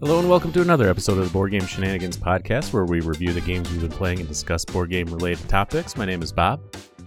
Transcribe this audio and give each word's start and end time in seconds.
Hello 0.00 0.18
and 0.18 0.28
welcome 0.28 0.52
to 0.52 0.60
another 0.60 0.88
episode 0.88 1.18
of 1.18 1.24
the 1.24 1.30
Board 1.32 1.50
Game 1.52 1.64
Shenanigans 1.64 2.16
podcast 2.18 2.72
where 2.72 2.84
we 2.84 3.00
review 3.00 3.32
the 3.32 3.40
games 3.40 3.70
we've 3.70 3.80
been 3.80 3.90
playing 3.90 4.20
and 4.20 4.28
discuss 4.28 4.64
board 4.64 4.90
game 4.90 5.06
related 5.08 5.48
topics. 5.48 5.96
My 5.96 6.04
name 6.04 6.22
is 6.22 6.32
Bob. 6.32 6.60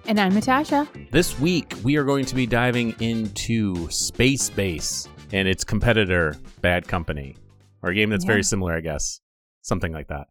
And 0.08 0.19
I'm 0.19 0.33
Natasha. 0.33 0.88
This 1.12 1.39
week 1.39 1.73
we 1.83 1.97
are 1.97 2.04
going 2.04 2.25
to 2.25 2.36
be 2.36 2.46
diving 2.47 2.96
into 2.99 3.89
Space 3.91 4.49
Base 4.49 5.07
and 5.31 5.47
its 5.47 5.63
competitor, 5.63 6.35
Bad 6.62 6.88
Company, 6.88 7.35
or 7.83 7.92
a 7.92 7.96
game 7.96 8.10
that's 8.10 8.25
Yeah. 8.25 8.29
very 8.31 8.44
similar, 8.44 8.74
I 8.74 8.81
guess. 8.81 9.21
Something 9.62 9.94
like 9.94 10.08
that. 10.08 10.28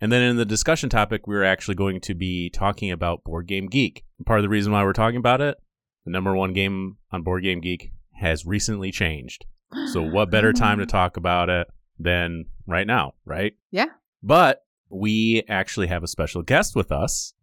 And 0.00 0.12
then 0.12 0.22
in 0.22 0.36
the 0.36 0.44
discussion 0.44 0.90
topic, 0.90 1.26
we're 1.26 1.44
actually 1.44 1.76
going 1.76 2.00
to 2.02 2.14
be 2.14 2.50
talking 2.50 2.90
about 2.90 3.24
Board 3.24 3.46
Game 3.46 3.66
Geek. 3.68 4.04
Part 4.26 4.38
of 4.38 4.42
the 4.42 4.48
reason 4.48 4.72
why 4.72 4.84
we're 4.84 4.92
talking 4.92 5.18
about 5.18 5.40
it, 5.40 5.56
the 6.04 6.10
number 6.10 6.34
one 6.34 6.52
game 6.52 6.96
on 7.10 7.22
Board 7.22 7.42
Game 7.42 7.60
Geek 7.60 7.92
has 8.16 8.44
recently 8.44 8.90
changed. 8.90 9.46
So 9.92 10.02
what 10.02 10.30
better 10.30 10.52
time 10.52 10.78
to 10.78 10.86
talk 10.98 11.16
about 11.16 11.48
it 11.48 11.66
than 12.02 12.46
right 12.66 12.86
now, 12.86 13.14
right? 13.24 13.54
Yeah. 13.70 13.86
But 14.22 14.64
we 14.88 15.42
actually 15.48 15.86
have 15.88 16.02
a 16.02 16.08
special 16.08 16.42
guest 16.42 16.76
with 16.76 16.92
us 16.92 17.34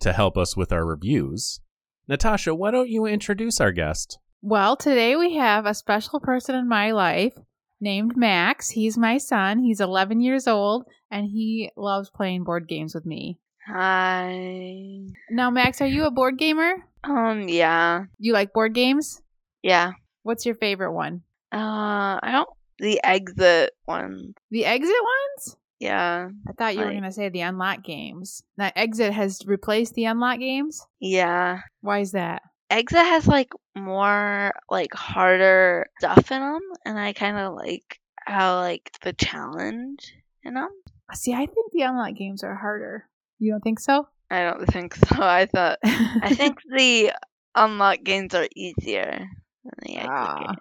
to 0.00 0.12
help 0.12 0.36
us 0.36 0.56
with 0.56 0.72
our 0.72 0.84
reviews. 0.84 1.60
Natasha, 2.08 2.54
why 2.54 2.70
don't 2.70 2.88
you 2.88 3.06
introduce 3.06 3.60
our 3.60 3.72
guest? 3.72 4.18
Well, 4.42 4.76
today 4.76 5.16
we 5.16 5.36
have 5.36 5.66
a 5.66 5.74
special 5.74 6.20
person 6.20 6.54
in 6.54 6.68
my 6.68 6.90
life 6.92 7.34
named 7.80 8.16
Max. 8.16 8.70
He's 8.70 8.98
my 8.98 9.18
son. 9.18 9.60
He's 9.60 9.80
11 9.80 10.20
years 10.20 10.46
old 10.46 10.84
and 11.10 11.26
he 11.26 11.70
loves 11.76 12.10
playing 12.10 12.44
board 12.44 12.68
games 12.68 12.94
with 12.94 13.06
me. 13.06 13.38
Hi. 13.66 15.06
Now, 15.30 15.50
Max, 15.50 15.80
are 15.80 15.86
you 15.86 16.04
a 16.04 16.10
board 16.10 16.38
gamer? 16.38 16.74
Um, 17.04 17.48
yeah. 17.48 18.04
You 18.18 18.32
like 18.32 18.52
board 18.52 18.74
games? 18.74 19.22
Yeah. 19.62 19.92
What's 20.22 20.44
your 20.46 20.56
favorite 20.56 20.92
one? 20.92 21.22
Uh, 21.52 22.18
I 22.22 22.30
don't, 22.32 22.48
the 22.82 23.00
exit 23.02 23.70
ones. 23.86 24.34
The 24.50 24.66
exit 24.66 24.94
ones? 25.02 25.56
Yeah. 25.80 26.28
I 26.46 26.52
thought 26.52 26.74
you 26.74 26.80
were 26.80 26.90
going 26.90 27.02
to 27.04 27.12
say 27.12 27.28
the 27.30 27.40
unlock 27.40 27.82
games. 27.82 28.42
That 28.58 28.74
exit 28.76 29.12
has 29.14 29.40
replaced 29.46 29.94
the 29.94 30.04
unlock 30.04 30.38
games? 30.38 30.84
Yeah. 31.00 31.60
Why 31.80 32.00
is 32.00 32.12
that? 32.12 32.42
Exit 32.70 32.98
has 32.98 33.26
like 33.26 33.50
more, 33.76 34.52
like 34.70 34.92
harder 34.94 35.86
stuff 35.98 36.30
in 36.30 36.40
them, 36.40 36.60
and 36.84 36.98
I 36.98 37.12
kind 37.12 37.36
of 37.38 37.54
like 37.54 37.98
how, 38.24 38.56
like, 38.60 38.90
the 39.02 39.12
challenge 39.12 40.14
in 40.44 40.54
them. 40.54 40.68
See, 41.14 41.32
I 41.34 41.46
think 41.46 41.72
the 41.72 41.82
unlock 41.82 42.14
games 42.14 42.42
are 42.44 42.54
harder. 42.54 43.08
You 43.38 43.52
don't 43.52 43.60
think 43.60 43.80
so? 43.80 44.06
I 44.30 44.44
don't 44.44 44.64
think 44.66 44.94
so. 44.94 45.06
I 45.20 45.46
thought, 45.46 45.78
I 45.84 46.34
think 46.34 46.58
the 46.76 47.12
unlock 47.54 47.98
games 48.04 48.34
are 48.34 48.48
easier 48.56 49.26
than 49.64 49.72
the 49.82 49.96
exit 49.96 50.10
Ah. 50.10 50.38
games. 50.46 50.58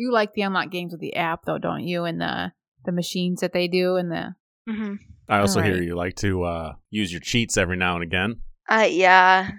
You 0.00 0.12
like 0.12 0.32
the 0.34 0.42
unlock 0.42 0.70
games 0.70 0.92
with 0.92 1.00
the 1.00 1.14
app, 1.16 1.44
though, 1.44 1.58
don't 1.58 1.84
you? 1.84 2.04
And 2.04 2.20
the 2.20 2.52
the 2.84 2.92
machines 2.92 3.40
that 3.40 3.52
they 3.52 3.68
do 3.68 3.96
and 3.96 4.10
the 4.10 4.34
hmm 4.66 4.94
I 5.28 5.40
also 5.40 5.60
hear 5.60 5.80
you 5.80 5.94
like 5.94 6.16
to 6.16 6.42
uh, 6.42 6.72
use 6.90 7.12
your 7.12 7.20
cheats 7.20 7.56
every 7.56 7.76
now 7.76 7.94
and 7.94 8.02
again. 8.02 8.40
Uh, 8.68 8.88
yeah. 8.90 9.50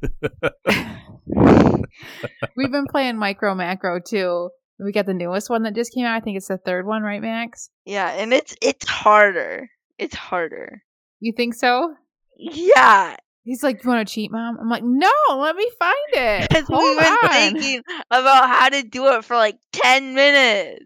We've 2.56 2.72
been 2.72 2.86
playing 2.90 3.18
Micro 3.18 3.54
Macro 3.54 4.00
too. 4.00 4.48
We 4.78 4.92
got 4.92 5.04
the 5.04 5.12
newest 5.12 5.50
one 5.50 5.64
that 5.64 5.74
just 5.74 5.92
came 5.92 6.06
out. 6.06 6.16
I 6.16 6.20
think 6.20 6.38
it's 6.38 6.48
the 6.48 6.56
third 6.56 6.86
one, 6.86 7.02
right, 7.02 7.20
Max? 7.20 7.68
Yeah, 7.84 8.08
and 8.10 8.32
it's, 8.32 8.56
it's 8.62 8.88
harder. 8.88 9.68
It's 9.98 10.14
harder. 10.14 10.82
You 11.18 11.34
think 11.36 11.54
so? 11.54 11.94
Yeah, 12.38 13.16
He's 13.42 13.62
like, 13.62 13.82
"You 13.82 13.90
want 13.90 14.06
to 14.06 14.14
cheat, 14.14 14.30
mom?" 14.30 14.58
I'm 14.60 14.68
like, 14.68 14.82
"No, 14.84 15.10
let 15.30 15.56
me 15.56 15.70
find 15.78 15.96
it." 16.12 16.40
Because 16.50 16.66
Hold 16.66 16.82
we've 16.82 16.98
been 16.98 17.12
on." 17.12 17.30
thinking 17.30 17.82
about 18.10 18.48
how 18.48 18.68
to 18.68 18.82
do 18.82 19.06
it 19.14 19.24
for 19.24 19.36
like 19.36 19.58
10 19.72 20.14
minutes. 20.14 20.84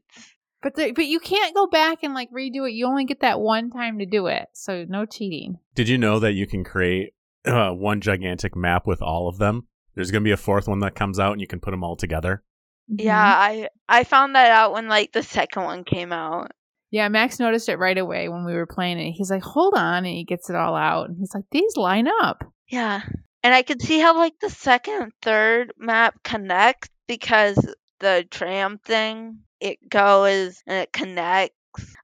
But 0.62 0.76
the, 0.76 0.92
but 0.92 1.06
you 1.06 1.20
can't 1.20 1.54
go 1.54 1.66
back 1.66 1.98
and 2.02 2.14
like 2.14 2.30
redo 2.30 2.66
it. 2.66 2.72
You 2.72 2.86
only 2.86 3.04
get 3.04 3.20
that 3.20 3.38
one 3.38 3.70
time 3.70 3.98
to 3.98 4.06
do 4.06 4.28
it, 4.28 4.46
so 4.54 4.86
no 4.88 5.04
cheating. 5.04 5.58
Did 5.74 5.88
you 5.88 5.98
know 5.98 6.18
that 6.20 6.32
you 6.32 6.46
can 6.46 6.64
create 6.64 7.12
uh, 7.44 7.70
one 7.72 8.00
gigantic 8.00 8.56
map 8.56 8.86
with 8.86 9.02
all 9.02 9.28
of 9.28 9.36
them? 9.38 9.66
There's 9.94 10.10
going 10.10 10.22
to 10.22 10.28
be 10.28 10.32
a 10.32 10.38
fourth 10.38 10.66
one 10.66 10.80
that 10.80 10.94
comes 10.94 11.18
out 11.18 11.32
and 11.32 11.40
you 11.40 11.46
can 11.46 11.60
put 11.60 11.72
them 11.72 11.84
all 11.84 11.96
together. 11.96 12.42
Yeah, 12.88 13.18
I 13.22 13.68
I 13.88 14.04
found 14.04 14.34
that 14.36 14.50
out 14.50 14.72
when 14.72 14.88
like 14.88 15.12
the 15.12 15.22
second 15.22 15.64
one 15.64 15.84
came 15.84 16.12
out. 16.12 16.52
Yeah, 16.94 17.08
Max 17.08 17.40
noticed 17.40 17.68
it 17.68 17.80
right 17.80 17.98
away 17.98 18.28
when 18.28 18.44
we 18.44 18.54
were 18.54 18.66
playing 18.66 19.00
it. 19.00 19.10
He's 19.10 19.28
like, 19.28 19.42
"Hold 19.42 19.74
on," 19.74 20.04
and 20.04 20.14
he 20.14 20.22
gets 20.22 20.48
it 20.48 20.54
all 20.54 20.76
out, 20.76 21.08
and 21.08 21.18
he's 21.18 21.34
like, 21.34 21.42
"These 21.50 21.76
line 21.76 22.06
up." 22.06 22.44
Yeah. 22.68 23.00
And 23.42 23.52
I 23.52 23.62
could 23.62 23.82
see 23.82 23.98
how 23.98 24.16
like 24.16 24.34
the 24.40 24.48
second 24.48 25.10
third 25.20 25.72
map 25.76 26.14
connect 26.22 26.90
because 27.08 27.58
the 27.98 28.24
tram 28.30 28.78
thing, 28.78 29.40
it 29.58 29.78
goes 29.88 30.62
and 30.68 30.78
it 30.78 30.92
connects. 30.92 31.56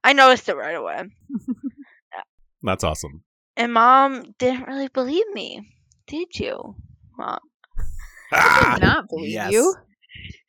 I 0.03 0.11
noticed 0.11 0.49
it 0.49 0.57
right 0.57 0.75
away. 0.75 1.03
That's 2.61 2.83
awesome. 2.83 3.23
And 3.55 3.71
mom 3.71 4.35
didn't 4.39 4.67
really 4.67 4.89
believe 4.89 5.31
me. 5.31 5.69
Did 6.07 6.37
you? 6.37 6.75
Mom? 7.17 7.39
Ah! 8.33 8.73
I 8.73 8.73
did 8.75 8.83
not 8.83 9.07
believe 9.07 9.31
yes. 9.31 9.53
you. 9.53 9.73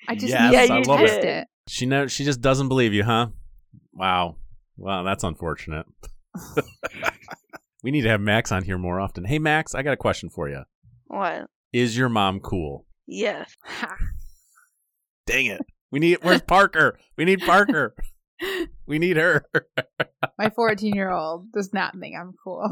I 0.09 0.17
just 0.17 0.31
Yes, 0.31 0.69
I 0.69 0.79
you 0.79 0.83
love 0.83 1.01
it. 1.01 1.25
it. 1.25 1.49
She 1.69 1.87
never, 1.87 2.09
she 2.09 2.25
just 2.25 2.41
doesn't 2.41 2.67
believe 2.67 2.93
you, 2.93 3.05
huh? 3.05 3.29
Wow. 3.93 4.37
Wow, 4.77 5.03
that's 5.03 5.25
unfortunate. 5.25 5.87
we 7.83 7.91
need 7.91 8.03
to 8.03 8.09
have 8.09 8.21
Max 8.21 8.53
on 8.53 8.65
here 8.65 8.79
more 8.79 9.01
often. 9.01 9.25
Hey 9.25 9.39
Max, 9.39 9.75
I 9.75 9.83
got 9.83 9.93
a 9.93 9.99
question 9.99 10.31
for 10.31 10.49
you. 10.49 10.63
What? 11.07 11.47
Is 11.73 11.97
your 11.97 12.09
mom 12.09 12.41
cool? 12.41 12.87
Yes. 13.07 13.55
Dang 15.27 15.47
it. 15.47 15.61
We 15.91 16.01
need 16.01 16.19
where's 16.23 16.43
Parker? 16.43 16.99
We 17.17 17.25
need 17.25 17.41
Parker. 17.41 17.95
We 18.87 18.99
need 18.99 19.19
her. 19.19 19.47
My 20.37 20.51
14 20.51 20.97
year 20.97 21.11
old 21.13 21.53
does 21.53 21.73
not 21.73 21.97
think 21.97 22.17
I'm 22.19 22.35
cool. 22.43 22.69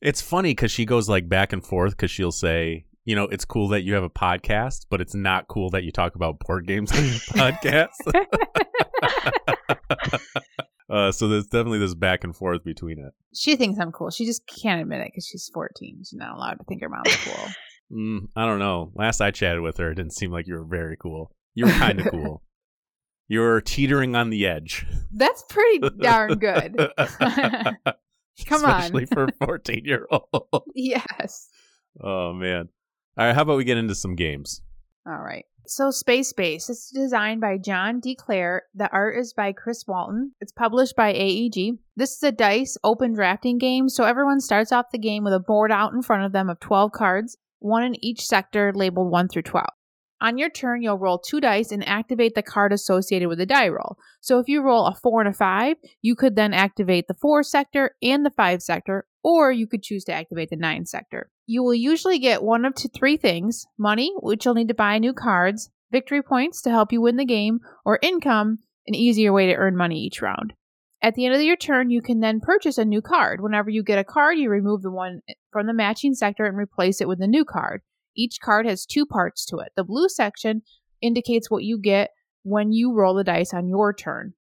It's 0.00 0.22
funny 0.22 0.52
because 0.52 0.70
she 0.70 0.84
goes 0.84 1.08
like 1.08 1.28
back 1.28 1.52
and 1.52 1.64
forth 1.64 1.90
because 1.92 2.12
she'll 2.12 2.30
say, 2.30 2.84
you 3.06 3.14
know, 3.14 3.24
it's 3.24 3.44
cool 3.44 3.68
that 3.68 3.82
you 3.82 3.94
have 3.94 4.02
a 4.02 4.10
podcast, 4.10 4.86
but 4.90 5.00
it's 5.00 5.14
not 5.14 5.46
cool 5.46 5.70
that 5.70 5.84
you 5.84 5.92
talk 5.92 6.16
about 6.16 6.40
board 6.40 6.66
games 6.66 6.90
on 6.92 7.04
your 7.04 7.14
podcast. 7.14 7.90
uh, 10.90 11.12
so 11.12 11.28
there's 11.28 11.46
definitely 11.46 11.78
this 11.78 11.94
back 11.94 12.24
and 12.24 12.34
forth 12.34 12.64
between 12.64 12.98
it. 12.98 13.12
she 13.32 13.54
thinks 13.54 13.78
I'm 13.78 13.92
cool. 13.92 14.10
She 14.10 14.26
just 14.26 14.42
can't 14.60 14.82
admit 14.82 15.02
it 15.02 15.12
because 15.12 15.24
she's 15.24 15.48
14. 15.54 15.98
She's 16.00 16.12
not 16.14 16.36
allowed 16.36 16.54
to 16.54 16.64
think 16.68 16.82
her 16.82 16.88
mom's 16.88 17.14
cool. 17.24 17.46
Mm, 17.92 18.26
I 18.34 18.44
don't 18.44 18.58
know. 18.58 18.90
Last 18.96 19.20
I 19.20 19.30
chatted 19.30 19.62
with 19.62 19.76
her, 19.76 19.92
it 19.92 19.94
didn't 19.94 20.14
seem 20.14 20.32
like 20.32 20.48
you 20.48 20.54
were 20.54 20.66
very 20.68 20.96
cool. 20.96 21.30
You 21.54 21.66
were 21.66 21.72
kind 21.72 22.00
of 22.00 22.08
cool. 22.10 22.42
You 23.28 23.38
were 23.40 23.60
teetering 23.60 24.16
on 24.16 24.30
the 24.30 24.46
edge. 24.46 24.84
That's 25.12 25.44
pretty 25.48 25.80
darn 26.00 26.34
good. 26.38 26.76
Come 28.46 28.64
on. 28.64 28.80
Especially 28.82 29.06
for 29.06 29.24
a 29.24 29.46
14 29.46 29.82
year 29.84 30.06
old. 30.10 30.62
yes. 30.74 31.48
Oh, 32.00 32.32
man. 32.32 32.68
All 33.18 33.26
right, 33.26 33.34
how 33.34 33.42
about 33.42 33.56
we 33.56 33.64
get 33.64 33.78
into 33.78 33.94
some 33.94 34.14
games? 34.14 34.60
All 35.06 35.22
right. 35.22 35.44
So, 35.68 35.90
Space 35.90 36.32
Base. 36.32 36.68
It's 36.70 36.90
designed 36.90 37.40
by 37.40 37.58
John 37.58 37.98
D. 37.98 38.14
Clair. 38.14 38.64
The 38.74 38.90
art 38.90 39.18
is 39.18 39.32
by 39.32 39.52
Chris 39.52 39.84
Walton. 39.86 40.32
It's 40.40 40.52
published 40.52 40.94
by 40.94 41.12
AEG. 41.12 41.78
This 41.96 42.14
is 42.16 42.22
a 42.22 42.30
dice 42.30 42.76
open 42.84 43.14
drafting 43.14 43.58
game. 43.58 43.88
So, 43.88 44.04
everyone 44.04 44.40
starts 44.40 44.70
off 44.70 44.92
the 44.92 44.98
game 44.98 45.24
with 45.24 45.32
a 45.32 45.40
board 45.40 45.72
out 45.72 45.92
in 45.92 46.02
front 46.02 46.24
of 46.24 46.32
them 46.32 46.48
of 46.48 46.60
12 46.60 46.92
cards, 46.92 47.36
one 47.58 47.82
in 47.82 48.04
each 48.04 48.24
sector 48.24 48.72
labeled 48.74 49.10
1 49.10 49.28
through 49.28 49.42
12. 49.42 49.66
On 50.20 50.38
your 50.38 50.48
turn, 50.48 50.82
you'll 50.82 50.98
roll 50.98 51.18
two 51.18 51.40
dice 51.40 51.70
and 51.70 51.86
activate 51.86 52.34
the 52.34 52.42
card 52.42 52.72
associated 52.72 53.28
with 53.28 53.38
the 53.38 53.46
die 53.46 53.68
roll. 53.68 53.98
So, 54.20 54.38
if 54.38 54.48
you 54.48 54.62
roll 54.62 54.86
a 54.86 54.94
4 54.94 55.20
and 55.20 55.28
a 55.28 55.32
5, 55.34 55.76
you 56.00 56.16
could 56.16 56.36
then 56.36 56.54
activate 56.54 57.06
the 57.06 57.14
4 57.14 57.42
sector 57.42 57.94
and 58.02 58.24
the 58.24 58.30
5 58.30 58.62
sector, 58.62 59.06
or 59.22 59.52
you 59.52 59.66
could 59.66 59.82
choose 59.82 60.04
to 60.04 60.12
activate 60.12 60.48
the 60.48 60.56
9 60.56 60.86
sector. 60.86 61.30
You 61.46 61.62
will 61.62 61.74
usually 61.74 62.18
get 62.18 62.42
one 62.42 62.64
of 62.64 62.74
two, 62.74 62.88
three 62.88 63.18
things 63.18 63.66
money, 63.78 64.12
which 64.20 64.44
you'll 64.44 64.54
need 64.54 64.68
to 64.68 64.74
buy 64.74 64.98
new 64.98 65.12
cards, 65.12 65.70
victory 65.92 66.22
points 66.22 66.62
to 66.62 66.70
help 66.70 66.92
you 66.92 67.02
win 67.02 67.16
the 67.16 67.24
game, 67.26 67.60
or 67.84 67.98
income, 68.00 68.58
an 68.86 68.94
easier 68.94 69.32
way 69.32 69.46
to 69.46 69.54
earn 69.54 69.76
money 69.76 70.00
each 70.00 70.22
round. 70.22 70.54
At 71.02 71.14
the 71.14 71.26
end 71.26 71.34
of 71.34 71.42
your 71.42 71.56
turn, 71.56 71.90
you 71.90 72.00
can 72.00 72.20
then 72.20 72.40
purchase 72.40 72.78
a 72.78 72.84
new 72.84 73.02
card. 73.02 73.40
Whenever 73.42 73.68
you 73.68 73.82
get 73.82 73.98
a 73.98 74.04
card, 74.04 74.38
you 74.38 74.48
remove 74.48 74.82
the 74.82 74.90
one 74.90 75.20
from 75.52 75.66
the 75.66 75.74
matching 75.74 76.14
sector 76.14 76.46
and 76.46 76.56
replace 76.56 77.00
it 77.00 77.08
with 77.08 77.20
a 77.20 77.26
new 77.26 77.44
card. 77.44 77.82
Each 78.16 78.40
card 78.40 78.66
has 78.66 78.86
two 78.86 79.06
parts 79.06 79.44
to 79.46 79.58
it. 79.58 79.72
The 79.76 79.84
blue 79.84 80.08
section 80.08 80.62
indicates 81.00 81.50
what 81.50 81.64
you 81.64 81.78
get 81.78 82.10
when 82.42 82.72
you 82.72 82.94
roll 82.94 83.14
the 83.14 83.24
dice 83.24 83.52
on 83.52 83.68
your 83.68 83.92
turn. 83.92 84.32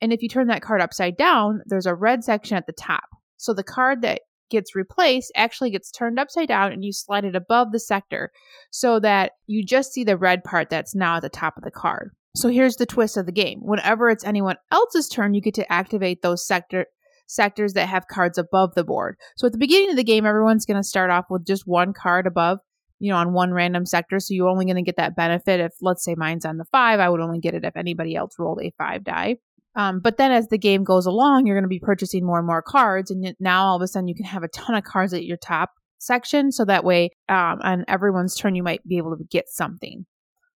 And 0.00 0.12
if 0.12 0.22
you 0.22 0.28
turn 0.28 0.46
that 0.46 0.62
card 0.62 0.80
upside 0.80 1.16
down, 1.16 1.62
there's 1.66 1.86
a 1.86 1.94
red 1.94 2.24
section 2.24 2.56
at 2.56 2.66
the 2.66 2.72
top. 2.72 3.04
So 3.36 3.52
the 3.52 3.64
card 3.64 4.02
that 4.02 4.22
gets 4.50 4.74
replaced 4.74 5.32
actually 5.36 5.70
gets 5.70 5.90
turned 5.90 6.18
upside 6.18 6.48
down 6.48 6.72
and 6.72 6.84
you 6.84 6.92
slide 6.92 7.24
it 7.24 7.36
above 7.36 7.72
the 7.72 7.78
sector 7.78 8.32
so 8.70 8.98
that 9.00 9.32
you 9.46 9.64
just 9.64 9.92
see 9.92 10.04
the 10.04 10.16
red 10.16 10.42
part 10.42 10.70
that's 10.70 10.94
now 10.94 11.16
at 11.16 11.22
the 11.22 11.28
top 11.28 11.56
of 11.56 11.62
the 11.62 11.70
card. 11.70 12.10
So 12.36 12.48
here's 12.48 12.76
the 12.76 12.86
twist 12.86 13.16
of 13.16 13.26
the 13.26 13.32
game. 13.32 13.60
Whenever 13.62 14.08
it's 14.08 14.24
anyone 14.24 14.56
else's 14.70 15.08
turn, 15.08 15.34
you 15.34 15.40
get 15.40 15.54
to 15.54 15.72
activate 15.72 16.22
those 16.22 16.46
sector 16.46 16.86
sectors 17.26 17.74
that 17.74 17.88
have 17.88 18.08
cards 18.08 18.38
above 18.38 18.74
the 18.74 18.84
board. 18.84 19.16
So 19.36 19.46
at 19.46 19.52
the 19.52 19.58
beginning 19.58 19.90
of 19.90 19.96
the 19.96 20.04
game, 20.04 20.26
everyone's 20.26 20.66
going 20.66 20.76
to 20.76 20.84
start 20.84 21.10
off 21.10 21.26
with 21.30 21.46
just 21.46 21.62
one 21.66 21.92
card 21.92 22.26
above, 22.26 22.58
you 23.00 23.10
know, 23.10 23.18
on 23.18 23.32
one 23.32 23.52
random 23.52 23.86
sector. 23.86 24.20
So 24.20 24.34
you're 24.34 24.48
only 24.48 24.66
going 24.66 24.76
to 24.76 24.82
get 24.82 24.96
that 24.96 25.16
benefit 25.16 25.58
if, 25.58 25.72
let's 25.80 26.04
say, 26.04 26.14
mine's 26.16 26.44
on 26.44 26.58
the 26.58 26.66
five. 26.66 27.00
I 27.00 27.08
would 27.08 27.20
only 27.20 27.40
get 27.40 27.54
it 27.54 27.64
if 27.64 27.76
anybody 27.76 28.14
else 28.14 28.34
rolled 28.38 28.60
a 28.62 28.72
five 28.78 29.02
die. 29.02 29.36
Um, 29.74 30.00
but 30.00 30.16
then 30.16 30.32
as 30.32 30.48
the 30.48 30.58
game 30.58 30.84
goes 30.84 31.06
along, 31.06 31.46
you're 31.46 31.56
going 31.56 31.64
to 31.64 31.68
be 31.68 31.80
purchasing 31.80 32.24
more 32.24 32.38
and 32.38 32.46
more 32.46 32.62
cards, 32.62 33.10
and 33.10 33.34
now 33.40 33.66
all 33.66 33.76
of 33.76 33.82
a 33.82 33.88
sudden 33.88 34.08
you 34.08 34.14
can 34.14 34.26
have 34.26 34.42
a 34.42 34.48
ton 34.48 34.76
of 34.76 34.84
cards 34.84 35.14
at 35.14 35.24
your 35.24 35.36
top 35.36 35.70
section. 35.98 36.50
So 36.50 36.64
that 36.64 36.84
way, 36.84 37.10
um, 37.28 37.60
on 37.62 37.84
everyone's 37.88 38.34
turn, 38.34 38.54
you 38.54 38.62
might 38.62 38.86
be 38.86 38.98
able 38.98 39.16
to 39.16 39.24
get 39.30 39.48
something. 39.48 40.06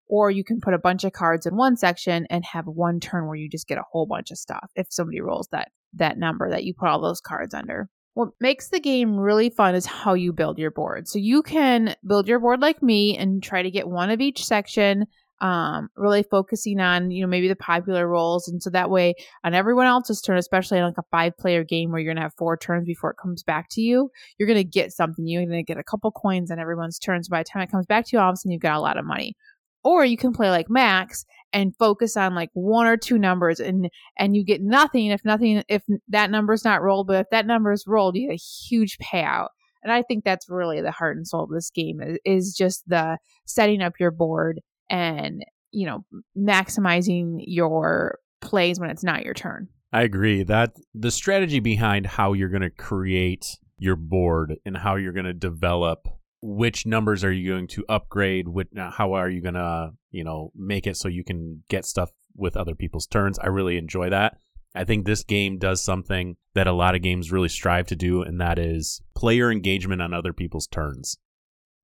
Or 0.06 0.31
you 0.31 0.44
can 0.44 0.61
put 0.61 0.75
a 0.75 0.79
bunch 0.79 1.05
of 1.05 1.12
cards 1.12 1.47
in 1.47 1.56
one 1.56 1.76
section 1.76 2.26
and 2.29 2.44
have 2.44 2.67
one 2.67 3.00
turn 3.00 3.26
where 3.26 3.37
you 3.37 3.49
just 3.49 3.67
get 3.67 3.79
a 3.79 3.85
whole 3.90 4.06
bunch 4.06 4.31
of 4.31 4.37
stuff 4.37 4.70
if 4.75 4.88
somebody 4.90 5.20
rolls 5.20 5.49
that 5.50 5.69
that 5.94 6.19
number 6.19 6.50
that 6.50 6.64
you 6.64 6.75
put 6.75 6.88
all 6.88 7.00
those 7.00 7.20
cards 7.20 7.55
under. 7.55 7.88
What 8.14 8.31
makes 8.40 8.69
the 8.69 8.81
game 8.81 9.16
really 9.16 9.50
fun 9.50 9.75
is 9.75 9.87
how 9.87 10.14
you 10.14 10.32
build 10.32 10.58
your 10.58 10.70
board. 10.70 11.08
So 11.08 11.19
you 11.19 11.43
can 11.43 11.96
build 12.06 12.28
your 12.28 12.38
board 12.38 12.61
like 12.61 12.82
me 12.82 13.19
and 13.19 13.43
try 13.43 13.62
to 13.62 13.70
get 13.70 13.88
one 13.88 14.08
of 14.11 14.20
each 14.20 14.44
section, 14.44 15.06
um, 15.40 15.88
really 15.96 16.22
focusing 16.22 16.78
on, 16.78 17.11
you 17.11 17.22
know, 17.22 17.28
maybe 17.28 17.49
the 17.49 17.56
popular 17.56 18.06
roles. 18.06 18.46
And 18.46 18.62
so 18.62 18.70
that 18.70 18.88
way 18.88 19.14
on 19.43 19.52
everyone 19.52 19.87
else's 19.87 20.20
turn, 20.20 20.38
especially 20.38 20.78
on 20.78 20.87
like 20.87 20.99
a 20.99 21.11
five 21.11 21.37
player 21.37 21.64
game 21.64 21.90
where 21.90 22.00
you're 22.00 22.14
going 22.14 22.16
to 22.16 22.22
have 22.22 22.34
four 22.38 22.56
turns 22.56 22.87
before 22.87 23.11
it 23.11 23.19
comes 23.20 23.43
back 23.43 23.66
to 23.72 23.81
you, 23.81 24.11
you're 24.38 24.46
going 24.46 24.56
to 24.56 24.64
get 24.64 24.93
something. 24.93 25.26
You're 25.26 25.44
going 25.44 25.58
to 25.58 25.64
get 25.64 25.81
a 25.81 25.84
couple 25.84 26.12
coins 26.12 26.52
on 26.52 26.61
everyone's 26.61 27.00
turns. 27.00 27.28
By 27.28 27.40
the 27.40 27.49
time 27.52 27.62
it 27.62 27.70
comes 27.70 27.87
back 27.87 28.06
to 28.06 28.16
you, 28.16 28.20
all 28.20 28.31
of 28.31 28.34
a 28.34 28.37
sudden 28.37 28.52
you've 28.52 28.62
got 28.62 28.76
a 28.76 28.81
lot 28.81 28.96
of 28.96 29.05
money. 29.05 29.34
Or 29.82 30.05
you 30.05 30.16
can 30.16 30.32
play 30.32 30.50
like 30.50 30.70
Max 30.70 31.26
and 31.54 31.74
focus 31.76 32.16
on 32.16 32.34
like 32.34 32.50
one 32.52 32.86
or 32.86 32.96
two 32.96 33.16
numbers 33.16 33.60
and 33.60 33.88
and 34.18 34.36
you 34.36 34.44
get 34.44 34.60
nothing 34.60 35.06
if 35.06 35.24
nothing 35.24 35.62
if 35.68 35.82
that 36.08 36.30
number's 36.30 36.64
not 36.64 36.82
rolled, 36.82 37.06
but 37.06 37.20
if 37.20 37.30
that 37.30 37.46
number 37.46 37.72
is 37.72 37.84
rolled, 37.86 38.16
you 38.16 38.28
get 38.28 38.34
a 38.34 38.68
huge 38.68 38.98
payout. 38.98 39.48
And 39.82 39.92
I 39.92 40.02
think 40.02 40.24
that's 40.24 40.50
really 40.50 40.80
the 40.80 40.90
heart 40.90 41.16
and 41.16 41.26
soul 41.26 41.44
of 41.44 41.50
this 41.50 41.70
game 41.70 42.00
is, 42.02 42.18
is 42.24 42.54
just 42.54 42.88
the 42.88 43.18
setting 43.46 43.82
up 43.82 43.94
your 44.00 44.10
board 44.10 44.60
and 44.90 45.44
you 45.70 45.86
know 45.86 46.04
maximizing 46.36 47.36
your 47.46 48.18
plays 48.40 48.78
when 48.78 48.90
it's 48.90 49.04
not 49.04 49.24
your 49.24 49.34
turn. 49.34 49.68
I 49.92 50.02
agree 50.02 50.42
that 50.42 50.72
the 50.92 51.12
strategy 51.12 51.60
behind 51.60 52.04
how 52.04 52.32
you're 52.32 52.48
going 52.48 52.62
to 52.62 52.70
create 52.70 53.56
your 53.78 53.96
board 53.96 54.56
and 54.66 54.76
how 54.76 54.96
you're 54.96 55.12
going 55.12 55.24
to 55.24 55.32
develop 55.32 56.08
which 56.46 56.85
numbers 56.85 57.25
are 57.25 57.32
you 57.32 57.52
going 57.52 57.67
to 57.67 57.87
upgrade? 57.88 58.49
What 58.49 58.67
how 58.76 59.14
are 59.14 59.31
you 59.31 59.41
going 59.41 59.55
to 59.55 59.93
you 60.11 60.23
know 60.23 60.52
make 60.55 60.87
it 60.87 60.96
so 60.96 61.08
you 61.08 61.25
can 61.25 61.64
get 61.69 61.87
stuff 61.87 62.11
with 62.37 62.55
other 62.55 62.75
people's 62.75 63.06
turns? 63.06 63.38
I 63.38 63.46
really 63.46 63.79
enjoy 63.79 64.11
that. 64.11 64.37
I 64.75 64.85
think 64.85 65.06
this 65.06 65.25
game 65.25 65.56
does 65.56 65.82
something 65.82 66.37
that 66.55 66.67
a 66.67 66.73
lot 66.73 66.94
of 66.94 67.02
games 67.02 67.32
really 67.32 67.49
strive 67.49 67.87
to 67.87 67.96
do 67.96 68.23
and 68.23 68.41
that 68.41 68.58
is 68.58 69.00
player 69.14 69.50
engagement 69.50 70.02
on 70.02 70.12
other 70.12 70.35
people's 70.35 70.67
turns. 70.67 71.17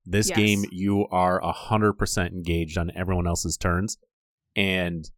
This 0.05 0.29
yes. 0.29 0.37
game 0.37 0.65
you 0.71 1.07
are 1.09 1.41
100% 1.41 2.27
engaged 2.27 2.77
on 2.77 2.91
everyone 2.95 3.27
else's 3.27 3.57
turns 3.57 3.97
and 4.55 5.09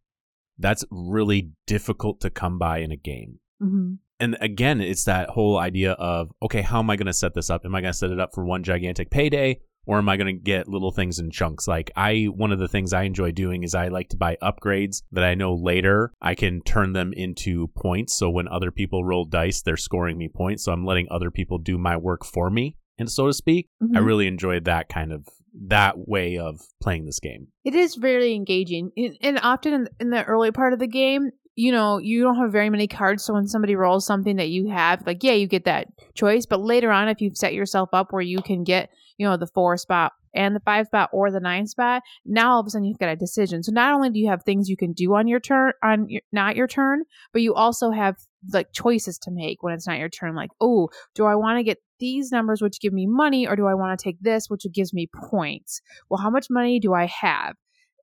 that's 0.58 0.84
really 0.90 1.50
difficult 1.66 2.20
to 2.20 2.30
come 2.30 2.58
by 2.58 2.78
in 2.78 2.92
a 2.92 2.96
game. 2.96 3.40
Mm-hmm 3.60 3.94
and 4.20 4.36
again, 4.40 4.80
it's 4.80 5.04
that 5.04 5.30
whole 5.30 5.58
idea 5.58 5.92
of 5.92 6.30
okay, 6.42 6.62
how 6.62 6.78
am 6.78 6.90
I 6.90 6.96
going 6.96 7.06
to 7.06 7.12
set 7.12 7.34
this 7.34 7.50
up? 7.50 7.64
Am 7.64 7.74
I 7.74 7.80
going 7.80 7.92
to 7.92 7.98
set 7.98 8.10
it 8.10 8.20
up 8.20 8.30
for 8.34 8.44
one 8.44 8.62
gigantic 8.62 9.10
payday, 9.10 9.60
or 9.86 9.98
am 9.98 10.08
I 10.08 10.16
going 10.16 10.34
to 10.34 10.40
get 10.40 10.68
little 10.68 10.92
things 10.92 11.18
in 11.18 11.30
chunks? 11.30 11.66
Like 11.66 11.90
I, 11.96 12.24
one 12.24 12.52
of 12.52 12.58
the 12.58 12.68
things 12.68 12.92
I 12.92 13.02
enjoy 13.02 13.32
doing 13.32 13.62
is 13.62 13.74
I 13.74 13.88
like 13.88 14.08
to 14.10 14.16
buy 14.16 14.36
upgrades 14.42 15.02
that 15.12 15.24
I 15.24 15.34
know 15.34 15.54
later 15.54 16.12
I 16.20 16.34
can 16.34 16.62
turn 16.62 16.92
them 16.92 17.12
into 17.12 17.68
points. 17.76 18.14
So 18.14 18.30
when 18.30 18.48
other 18.48 18.70
people 18.70 19.04
roll 19.04 19.24
dice, 19.24 19.62
they're 19.62 19.76
scoring 19.76 20.16
me 20.16 20.28
points. 20.28 20.64
So 20.64 20.72
I'm 20.72 20.84
letting 20.84 21.08
other 21.10 21.30
people 21.30 21.58
do 21.58 21.76
my 21.76 21.96
work 21.96 22.24
for 22.24 22.50
me, 22.50 22.76
and 22.98 23.10
so 23.10 23.26
to 23.26 23.32
speak. 23.32 23.68
Mm-hmm. 23.82 23.96
I 23.96 24.00
really 24.00 24.26
enjoyed 24.26 24.64
that 24.64 24.88
kind 24.88 25.12
of 25.12 25.28
that 25.66 26.08
way 26.08 26.36
of 26.36 26.60
playing 26.82 27.06
this 27.06 27.20
game. 27.20 27.48
It 27.64 27.74
is 27.74 27.94
very 27.94 28.34
engaging, 28.34 28.90
and 29.20 29.38
often 29.40 29.88
in 30.00 30.10
the 30.10 30.24
early 30.24 30.50
part 30.50 30.72
of 30.72 30.78
the 30.78 30.88
game, 30.88 31.30
you 31.56 31.70
know, 31.70 31.98
you 31.98 32.22
don't 32.22 32.36
have 32.36 32.52
very 32.52 32.70
many 32.70 32.88
cards. 32.88 33.24
So 33.24 33.34
when 33.34 33.46
somebody 33.46 33.76
rolls 33.76 34.06
something 34.06 34.36
that 34.36 34.48
you 34.48 34.70
have, 34.70 35.06
like, 35.06 35.22
yeah, 35.22 35.32
you 35.32 35.46
get 35.46 35.64
that 35.64 35.88
choice. 36.14 36.46
But 36.46 36.60
later 36.60 36.90
on, 36.90 37.08
if 37.08 37.20
you've 37.20 37.36
set 37.36 37.54
yourself 37.54 37.90
up 37.92 38.12
where 38.12 38.22
you 38.22 38.42
can 38.42 38.64
get, 38.64 38.90
you 39.18 39.26
know, 39.26 39.36
the 39.36 39.46
four 39.46 39.76
spot 39.76 40.12
and 40.34 40.56
the 40.56 40.60
five 40.60 40.86
spot 40.86 41.10
or 41.12 41.30
the 41.30 41.38
nine 41.38 41.66
spot, 41.68 42.02
now 42.24 42.54
all 42.54 42.60
of 42.60 42.66
a 42.66 42.70
sudden 42.70 42.86
you've 42.86 42.98
got 42.98 43.08
a 43.08 43.16
decision. 43.16 43.62
So 43.62 43.70
not 43.70 43.94
only 43.94 44.10
do 44.10 44.18
you 44.18 44.28
have 44.28 44.42
things 44.42 44.68
you 44.68 44.76
can 44.76 44.92
do 44.92 45.14
on 45.14 45.28
your 45.28 45.38
turn, 45.38 45.72
on 45.82 46.08
your, 46.08 46.22
not 46.32 46.56
your 46.56 46.66
turn, 46.66 47.04
but 47.32 47.42
you 47.42 47.54
also 47.54 47.92
have 47.92 48.16
like 48.52 48.72
choices 48.72 49.16
to 49.18 49.30
make 49.30 49.62
when 49.62 49.74
it's 49.74 49.86
not 49.86 49.98
your 49.98 50.08
turn. 50.08 50.34
Like, 50.34 50.50
oh, 50.60 50.88
do 51.14 51.24
I 51.24 51.36
want 51.36 51.58
to 51.58 51.62
get 51.62 51.78
these 52.00 52.32
numbers, 52.32 52.60
which 52.60 52.80
give 52.80 52.92
me 52.92 53.06
money, 53.06 53.46
or 53.46 53.54
do 53.54 53.66
I 53.66 53.74
want 53.74 53.96
to 53.96 54.02
take 54.02 54.20
this, 54.20 54.50
which 54.50 54.66
gives 54.74 54.92
me 54.92 55.08
points? 55.30 55.80
Well, 56.10 56.20
how 56.20 56.30
much 56.30 56.48
money 56.50 56.80
do 56.80 56.92
I 56.92 57.06
have? 57.06 57.54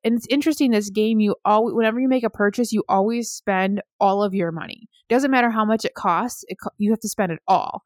And 0.03 0.15
it's 0.15 0.27
interesting 0.29 0.71
this 0.71 0.89
game 0.89 1.19
you 1.19 1.35
always 1.45 1.73
whenever 1.73 1.99
you 1.99 2.07
make 2.07 2.23
a 2.23 2.29
purchase 2.29 2.71
you 2.71 2.83
always 2.89 3.29
spend 3.29 3.81
all 3.99 4.23
of 4.23 4.33
your 4.33 4.51
money. 4.51 4.87
Doesn't 5.09 5.31
matter 5.31 5.49
how 5.49 5.65
much 5.65 5.85
it 5.85 5.93
costs 5.93 6.43
it, 6.47 6.57
you 6.77 6.91
have 6.91 6.99
to 7.01 7.09
spend 7.09 7.31
it 7.31 7.39
all. 7.47 7.83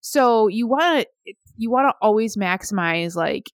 So 0.00 0.48
you 0.48 0.66
want 0.66 1.06
to 1.26 1.34
you 1.56 1.70
want 1.70 1.88
to 1.88 1.94
always 2.00 2.36
maximize 2.36 3.14
like 3.16 3.50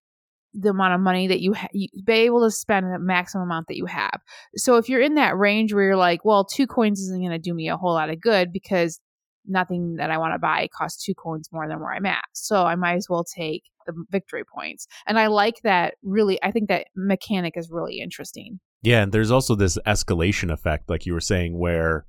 the 0.52 0.70
amount 0.70 0.94
of 0.94 1.00
money 1.00 1.26
that 1.26 1.40
you, 1.40 1.52
ha- 1.54 1.66
you 1.72 1.88
be 2.04 2.12
able 2.12 2.44
to 2.44 2.50
spend 2.50 2.86
the 2.86 2.98
maximum 2.98 3.48
amount 3.48 3.66
that 3.66 3.76
you 3.76 3.86
have. 3.86 4.20
So 4.56 4.76
if 4.76 4.88
you're 4.88 5.00
in 5.00 5.16
that 5.16 5.36
range 5.36 5.74
where 5.74 5.84
you're 5.84 5.96
like 5.96 6.24
well 6.24 6.44
two 6.44 6.66
coins 6.66 7.00
isn't 7.00 7.20
going 7.20 7.30
to 7.30 7.38
do 7.38 7.54
me 7.54 7.68
a 7.68 7.76
whole 7.76 7.94
lot 7.94 8.10
of 8.10 8.20
good 8.20 8.52
because 8.52 9.00
nothing 9.46 9.96
that 9.96 10.10
i 10.10 10.18
want 10.18 10.34
to 10.34 10.38
buy 10.38 10.68
costs 10.76 11.04
two 11.04 11.14
coins 11.14 11.48
more 11.52 11.68
than 11.68 11.80
where 11.80 11.92
i'm 11.92 12.06
at 12.06 12.24
so 12.32 12.64
i 12.64 12.74
might 12.74 12.94
as 12.94 13.08
well 13.08 13.24
take 13.24 13.62
the 13.86 14.04
victory 14.10 14.44
points. 14.44 14.86
And 15.06 15.18
I 15.18 15.28
like 15.28 15.60
that 15.62 15.94
really 16.02 16.42
I 16.42 16.50
think 16.50 16.68
that 16.68 16.88
mechanic 16.94 17.54
is 17.56 17.70
really 17.70 18.00
interesting. 18.00 18.60
Yeah, 18.82 19.02
and 19.02 19.12
there's 19.12 19.30
also 19.30 19.54
this 19.54 19.78
escalation 19.86 20.52
effect 20.52 20.90
like 20.90 21.06
you 21.06 21.12
were 21.12 21.20
saying 21.20 21.58
where 21.58 22.06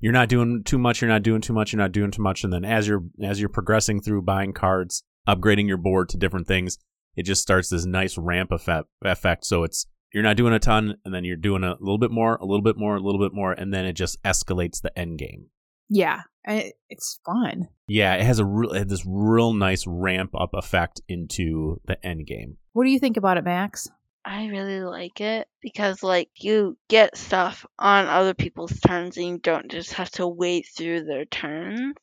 you're 0.00 0.12
not 0.12 0.28
doing 0.28 0.62
too 0.64 0.78
much, 0.78 1.00
you're 1.00 1.10
not 1.10 1.22
doing 1.22 1.40
too 1.40 1.52
much, 1.52 1.72
you're 1.72 1.80
not 1.80 1.92
doing 1.92 2.10
too 2.10 2.22
much 2.22 2.44
and 2.44 2.52
then 2.52 2.64
as 2.64 2.88
you're 2.88 3.04
as 3.22 3.40
you're 3.40 3.48
progressing 3.48 4.00
through 4.00 4.22
buying 4.22 4.52
cards, 4.52 5.02
upgrading 5.28 5.68
your 5.68 5.78
board 5.78 6.08
to 6.10 6.16
different 6.16 6.46
things, 6.46 6.78
it 7.16 7.24
just 7.24 7.42
starts 7.42 7.68
this 7.68 7.86
nice 7.86 8.18
ramp 8.18 8.52
effect 8.52 8.88
effect 9.04 9.44
so 9.44 9.62
it's 9.64 9.86
you're 10.12 10.22
not 10.22 10.36
doing 10.36 10.54
a 10.54 10.58
ton 10.58 10.96
and 11.04 11.12
then 11.14 11.24
you're 11.24 11.36
doing 11.36 11.62
a 11.62 11.76
little 11.80 11.98
bit 11.98 12.10
more, 12.10 12.36
a 12.36 12.44
little 12.44 12.62
bit 12.62 12.76
more, 12.76 12.96
a 12.96 13.00
little 13.00 13.20
bit 13.20 13.34
more 13.34 13.52
and 13.52 13.72
then 13.72 13.84
it 13.84 13.92
just 13.92 14.22
escalates 14.22 14.80
the 14.80 14.96
end 14.98 15.18
game. 15.18 15.46
Yeah, 15.88 16.22
it's 16.46 17.20
fun. 17.24 17.68
Yeah, 17.88 18.14
it 18.14 18.22
has 18.22 18.38
a 18.38 18.44
real 18.44 18.84
this 18.84 19.04
real 19.06 19.52
nice 19.52 19.86
ramp 19.86 20.30
up 20.38 20.50
effect 20.54 21.00
into 21.08 21.80
the 21.86 22.04
end 22.04 22.26
game. 22.26 22.56
What 22.72 22.84
do 22.84 22.90
you 22.90 22.98
think 22.98 23.16
about 23.16 23.38
it, 23.38 23.44
Max? 23.44 23.88
I 24.24 24.46
really 24.46 24.80
like 24.80 25.20
it 25.20 25.48
because 25.60 26.02
like 26.02 26.30
you 26.36 26.76
get 26.88 27.16
stuff 27.16 27.64
on 27.78 28.06
other 28.06 28.34
people's 28.34 28.78
turns 28.80 29.16
and 29.16 29.26
you 29.26 29.38
don't 29.38 29.70
just 29.70 29.92
have 29.94 30.10
to 30.12 30.26
wait 30.26 30.66
through 30.76 31.04
their 31.04 31.24
turns. 31.24 31.94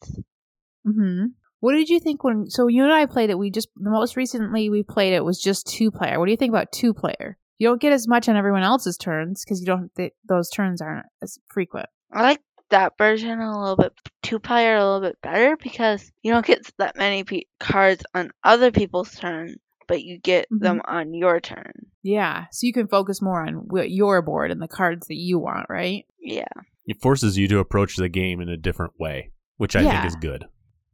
Mhm. 0.88 1.34
What 1.60 1.74
did 1.74 1.90
you 1.90 2.00
think 2.00 2.24
when 2.24 2.50
so 2.50 2.68
you 2.68 2.84
and 2.84 2.94
I 2.94 3.06
played 3.06 3.30
it 3.30 3.38
we 3.38 3.50
just 3.52 3.70
the 3.76 3.90
most 3.90 4.16
recently 4.16 4.70
we 4.70 4.84
played 4.84 5.14
it 5.14 5.24
was 5.26 5.42
just 5.42 5.68
two 5.68 5.92
player. 5.92 6.20
What 6.20 6.26
do 6.26 6.32
you 6.32 6.38
think 6.38 6.52
about 6.52 6.72
two 6.72 6.94
player? 6.94 7.38
You 7.58 7.68
don't 7.68 7.82
get 7.82 7.94
as 7.94 8.08
much 8.08 8.28
on 8.28 8.36
everyone 8.36 8.64
else's 8.64 8.98
turns 8.98 9.44
because 9.44 9.60
you 9.60 9.66
don't 9.66 9.92
those 10.28 10.50
turns 10.50 10.82
aren't 10.82 11.06
as 11.22 11.38
frequent. 11.50 11.88
I 12.12 12.22
like 12.22 12.42
that 12.74 12.98
version 12.98 13.40
a 13.40 13.60
little 13.60 13.76
bit 13.76 13.94
two 14.24 14.40
player 14.40 14.76
a 14.76 14.84
little 14.84 15.08
bit 15.08 15.22
better 15.22 15.56
because 15.58 16.12
you 16.24 16.32
don't 16.32 16.46
get 16.46 16.60
that 16.80 16.98
many 16.98 17.24
pe- 17.24 17.44
cards 17.60 18.04
on 18.16 18.32
other 18.44 18.72
people's 18.72 19.14
turn, 19.14 19.58
but 19.88 20.02
you 20.02 20.18
get 20.18 20.46
mm-hmm. 20.46 20.64
them 20.64 20.82
on 20.86 21.14
your 21.14 21.40
turn. 21.40 21.72
Yeah, 22.02 22.46
so 22.52 22.66
you 22.66 22.74
can 22.74 22.88
focus 22.88 23.22
more 23.22 23.46
on 23.46 23.68
your 23.88 24.22
board 24.24 24.52
and 24.52 24.62
the 24.62 24.68
cards 24.68 25.08
that 25.08 25.16
you 25.16 25.38
want, 25.40 25.68
right? 25.70 26.06
Yeah. 26.20 26.44
It 26.86 27.02
forces 27.02 27.38
you 27.38 27.48
to 27.48 27.60
approach 27.60 27.96
the 27.96 28.10
game 28.10 28.42
in 28.42 28.50
a 28.50 28.58
different 28.58 28.94
way, 29.00 29.32
which 29.58 29.76
I 29.76 29.82
yeah. 29.82 30.02
think 30.02 30.06
is 30.06 30.16
good. 30.16 30.46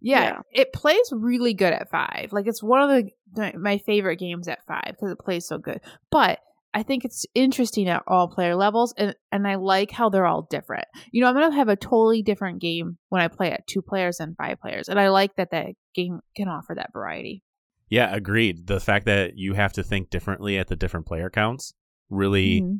Yeah, 0.01 0.23
yeah, 0.23 0.39
it 0.51 0.73
plays 0.73 1.11
really 1.11 1.53
good 1.53 1.73
at 1.73 1.89
five. 1.89 2.29
Like 2.31 2.47
it's 2.47 2.63
one 2.63 2.81
of 2.81 3.05
the 3.33 3.57
my 3.57 3.79
favorite 3.79 4.17
games 4.17 4.47
at 4.47 4.65
five 4.65 4.91
because 4.91 5.11
it 5.11 5.19
plays 5.19 5.47
so 5.47 5.57
good. 5.57 5.81
But 6.11 6.39
I 6.73 6.83
think 6.83 7.03
it's 7.03 7.25
interesting 7.33 7.89
at 7.89 8.03
all 8.07 8.27
player 8.27 8.55
levels 8.55 8.93
and, 8.95 9.15
and 9.31 9.47
I 9.47 9.55
like 9.55 9.91
how 9.91 10.09
they're 10.09 10.27
all 10.27 10.47
different. 10.49 10.85
You 11.11 11.21
know, 11.21 11.27
I'm 11.27 11.35
going 11.35 11.49
to 11.49 11.55
have 11.55 11.67
a 11.67 11.75
totally 11.75 12.21
different 12.21 12.61
game 12.61 12.97
when 13.09 13.21
I 13.21 13.27
play 13.27 13.51
at 13.51 13.65
two 13.67 13.81
players 13.81 14.19
and 14.19 14.37
five 14.37 14.59
players. 14.59 14.87
And 14.87 14.99
I 14.99 15.09
like 15.09 15.35
that 15.37 15.51
that 15.51 15.67
game 15.95 16.19
can 16.35 16.47
offer 16.47 16.75
that 16.75 16.93
variety. 16.93 17.43
Yeah, 17.89 18.13
agreed. 18.13 18.67
The 18.67 18.79
fact 18.79 19.05
that 19.05 19.35
you 19.35 19.55
have 19.55 19.73
to 19.73 19.83
think 19.83 20.11
differently 20.11 20.59
at 20.59 20.67
the 20.67 20.75
different 20.75 21.07
player 21.07 21.29
counts 21.29 21.73
really, 22.09 22.61
mm-hmm. 22.61 22.75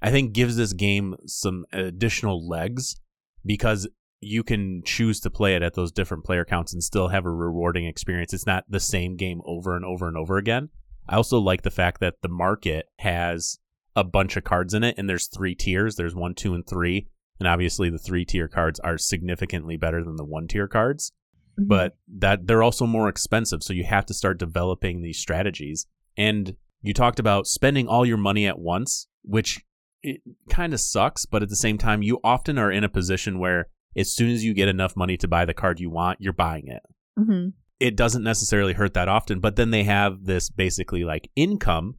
I 0.00 0.10
think, 0.10 0.32
gives 0.32 0.56
this 0.56 0.72
game 0.72 1.16
some 1.26 1.64
additional 1.72 2.48
legs 2.48 2.96
because 3.44 3.88
you 4.20 4.44
can 4.44 4.82
choose 4.84 5.18
to 5.20 5.30
play 5.30 5.56
it 5.56 5.62
at 5.62 5.74
those 5.74 5.90
different 5.90 6.24
player 6.24 6.44
counts 6.44 6.72
and 6.72 6.82
still 6.82 7.08
have 7.08 7.26
a 7.26 7.30
rewarding 7.30 7.86
experience. 7.86 8.32
It's 8.32 8.46
not 8.46 8.64
the 8.68 8.78
same 8.78 9.16
game 9.16 9.40
over 9.44 9.74
and 9.74 9.84
over 9.84 10.06
and 10.06 10.16
over 10.16 10.36
again. 10.36 10.68
I 11.08 11.16
also 11.16 11.38
like 11.38 11.62
the 11.62 11.70
fact 11.70 12.00
that 12.00 12.22
the 12.22 12.28
market 12.28 12.86
has 12.98 13.58
a 13.94 14.04
bunch 14.04 14.36
of 14.36 14.44
cards 14.44 14.74
in 14.74 14.84
it 14.84 14.96
and 14.98 15.08
there's 15.08 15.28
three 15.28 15.54
tiers. 15.54 15.96
There's 15.96 16.14
one, 16.14 16.34
two, 16.34 16.54
and 16.54 16.66
three. 16.66 17.08
And 17.38 17.48
obviously 17.48 17.90
the 17.90 17.98
three 17.98 18.24
tier 18.24 18.48
cards 18.48 18.78
are 18.80 18.96
significantly 18.96 19.76
better 19.76 20.02
than 20.04 20.16
the 20.16 20.24
one 20.24 20.46
tier 20.46 20.68
cards. 20.68 21.12
Mm-hmm. 21.58 21.68
But 21.68 21.96
that 22.18 22.46
they're 22.46 22.62
also 22.62 22.86
more 22.86 23.08
expensive. 23.08 23.62
So 23.62 23.72
you 23.72 23.84
have 23.84 24.06
to 24.06 24.14
start 24.14 24.38
developing 24.38 25.02
these 25.02 25.18
strategies. 25.18 25.86
And 26.16 26.56
you 26.80 26.94
talked 26.94 27.18
about 27.18 27.46
spending 27.46 27.88
all 27.88 28.06
your 28.06 28.16
money 28.16 28.46
at 28.46 28.58
once, 28.58 29.08
which 29.22 29.64
it 30.02 30.20
kind 30.50 30.72
of 30.72 30.80
sucks, 30.80 31.26
but 31.26 31.42
at 31.42 31.48
the 31.48 31.56
same 31.56 31.78
time, 31.78 32.02
you 32.02 32.18
often 32.24 32.58
are 32.58 32.72
in 32.72 32.84
a 32.84 32.88
position 32.88 33.38
where 33.38 33.68
as 33.96 34.12
soon 34.12 34.30
as 34.30 34.44
you 34.44 34.54
get 34.54 34.68
enough 34.68 34.96
money 34.96 35.16
to 35.18 35.28
buy 35.28 35.44
the 35.44 35.54
card 35.54 35.78
you 35.78 35.90
want, 35.90 36.20
you're 36.20 36.32
buying 36.32 36.68
it. 36.68 36.82
Mm-hmm. 37.18 37.50
It 37.82 37.96
doesn't 37.96 38.22
necessarily 38.22 38.74
hurt 38.74 38.94
that 38.94 39.08
often, 39.08 39.40
but 39.40 39.56
then 39.56 39.70
they 39.70 39.82
have 39.82 40.24
this 40.24 40.48
basically 40.50 41.02
like 41.02 41.28
income, 41.34 41.96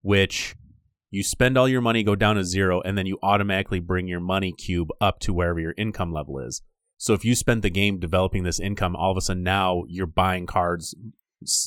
which 0.00 0.56
you 1.10 1.22
spend 1.22 1.58
all 1.58 1.68
your 1.68 1.82
money, 1.82 2.02
go 2.02 2.14
down 2.14 2.36
to 2.36 2.44
zero, 2.44 2.80
and 2.80 2.96
then 2.96 3.04
you 3.04 3.18
automatically 3.22 3.78
bring 3.80 4.08
your 4.08 4.20
money 4.20 4.52
cube 4.52 4.88
up 5.00 5.18
to 5.20 5.34
wherever 5.34 5.60
your 5.60 5.74
income 5.76 6.10
level 6.12 6.38
is. 6.38 6.62
So 6.96 7.12
if 7.12 7.22
you 7.24 7.34
spent 7.34 7.60
the 7.60 7.70
game 7.70 8.00
developing 8.00 8.44
this 8.44 8.58
income, 8.58 8.96
all 8.96 9.10
of 9.10 9.18
a 9.18 9.20
sudden 9.20 9.42
now 9.42 9.84
you're 9.88 10.06
buying 10.06 10.46
cards 10.46 10.94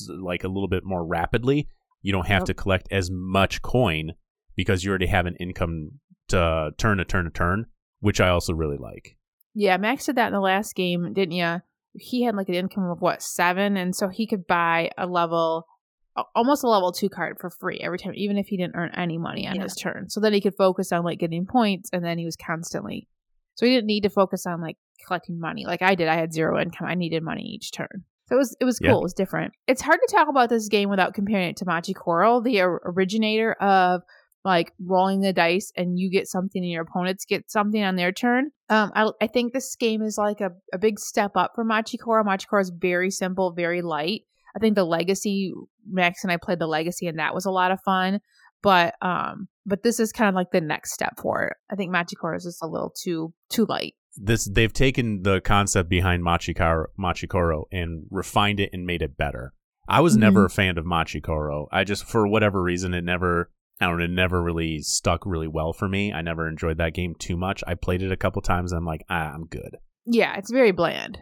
like 0.08 0.42
a 0.42 0.48
little 0.48 0.68
bit 0.68 0.82
more 0.84 1.06
rapidly. 1.06 1.68
You 2.02 2.10
don't 2.12 2.26
have 2.26 2.40
Yep. 2.40 2.46
to 2.46 2.54
collect 2.54 2.88
as 2.90 3.08
much 3.10 3.62
coin 3.62 4.14
because 4.56 4.82
you 4.82 4.90
already 4.90 5.06
have 5.06 5.26
an 5.26 5.36
income 5.36 6.00
to 6.28 6.72
turn 6.76 6.98
a 6.98 7.04
turn 7.04 7.28
a 7.28 7.30
turn, 7.30 7.66
which 8.00 8.20
I 8.20 8.30
also 8.30 8.52
really 8.52 8.78
like. 8.78 9.16
Yeah, 9.54 9.76
Max 9.76 10.06
did 10.06 10.16
that 10.16 10.26
in 10.26 10.32
the 10.32 10.40
last 10.40 10.74
game, 10.74 11.12
didn't 11.12 11.32
you? 11.36 11.62
He 11.94 12.22
had 12.22 12.34
like 12.36 12.48
an 12.48 12.54
income 12.54 12.84
of 12.90 13.00
what 13.00 13.22
seven, 13.22 13.76
and 13.76 13.94
so 13.94 14.08
he 14.08 14.26
could 14.26 14.46
buy 14.46 14.90
a 14.96 15.06
level, 15.06 15.66
almost 16.34 16.62
a 16.64 16.68
level 16.68 16.92
two 16.92 17.08
card 17.08 17.38
for 17.40 17.50
free 17.50 17.78
every 17.80 17.98
time, 17.98 18.12
even 18.14 18.38
if 18.38 18.46
he 18.46 18.56
didn't 18.56 18.76
earn 18.76 18.90
any 18.96 19.18
money 19.18 19.46
on 19.48 19.56
Yeah. 19.56 19.62
his 19.64 19.74
turn. 19.74 20.08
So 20.08 20.20
then 20.20 20.32
he 20.32 20.40
could 20.40 20.54
focus 20.56 20.92
on 20.92 21.04
like 21.04 21.18
getting 21.18 21.46
points, 21.46 21.90
and 21.92 22.04
then 22.04 22.18
he 22.18 22.24
was 22.24 22.36
constantly. 22.36 23.08
So 23.56 23.66
he 23.66 23.72
didn't 23.72 23.86
need 23.88 24.02
to 24.04 24.10
focus 24.10 24.46
on 24.46 24.60
like 24.60 24.76
collecting 25.06 25.38
money 25.40 25.64
like 25.66 25.82
I 25.82 25.94
did. 25.94 26.08
I 26.08 26.14
had 26.16 26.32
zero 26.32 26.60
income. 26.60 26.86
I 26.86 26.94
needed 26.94 27.22
money 27.22 27.42
each 27.42 27.72
turn. 27.72 28.04
So 28.28 28.36
it 28.36 28.38
was 28.38 28.56
it 28.60 28.64
was 28.64 28.78
Yeah. 28.80 28.90
cool. 28.92 29.00
It 29.00 29.02
was 29.02 29.14
different. 29.14 29.52
It's 29.66 29.82
hard 29.82 29.98
to 30.06 30.14
talk 30.14 30.28
about 30.28 30.48
this 30.48 30.68
game 30.68 30.88
without 30.88 31.14
comparing 31.14 31.48
it 31.48 31.56
to 31.58 31.64
Machi 31.64 31.92
Koro, 31.94 32.40
the 32.40 32.60
originator 32.60 33.54
of 33.54 34.02
like 34.44 34.72
rolling 34.84 35.20
the 35.20 35.32
dice 35.32 35.70
and 35.76 35.98
you 35.98 36.10
get 36.10 36.26
something 36.26 36.62
and 36.62 36.70
your 36.70 36.82
opponents 36.82 37.24
get 37.24 37.50
something 37.50 37.82
on 37.82 37.96
their 37.96 38.12
turn. 38.12 38.50
Um, 38.68 38.90
I, 38.94 39.10
I 39.20 39.26
think 39.26 39.52
this 39.52 39.76
game 39.76 40.02
is 40.02 40.16
like 40.16 40.40
a, 40.40 40.50
a 40.72 40.78
big 40.78 40.98
step 40.98 41.32
up 41.36 41.52
for 41.54 41.64
Machikoro. 41.64 42.24
Machikoro 42.24 42.60
is 42.62 42.70
very 42.76 43.10
simple, 43.10 43.52
very 43.52 43.82
light. 43.82 44.22
I 44.56 44.58
think 44.58 44.74
the 44.76 44.84
Legacy, 44.84 45.52
Max 45.88 46.24
and 46.24 46.32
I 46.32 46.36
played 46.38 46.58
the 46.58 46.66
Legacy 46.66 47.06
and 47.06 47.18
that 47.18 47.34
was 47.34 47.44
a 47.44 47.50
lot 47.50 47.70
of 47.70 47.80
fun. 47.84 48.20
But 48.62 48.94
um, 49.00 49.48
but 49.64 49.82
this 49.82 49.98
is 50.00 50.12
kind 50.12 50.28
of 50.28 50.34
like 50.34 50.50
the 50.52 50.60
next 50.60 50.92
step 50.92 51.14
for 51.18 51.44
it. 51.44 51.56
I 51.70 51.76
think 51.76 51.94
Machikoro 51.94 52.36
is 52.36 52.44
just 52.44 52.62
a 52.62 52.66
little 52.66 52.92
too 53.02 53.32
too 53.48 53.64
light. 53.66 53.94
This 54.16 54.44
they've 54.44 54.72
taken 54.72 55.22
the 55.22 55.40
concept 55.40 55.88
behind 55.88 56.22
Machikoro, 56.22 56.86
Machikoro 56.98 57.64
and 57.72 58.04
refined 58.10 58.60
it 58.60 58.70
and 58.72 58.84
made 58.84 59.00
it 59.02 59.16
better. 59.16 59.54
I 59.88 60.00
was 60.00 60.16
Mhm. 60.16 60.20
never 60.20 60.44
a 60.44 60.50
fan 60.50 60.76
of 60.78 60.84
Machikoro. 60.84 61.66
I 61.72 61.84
just 61.84 62.04
for 62.04 62.26
whatever 62.26 62.62
reason 62.62 62.92
it 62.92 63.02
never 63.02 63.50
I 63.80 63.86
don't 63.86 63.98
know, 63.98 64.04
it 64.04 64.10
never 64.10 64.42
really 64.42 64.80
stuck 64.80 65.24
really 65.24 65.48
well 65.48 65.72
for 65.72 65.88
me. 65.88 66.12
I 66.12 66.20
never 66.22 66.48
enjoyed 66.48 66.78
that 66.78 66.94
game 66.94 67.14
too 67.18 67.36
much. 67.36 67.64
I 67.66 67.74
played 67.74 68.02
it 68.02 68.12
a 68.12 68.16
couple 68.16 68.42
times 68.42 68.72
and 68.72 68.78
I'm 68.78 68.84
like, 68.86 69.04
ah, 69.08 69.32
I'm 69.32 69.46
good. 69.46 69.76
Yeah, 70.06 70.36
it's 70.36 70.50
very 70.50 70.72
bland. 70.72 71.18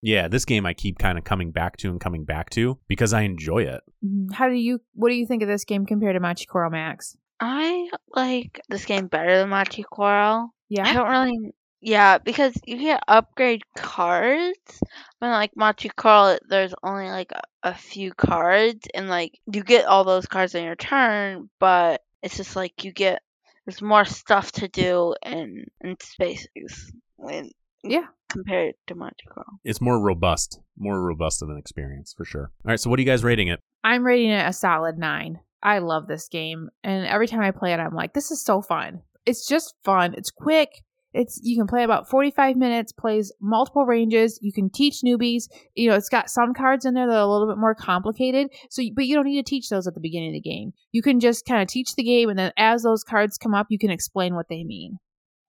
Yeah, 0.00 0.26
this 0.26 0.44
game 0.44 0.66
I 0.66 0.74
keep 0.74 0.98
kind 0.98 1.16
of 1.16 1.22
coming 1.22 1.52
back 1.52 1.76
to 1.78 1.90
and 1.90 2.00
coming 2.00 2.24
back 2.24 2.50
to 2.50 2.78
because 2.88 3.12
I 3.12 3.22
enjoy 3.22 3.62
it. 3.62 3.82
Mhm. 4.04 4.32
How 4.32 4.48
do 4.48 4.54
you 4.54 4.80
what 4.94 5.10
do 5.10 5.14
you 5.14 5.26
think 5.26 5.42
of 5.42 5.48
this 5.48 5.64
game 5.64 5.86
compared 5.86 6.16
to 6.16 6.20
Machikoro 6.20 6.70
Max? 6.72 7.16
I 7.38 7.88
like 8.14 8.60
this 8.68 8.84
game 8.84 9.06
better 9.06 9.36
than 9.38 9.48
Machi 9.48 9.84
Koro. 9.84 10.50
Yeah. 10.68 10.88
I 10.88 10.92
don't 10.92 11.08
really. 11.08 11.52
Yeah, 11.84 12.18
because 12.18 12.54
you 12.64 12.76
can 12.78 13.00
upgrade 13.08 13.62
cards. 13.76 14.80
But 15.20 15.30
like 15.30 15.50
Machi 15.56 15.88
Koro, 15.88 16.38
there's 16.48 16.74
only 16.82 17.08
like 17.10 17.32
a, 17.32 17.42
a 17.64 17.74
few 17.74 18.12
cards, 18.14 18.86
and 18.94 19.08
like 19.08 19.38
you 19.52 19.62
get 19.64 19.84
all 19.86 20.04
those 20.04 20.26
cards 20.26 20.54
in 20.54 20.64
your 20.64 20.76
turn, 20.76 21.50
but 21.58 22.02
it's 22.22 22.36
just 22.36 22.54
like 22.56 22.84
you 22.84 22.92
get 22.92 23.20
there's 23.66 23.82
more 23.82 24.04
stuff 24.04 24.52
to 24.52 24.68
do 24.68 25.14
in 25.24 25.64
in 25.80 25.96
spaces 26.00 26.92
when 27.16 27.50
Yeah. 27.82 28.06
compared 28.28 28.74
to 28.86 28.94
Machi 28.94 29.26
Koro. 29.28 29.46
It's 29.64 29.80
more 29.80 30.00
robust, 30.00 30.60
more 30.78 31.00
robust 31.00 31.42
of 31.42 31.48
an 31.50 31.58
experience 31.58 32.14
for 32.16 32.24
sure. 32.24 32.50
All 32.64 32.70
right, 32.70 32.80
so 32.80 32.90
what 32.90 32.98
are 32.98 33.02
you 33.02 33.06
guys 33.06 33.24
rating 33.24 33.48
it? 33.48 33.60
I'm 33.84 34.04
rating 34.04 34.30
it 34.30 34.46
a 34.46 34.52
solid 34.52 34.98
nine. 34.98 35.40
I 35.62 35.78
love 35.78 36.06
this 36.06 36.28
game, 36.28 36.70
and 36.84 37.06
every 37.06 37.26
time 37.28 37.40
I 37.40 37.50
play 37.52 37.72
it, 37.72 37.80
I'm 37.80 37.94
like, 37.94 38.12
this 38.14 38.30
is 38.30 38.40
so 38.44 38.62
fun. 38.62 39.02
It's 39.26 39.46
just 39.48 39.74
fun. 39.84 40.14
It's 40.16 40.30
quick. 40.30 40.70
It's 41.14 41.38
you 41.42 41.56
can 41.56 41.66
play 41.66 41.84
about 41.84 42.08
45 42.08 42.56
minutes. 42.56 42.92
Plays 42.92 43.32
multiple 43.40 43.84
ranges. 43.84 44.38
You 44.42 44.52
can 44.52 44.70
teach 44.70 45.00
newbies. 45.04 45.44
You 45.74 45.90
know, 45.90 45.96
it's 45.96 46.08
got 46.08 46.30
some 46.30 46.54
cards 46.54 46.84
in 46.84 46.94
there 46.94 47.06
that 47.06 47.16
are 47.16 47.20
a 47.20 47.30
little 47.30 47.48
bit 47.48 47.58
more 47.58 47.74
complicated. 47.74 48.48
So, 48.70 48.82
but 48.94 49.06
you 49.06 49.14
don't 49.14 49.26
need 49.26 49.44
to 49.44 49.48
teach 49.48 49.68
those 49.68 49.86
at 49.86 49.94
the 49.94 50.00
beginning 50.00 50.30
of 50.30 50.42
the 50.42 50.50
game. 50.50 50.72
You 50.92 51.02
can 51.02 51.20
just 51.20 51.44
kind 51.44 51.62
of 51.62 51.68
teach 51.68 51.94
the 51.94 52.02
game, 52.02 52.28
and 52.28 52.38
then 52.38 52.52
as 52.56 52.82
those 52.82 53.04
cards 53.04 53.38
come 53.38 53.54
up, 53.54 53.66
you 53.68 53.78
can 53.78 53.90
explain 53.90 54.34
what 54.34 54.46
they 54.48 54.64
mean. 54.64 54.98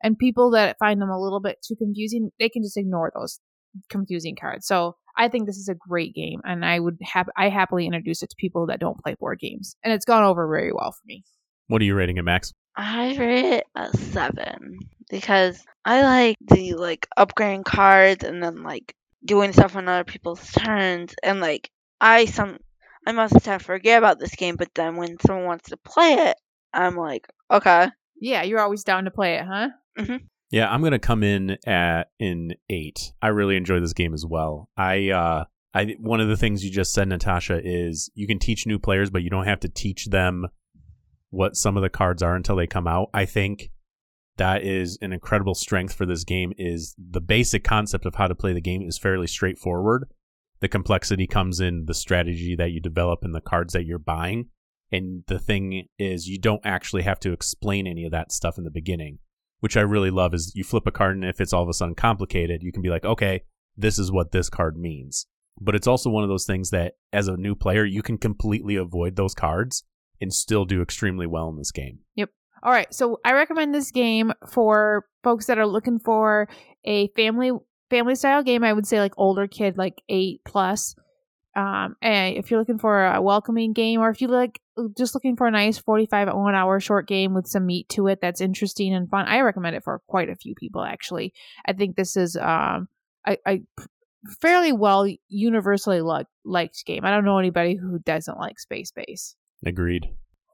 And 0.02 0.18
people 0.18 0.52
that 0.52 0.78
find 0.80 1.02
them 1.02 1.10
a 1.10 1.22
little 1.22 1.40
bit 1.40 1.60
too 1.66 1.76
confusing, 1.76 2.32
they 2.40 2.50
can 2.50 2.62
just 2.62 2.76
ignore 2.76 3.12
those 3.16 3.40
confusing 3.90 4.36
cards. 4.36 4.68
So 4.68 4.98
I 5.18 5.30
think 5.30 5.46
this 5.46 5.58
is 5.58 5.70
a 5.70 5.76
great 5.76 6.14
game, 6.14 6.42
and 6.44 6.66
I 6.66 6.80
would 6.80 6.98
have 7.04 7.30
I 7.38 7.50
happily 7.50 7.86
introduce 7.86 8.24
it 8.24 8.30
to 8.30 8.36
people 8.38 8.68
that 8.68 8.80
don't 8.80 9.02
play 9.02 9.16
board 9.20 9.40
games, 9.40 9.76
and 9.84 9.94
it's 9.94 10.06
gone 10.06 10.24
over 10.24 10.48
very 10.48 10.72
well 10.74 10.92
for 10.92 11.04
me. 11.06 11.24
What 11.68 11.82
are 11.82 11.86
you 11.86 11.96
rating 11.96 12.18
it, 12.18 12.24
Max? 12.24 12.52
I 12.76 13.16
rate 13.16 13.46
it 13.46 13.64
a 13.76 13.96
seven 13.98 14.78
because 15.10 15.64
I 15.86 16.02
like 16.04 16.38
the 16.42 16.74
like 16.74 17.08
upgrading 17.18 17.66
cards 17.66 18.24
and 18.24 18.42
then 18.42 18.64
like 18.64 18.96
doing 19.26 19.54
stuff 19.54 19.76
on 19.76 19.88
other 19.88 20.04
people's 20.04 20.52
turns 20.52 21.16
and 21.24 21.40
like 21.40 21.70
I 22.00 22.26
some 22.26 22.58
I 23.06 23.12
most 23.12 23.34
of 23.34 23.42
the 23.42 23.50
time 23.50 23.60
forget 23.60 23.98
about 23.98 24.20
this 24.20 24.36
game, 24.36 24.56
but 24.56 24.74
then 24.76 24.96
when 24.96 25.18
someone 25.20 25.46
wants 25.46 25.70
to 25.70 25.78
play 25.78 26.14
it, 26.14 26.38
I'm 26.74 26.96
like, 26.96 27.28
okay, 27.52 27.90
Yeah, 28.20 28.44
you're 28.44 28.62
always 28.62 28.84
down 28.84 29.06
to 29.06 29.12
play 29.12 29.36
it, 29.36 29.46
huh? 29.46 29.70
Yeah, 30.52 30.72
I'm 30.72 30.84
gonna 30.84 31.00
come 31.00 31.24
in 31.24 31.58
at 31.66 32.12
an 32.20 32.54
eight. 32.70 33.12
I 33.22 33.30
really 33.30 33.58
enjoy 33.58 33.80
this 33.80 33.94
game 33.94 34.14
as 34.14 34.26
well. 34.26 34.70
I 34.78 35.10
uh 35.10 35.46
I 35.74 35.96
one 36.00 36.22
of 36.22 36.28
the 36.28 36.38
things 36.38 36.64
you 36.64 36.72
just 36.72 36.94
said, 36.94 37.08
Natasha, 37.08 37.60
is 37.64 38.10
you 38.14 38.28
can 38.28 38.40
teach 38.40 38.68
new 38.68 38.80
players, 38.80 39.10
but 39.10 39.24
you 39.24 39.30
don't 39.30 39.48
have 39.48 39.62
to 39.62 39.70
teach 39.70 40.06
them 40.06 40.48
what 41.32 41.56
some 41.56 41.76
of 41.76 41.82
the 41.82 41.90
cards 41.90 42.22
are 42.22 42.36
until 42.36 42.56
they 42.56 42.68
come 42.68 42.88
out. 42.88 43.10
I 43.14 43.26
think 43.26 43.72
that 44.38 44.64
is 44.64 44.98
an 45.02 45.14
incredible 45.14 45.56
strength 45.56 45.94
for 45.94 46.06
this 46.06 46.24
game 46.24 46.54
is 46.58 46.96
the 46.98 47.22
basic 47.22 47.64
concept 47.64 48.06
of 48.06 48.16
how 48.16 48.28
to 48.28 48.36
play 48.36 48.54
the 48.54 48.62
game 48.62 48.82
is 48.82 48.98
fairly 48.98 49.28
straightforward. 49.28 50.10
The 50.60 50.70
complexity 50.70 51.28
comes 51.28 51.60
in 51.60 51.86
the 51.86 51.94
strategy 51.94 52.56
that 52.56 52.72
you 52.72 52.80
develop 52.80 53.20
and 53.24 53.36
the 53.36 53.42
cards 53.42 53.74
that 53.74 53.86
you're 53.86 54.00
buying. 54.00 54.50
And 54.92 55.24
the 55.28 55.40
thing 55.40 55.88
is 55.98 56.28
you 56.28 56.40
don't 56.40 56.62
actually 56.64 57.04
have 57.04 57.20
to 57.22 57.34
explain 57.34 57.88
any 57.88 58.06
of 58.06 58.12
that 58.12 58.32
stuff 58.32 58.58
in 58.58 58.64
the 58.64 58.72
beginning 58.72 59.20
which 59.64 59.78
I 59.78 59.82
really 59.82 60.12
love 60.12 60.34
is 60.34 60.54
you 60.56 60.66
flip 60.66 60.86
a 60.88 60.92
card 60.92 61.16
and 61.16 61.24
if 61.24 61.40
it's 61.40 61.54
all 61.54 61.64
of 61.64 61.70
a 61.70 61.74
sudden 61.74 61.96
complicated, 61.96 62.62
you 62.62 62.74
can 62.74 62.82
be 62.82 62.90
like, 62.90 63.06
okay, 63.06 63.44
this 63.78 63.98
is 63.98 64.12
what 64.12 64.34
this 64.34 64.50
card 64.50 64.78
means. 64.78 65.26
But 65.58 65.74
it's 65.74 65.88
also 65.88 66.10
one 66.10 66.24
of 66.24 66.30
those 66.30 66.46
things 66.46 66.70
that 66.72 66.96
as 67.14 67.30
a 67.30 67.38
new 67.38 67.56
player, 67.56 67.86
you 67.86 68.02
can 68.02 68.18
completely 68.18 68.76
avoid 68.76 69.16
those 69.16 69.34
cards 69.34 69.86
and 70.20 70.34
still 70.34 70.66
do 70.66 70.82
extremely 70.82 71.26
well 71.26 71.48
in 71.48 71.56
this 71.56 71.72
game. 71.72 72.00
All 72.64 72.72
right, 72.72 72.92
so 72.94 73.20
I 73.26 73.34
recommend 73.34 73.76
this 73.76 73.92
game 73.92 74.32
for 74.48 75.06
folks 75.22 75.48
that 75.48 75.58
are 75.58 75.68
looking 75.68 76.00
for 76.00 76.48
a 76.86 77.10
family 77.10 77.52
family 77.90 78.16
style 78.16 78.42
game. 78.42 78.64
I 78.64 78.72
would 78.72 78.88
say 78.88 79.02
like 79.02 79.14
older 79.18 79.48
kid, 79.48 79.78
like 79.78 80.02
eight 80.08 80.40
plus. 80.46 80.96
Um, 81.58 81.98
and 82.02 82.38
if 82.38 82.50
you're 82.50 82.60
looking 82.60 82.80
for 82.80 83.06
a 83.06 83.22
welcoming 83.22 83.74
game, 83.74 84.00
or 84.00 84.10
if 84.10 84.22
you 84.22 84.30
like 84.30 84.62
just 84.98 85.14
looking 85.14 85.36
for 85.36 85.46
a 85.46 85.52
nice 85.52 85.78
45 85.78 86.30
one 86.34 86.56
hour 86.56 86.80
short 86.80 87.06
game 87.06 87.34
with 87.34 87.48
some 87.48 87.66
meat 87.66 87.90
to 87.90 88.08
it 88.08 88.22
that's 88.22 88.40
interesting 88.40 88.94
and 88.94 89.10
fun, 89.10 89.28
I 89.28 89.42
recommend 89.42 89.76
it 89.76 89.84
for 89.84 90.02
quite 90.08 90.30
a 90.30 90.36
few 90.36 90.56
people. 90.56 90.84
Actually, 90.84 91.34
I 91.66 91.74
think 91.74 91.98
this 91.98 92.16
is 92.16 92.38
um 92.38 92.88
a, 93.28 93.38
a 93.46 93.62
fairly 94.40 94.72
well 94.72 95.06
universally 95.28 96.00
lo- 96.00 96.24
liked 96.46 96.86
game. 96.86 97.04
I 97.04 97.12
don't 97.12 97.26
know 97.26 97.40
anybody 97.40 97.76
who 97.76 98.00
doesn't 98.00 98.40
like 98.40 98.58
Space 98.58 98.92
Base. 98.92 99.36
Agreed. 99.66 100.08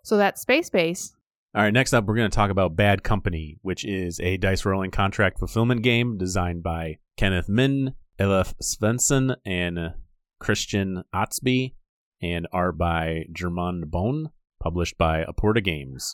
So 0.03 0.17
that's 0.17 0.41
Space 0.41 0.71
Base. 0.71 1.13
All 1.55 1.63
right, 1.63 1.73
next 1.73 1.93
up, 1.93 2.05
we're 2.05 2.15
going 2.15 2.29
to 2.29 2.35
talk 2.35 2.51
about 2.51 2.75
Bad 2.75 3.03
Company, 3.03 3.57
which 3.63 3.83
is 3.83 4.19
a 4.19 4.37
dice 4.37 4.65
rolling 4.65 4.91
contract 4.91 5.39
fulfillment 5.39 5.81
game 5.81 6.15
designed 6.15 6.61
by 6.61 6.99
Kenneth 7.17 7.49
Min, 7.49 7.95
Eilif 8.19 8.53
Svensson, 8.61 9.35
and 9.43 9.95
Kristian 10.39 11.01
Østby, 11.11 11.73
and 12.21 12.47
art 12.53 12.77
by 12.77 13.25
Gjermund 13.33 13.85
Bohne, 13.85 14.27
published 14.61 14.95
by 14.99 15.25
Aporta 15.25 15.63
Games. 15.63 16.13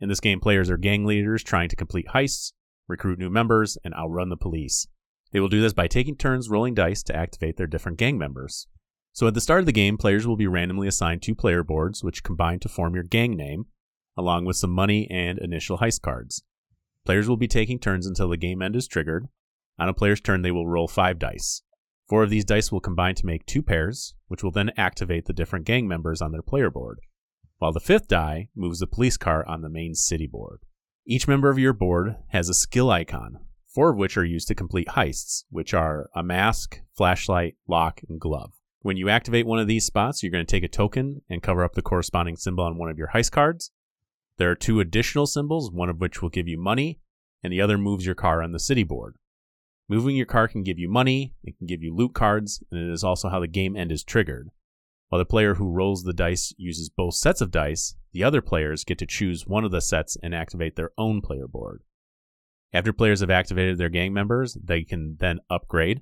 In 0.00 0.08
this 0.08 0.20
game, 0.20 0.40
players 0.40 0.70
are 0.70 0.78
gang 0.78 1.04
leaders 1.04 1.44
trying 1.44 1.68
to 1.68 1.76
complete 1.76 2.08
heists, 2.14 2.54
recruit 2.88 3.18
new 3.18 3.28
members, 3.28 3.76
and 3.84 3.92
outrun 3.92 4.30
the 4.30 4.38
police. 4.38 4.86
They 5.32 5.40
will 5.40 5.50
do 5.50 5.60
this 5.60 5.74
by 5.74 5.86
taking 5.86 6.16
turns 6.16 6.48
rolling 6.48 6.72
dice 6.72 7.02
to 7.02 7.14
activate 7.14 7.58
their 7.58 7.66
different 7.66 7.98
gang 7.98 8.16
members. 8.16 8.68
So 9.12 9.26
at 9.26 9.34
the 9.34 9.42
start 9.42 9.60
of 9.60 9.66
the 9.66 9.72
game, 9.72 9.98
players 9.98 10.26
will 10.26 10.36
be 10.36 10.46
randomly 10.46 10.88
assigned 10.88 11.20
two 11.20 11.34
player 11.34 11.62
boards, 11.62 12.02
which 12.02 12.24
combine 12.24 12.58
to 12.60 12.70
form 12.70 12.94
your 12.94 13.04
gang 13.04 13.36
name, 13.36 13.66
along 14.16 14.44
with 14.44 14.56
some 14.56 14.70
money 14.70 15.08
and 15.10 15.38
initial 15.38 15.78
heist 15.78 16.02
cards. 16.02 16.42
Players 17.04 17.28
will 17.28 17.36
be 17.36 17.48
taking 17.48 17.78
turns 17.78 18.06
until 18.06 18.28
the 18.28 18.36
game 18.36 18.62
end 18.62 18.76
is 18.76 18.86
triggered. 18.86 19.28
On 19.78 19.88
a 19.88 19.94
player's 19.94 20.20
turn, 20.20 20.42
they 20.42 20.50
will 20.50 20.68
roll 20.68 20.86
five 20.86 21.18
dice. 21.18 21.62
Four 22.08 22.22
of 22.22 22.30
these 22.30 22.44
dice 22.44 22.70
will 22.70 22.80
combine 22.80 23.14
to 23.16 23.26
make 23.26 23.46
two 23.46 23.62
pairs, 23.62 24.14
which 24.28 24.42
will 24.42 24.50
then 24.50 24.70
activate 24.76 25.24
the 25.24 25.32
different 25.32 25.64
gang 25.64 25.88
members 25.88 26.20
on 26.20 26.30
their 26.30 26.42
player 26.42 26.70
board, 26.70 27.00
while 27.58 27.72
the 27.72 27.80
fifth 27.80 28.08
die 28.08 28.48
moves 28.54 28.80
the 28.80 28.86
police 28.86 29.16
car 29.16 29.46
on 29.48 29.62
the 29.62 29.70
main 29.70 29.94
city 29.94 30.26
board. 30.26 30.60
Each 31.06 31.26
member 31.26 31.50
of 31.50 31.58
your 31.58 31.72
board 31.72 32.16
has 32.28 32.48
a 32.48 32.54
skill 32.54 32.90
icon, 32.90 33.38
four 33.66 33.90
of 33.90 33.96
which 33.96 34.16
are 34.16 34.24
used 34.24 34.46
to 34.48 34.54
complete 34.54 34.88
heists, 34.88 35.44
which 35.50 35.74
are 35.74 36.10
a 36.14 36.22
mask, 36.22 36.80
flashlight, 36.94 37.56
lock, 37.66 38.02
and 38.08 38.20
glove. 38.20 38.52
When 38.80 38.96
you 38.96 39.08
activate 39.08 39.46
one 39.46 39.58
of 39.58 39.66
these 39.66 39.86
spots, 39.86 40.22
you're 40.22 40.32
going 40.32 40.44
to 40.44 40.50
take 40.50 40.64
a 40.64 40.68
token 40.68 41.22
and 41.30 41.42
cover 41.42 41.64
up 41.64 41.74
the 41.74 41.82
corresponding 41.82 42.36
symbol 42.36 42.64
on 42.64 42.78
one 42.78 42.90
of 42.90 42.98
your 42.98 43.10
heist 43.14 43.30
cards. 43.30 43.70
There 44.38 44.50
are 44.50 44.56
two 44.56 44.80
additional 44.80 45.26
symbols, 45.26 45.70
one 45.70 45.88
of 45.88 46.00
which 46.00 46.22
will 46.22 46.30
give 46.30 46.48
you 46.48 46.58
money, 46.58 47.00
and 47.42 47.52
the 47.52 47.60
other 47.60 47.78
moves 47.78 48.06
your 48.06 48.14
car 48.14 48.42
on 48.42 48.52
the 48.52 48.58
city 48.58 48.82
board. 48.82 49.16
Moving 49.88 50.16
your 50.16 50.26
car 50.26 50.48
can 50.48 50.62
give 50.62 50.78
you 50.78 50.88
money, 50.88 51.34
it 51.44 51.58
can 51.58 51.66
give 51.66 51.82
you 51.82 51.94
loot 51.94 52.14
cards, 52.14 52.62
and 52.70 52.80
it 52.80 52.92
is 52.92 53.04
also 53.04 53.28
how 53.28 53.40
the 53.40 53.46
game 53.46 53.76
end 53.76 53.92
is 53.92 54.02
triggered. 54.04 54.50
While 55.08 55.18
the 55.18 55.26
player 55.26 55.56
who 55.56 55.70
rolls 55.70 56.04
the 56.04 56.14
dice 56.14 56.54
uses 56.56 56.88
both 56.88 57.14
sets 57.14 57.42
of 57.42 57.50
dice, 57.50 57.94
the 58.12 58.24
other 58.24 58.40
players 58.40 58.84
get 58.84 58.98
to 58.98 59.06
choose 59.06 59.46
one 59.46 59.64
of 59.64 59.70
the 59.70 59.82
sets 59.82 60.16
and 60.22 60.34
activate 60.34 60.76
their 60.76 60.90
own 60.96 61.20
player 61.20 61.46
board. 61.46 61.82
After 62.72 62.92
players 62.94 63.20
have 63.20 63.30
activated 63.30 63.76
their 63.76 63.90
gang 63.90 64.14
members, 64.14 64.54
they 64.54 64.82
can 64.82 65.18
then 65.20 65.40
upgrade. 65.50 66.00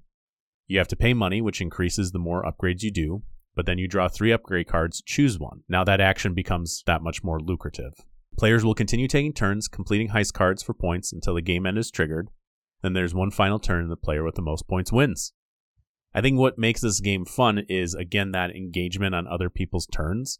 You 0.68 0.78
have 0.78 0.88
to 0.88 0.96
pay 0.96 1.14
money, 1.14 1.40
which 1.40 1.60
increases 1.60 2.12
the 2.12 2.20
more 2.20 2.44
upgrades 2.44 2.84
you 2.84 2.92
do, 2.92 3.22
but 3.56 3.66
then 3.66 3.78
you 3.78 3.88
draw 3.88 4.06
three 4.06 4.30
upgrade 4.30 4.68
cards, 4.68 5.02
choose 5.04 5.36
one. 5.36 5.64
Now 5.68 5.82
that 5.82 6.00
action 6.00 6.32
becomes 6.32 6.84
that 6.86 7.02
much 7.02 7.24
more 7.24 7.40
lucrative. 7.40 7.94
Players 8.40 8.64
will 8.64 8.74
continue 8.74 9.06
taking 9.06 9.34
turns 9.34 9.68
completing 9.68 10.08
heist 10.08 10.32
cards 10.32 10.62
for 10.62 10.72
points 10.72 11.12
until 11.12 11.34
the 11.34 11.42
game 11.42 11.66
end 11.66 11.76
is 11.76 11.90
triggered. 11.90 12.30
Then 12.80 12.94
there's 12.94 13.14
one 13.14 13.30
final 13.30 13.58
turn 13.58 13.82
and 13.82 13.92
the 13.92 13.96
player 13.96 14.24
with 14.24 14.34
the 14.34 14.40
most 14.40 14.66
points 14.66 14.90
wins. 14.90 15.34
I 16.14 16.22
think 16.22 16.38
what 16.38 16.56
makes 16.56 16.80
this 16.80 17.00
game 17.00 17.26
fun 17.26 17.66
is 17.68 17.92
again 17.92 18.32
that 18.32 18.56
engagement 18.56 19.14
on 19.14 19.26
other 19.26 19.50
people's 19.50 19.86
turns 19.86 20.38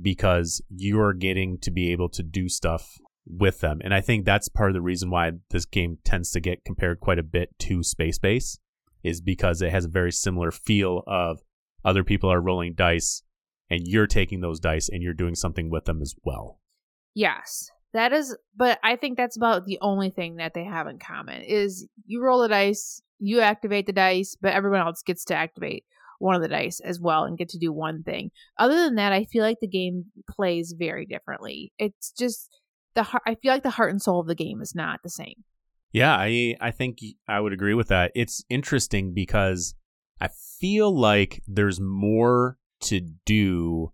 because 0.00 0.62
you 0.72 1.00
are 1.00 1.12
getting 1.12 1.58
to 1.62 1.72
be 1.72 1.90
able 1.90 2.08
to 2.10 2.22
do 2.22 2.48
stuff 2.48 2.98
with 3.26 3.58
them. 3.58 3.80
And 3.82 3.92
I 3.92 4.00
think 4.00 4.24
that's 4.24 4.48
part 4.48 4.70
of 4.70 4.74
the 4.74 4.80
reason 4.80 5.10
why 5.10 5.32
this 5.50 5.64
game 5.64 5.98
tends 6.04 6.30
to 6.30 6.40
get 6.40 6.64
compared 6.64 7.00
quite 7.00 7.18
a 7.18 7.24
bit 7.24 7.58
to 7.58 7.82
Space 7.82 8.20
Base 8.20 8.60
is 9.02 9.20
because 9.20 9.60
it 9.60 9.72
has 9.72 9.86
a 9.86 9.88
very 9.88 10.12
similar 10.12 10.52
feel 10.52 11.02
of 11.04 11.40
other 11.84 12.04
people 12.04 12.30
are 12.30 12.40
rolling 12.40 12.74
dice 12.74 13.24
and 13.68 13.88
you're 13.88 14.06
taking 14.06 14.40
those 14.40 14.60
dice 14.60 14.88
and 14.88 15.02
you're 15.02 15.12
doing 15.12 15.34
something 15.34 15.68
with 15.68 15.86
them 15.86 16.00
as 16.00 16.14
well. 16.22 16.59
Yes. 17.14 17.70
That 17.92 18.12
is 18.12 18.36
but 18.56 18.78
I 18.84 18.96
think 18.96 19.16
that's 19.16 19.36
about 19.36 19.64
the 19.64 19.78
only 19.80 20.10
thing 20.10 20.36
that 20.36 20.54
they 20.54 20.64
have 20.64 20.86
in 20.86 20.98
common 20.98 21.42
is 21.42 21.88
you 22.06 22.22
roll 22.22 22.40
the 22.40 22.48
dice, 22.48 23.02
you 23.18 23.40
activate 23.40 23.86
the 23.86 23.92
dice, 23.92 24.36
but 24.40 24.52
everyone 24.52 24.80
else 24.80 25.02
gets 25.02 25.24
to 25.26 25.34
activate 25.34 25.84
one 26.20 26.36
of 26.36 26.42
the 26.42 26.48
dice 26.48 26.80
as 26.80 27.00
well 27.00 27.24
and 27.24 27.38
get 27.38 27.48
to 27.48 27.58
do 27.58 27.72
one 27.72 28.02
thing. 28.02 28.30
Other 28.58 28.76
than 28.84 28.94
that, 28.96 29.12
I 29.12 29.24
feel 29.24 29.42
like 29.42 29.58
the 29.60 29.66
game 29.66 30.04
plays 30.30 30.74
very 30.78 31.06
differently. 31.06 31.72
It's 31.78 32.12
just 32.12 32.48
the 32.94 33.02
heart, 33.02 33.22
I 33.26 33.34
feel 33.36 33.52
like 33.52 33.62
the 33.62 33.70
heart 33.70 33.90
and 33.90 34.00
soul 34.00 34.20
of 34.20 34.26
the 34.26 34.34
game 34.34 34.60
is 34.60 34.74
not 34.74 35.00
the 35.02 35.10
same. 35.10 35.44
Yeah, 35.92 36.14
I 36.14 36.54
I 36.60 36.70
think 36.70 36.98
I 37.26 37.40
would 37.40 37.52
agree 37.52 37.74
with 37.74 37.88
that. 37.88 38.12
It's 38.14 38.44
interesting 38.48 39.12
because 39.12 39.74
I 40.20 40.28
feel 40.60 40.96
like 40.96 41.42
there's 41.48 41.80
more 41.80 42.58
to 42.82 43.00
do 43.24 43.92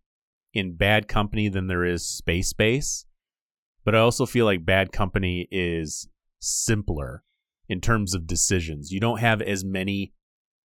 in 0.52 0.76
Bad 0.76 1.08
Company 1.08 1.48
than 1.48 1.68
there 1.68 1.84
is 1.84 2.06
Space 2.06 2.52
Base. 2.52 3.05
But 3.86 3.94
I 3.94 4.00
also 4.00 4.26
feel 4.26 4.44
like 4.44 4.66
Bad 4.66 4.92
Company 4.92 5.48
is 5.50 6.08
simpler 6.40 7.22
in 7.68 7.80
terms 7.80 8.14
of 8.14 8.26
decisions. 8.26 8.90
You 8.90 9.00
don't 9.00 9.20
have 9.20 9.40
as 9.40 9.64
many 9.64 10.12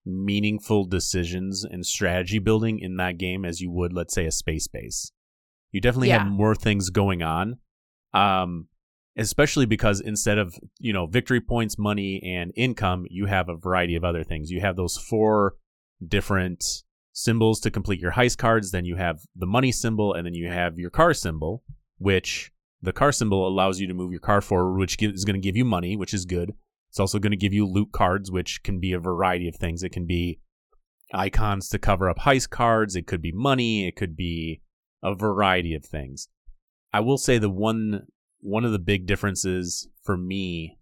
meaningful 0.06 0.86
decisions 0.86 1.64
and 1.64 1.86
strategy 1.86 2.40
building 2.40 2.80
in 2.80 2.98
that 2.98 3.20
game 3.20 3.46
as 3.46 3.62
you 3.62 3.72
would, 3.72 3.94
let's 3.94 4.14
say, 4.16 4.26
a 4.26 4.32
Space 4.32 4.68
Base. 4.68 5.12
You 5.72 5.80
definitely 5.80 6.10
Yeah. 6.10 6.24
have 6.24 6.32
more 6.32 6.56
things 6.56 6.90
going 6.90 7.22
on. 7.22 7.60
Um, 8.14 8.68
especially 9.18 9.66
because 9.66 10.02
instead 10.02 10.38
of 10.38 10.56
you 10.80 10.92
know 10.94 11.06
victory 11.06 11.42
points 11.42 11.78
money 11.78 12.22
and 12.24 12.52
income 12.56 13.06
you 13.10 13.26
have 13.26 13.50
a 13.50 13.56
variety 13.58 13.96
of 13.96 14.06
other 14.06 14.24
things 14.24 14.50
you 14.50 14.62
have 14.62 14.78
those 14.78 14.98
four 14.98 15.56
different 16.06 16.64
symbols 17.12 17.60
to 17.60 17.70
complete 17.70 18.00
your 18.00 18.12
heist 18.14 18.38
cards 18.38 18.72
then 18.72 18.86
you 18.86 18.96
have 18.96 19.20
the 19.36 19.46
money 19.46 19.70
symbol 19.72 20.14
and 20.14 20.26
then 20.26 20.34
you 20.34 20.48
have 20.48 20.80
your 20.80 20.90
car 20.90 21.14
symbol 21.14 21.62
which 21.98 22.51
the 22.82 22.94
car 22.94 23.12
symbol 23.12 23.48
allows 23.48 23.80
you 23.80 23.88
to 23.88 23.94
move 23.94 24.12
your 24.12 24.20
car 24.20 24.42
forward 24.42 24.78
which 24.80 25.02
is 25.02 25.26
going 25.26 25.40
to 25.40 25.46
give 25.46 25.56
you 25.56 25.66
money 25.66 25.96
which 25.96 26.14
is 26.14 26.26
good. 26.26 26.54
It's 26.90 27.00
also 27.00 27.20
going 27.20 27.32
to 27.32 27.38
give 27.38 27.54
you 27.54 27.66
loot 27.66 27.92
cards 27.92 28.32
which 28.32 28.64
can 28.64 28.80
be 28.80 28.94
a 28.94 29.00
variety 29.00 29.48
of 29.48 29.56
things. 29.56 29.84
It 29.84 29.92
can 29.92 30.06
be 30.06 30.40
icons 31.14 31.70
to 31.70 31.80
cover 31.80 32.10
up 32.10 32.20
heist 32.20 32.50
cards. 32.50 32.96
It 32.96 33.08
could 33.08 33.22
be 33.22 33.32
money. 33.32 33.88
It 33.88 33.96
could 33.96 34.16
be 34.16 34.62
a 35.04 35.16
variety 35.16 35.74
of 35.74 35.86
things. 35.86 36.28
I 36.94 37.00
will 37.00 37.18
say 37.18 37.38
the 37.38 37.50
one 37.50 38.08
one 38.40 38.66
of 38.66 38.72
the 38.72 38.80
big 38.80 39.06
differences 39.06 39.88
for 40.04 40.18
me 40.18 40.80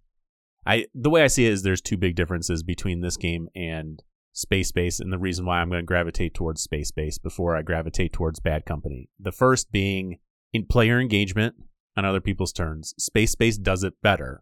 I 0.65 0.85
the 0.93 1.09
way 1.09 1.23
I 1.23 1.27
see 1.27 1.45
it 1.45 1.53
is 1.53 1.63
there's 1.63 1.81
two 1.81 1.97
big 1.97 2.15
differences 2.15 2.63
between 2.63 3.01
this 3.01 3.17
game 3.17 3.49
and 3.55 4.01
Space 4.33 4.71
Base 4.71 4.99
and 4.99 5.11
the 5.11 5.17
reason 5.17 5.45
why 5.45 5.59
I'm 5.59 5.69
going 5.69 5.81
to 5.81 5.85
gravitate 5.85 6.33
towards 6.33 6.61
Space 6.61 6.91
Base 6.91 7.17
before 7.17 7.55
I 7.55 7.61
gravitate 7.61 8.13
towards 8.13 8.39
Bad 8.39 8.65
Company. 8.65 9.09
The 9.19 9.31
first 9.31 9.71
being 9.71 10.19
in 10.53 10.65
player 10.65 10.99
engagement 10.99 11.55
on 11.99 12.05
other 12.05 12.21
people's 12.21 12.53
turns. 12.53 12.93
Space 12.97 13.35
Base 13.35 13.57
does 13.57 13.83
it 13.83 14.01
better. 14.01 14.41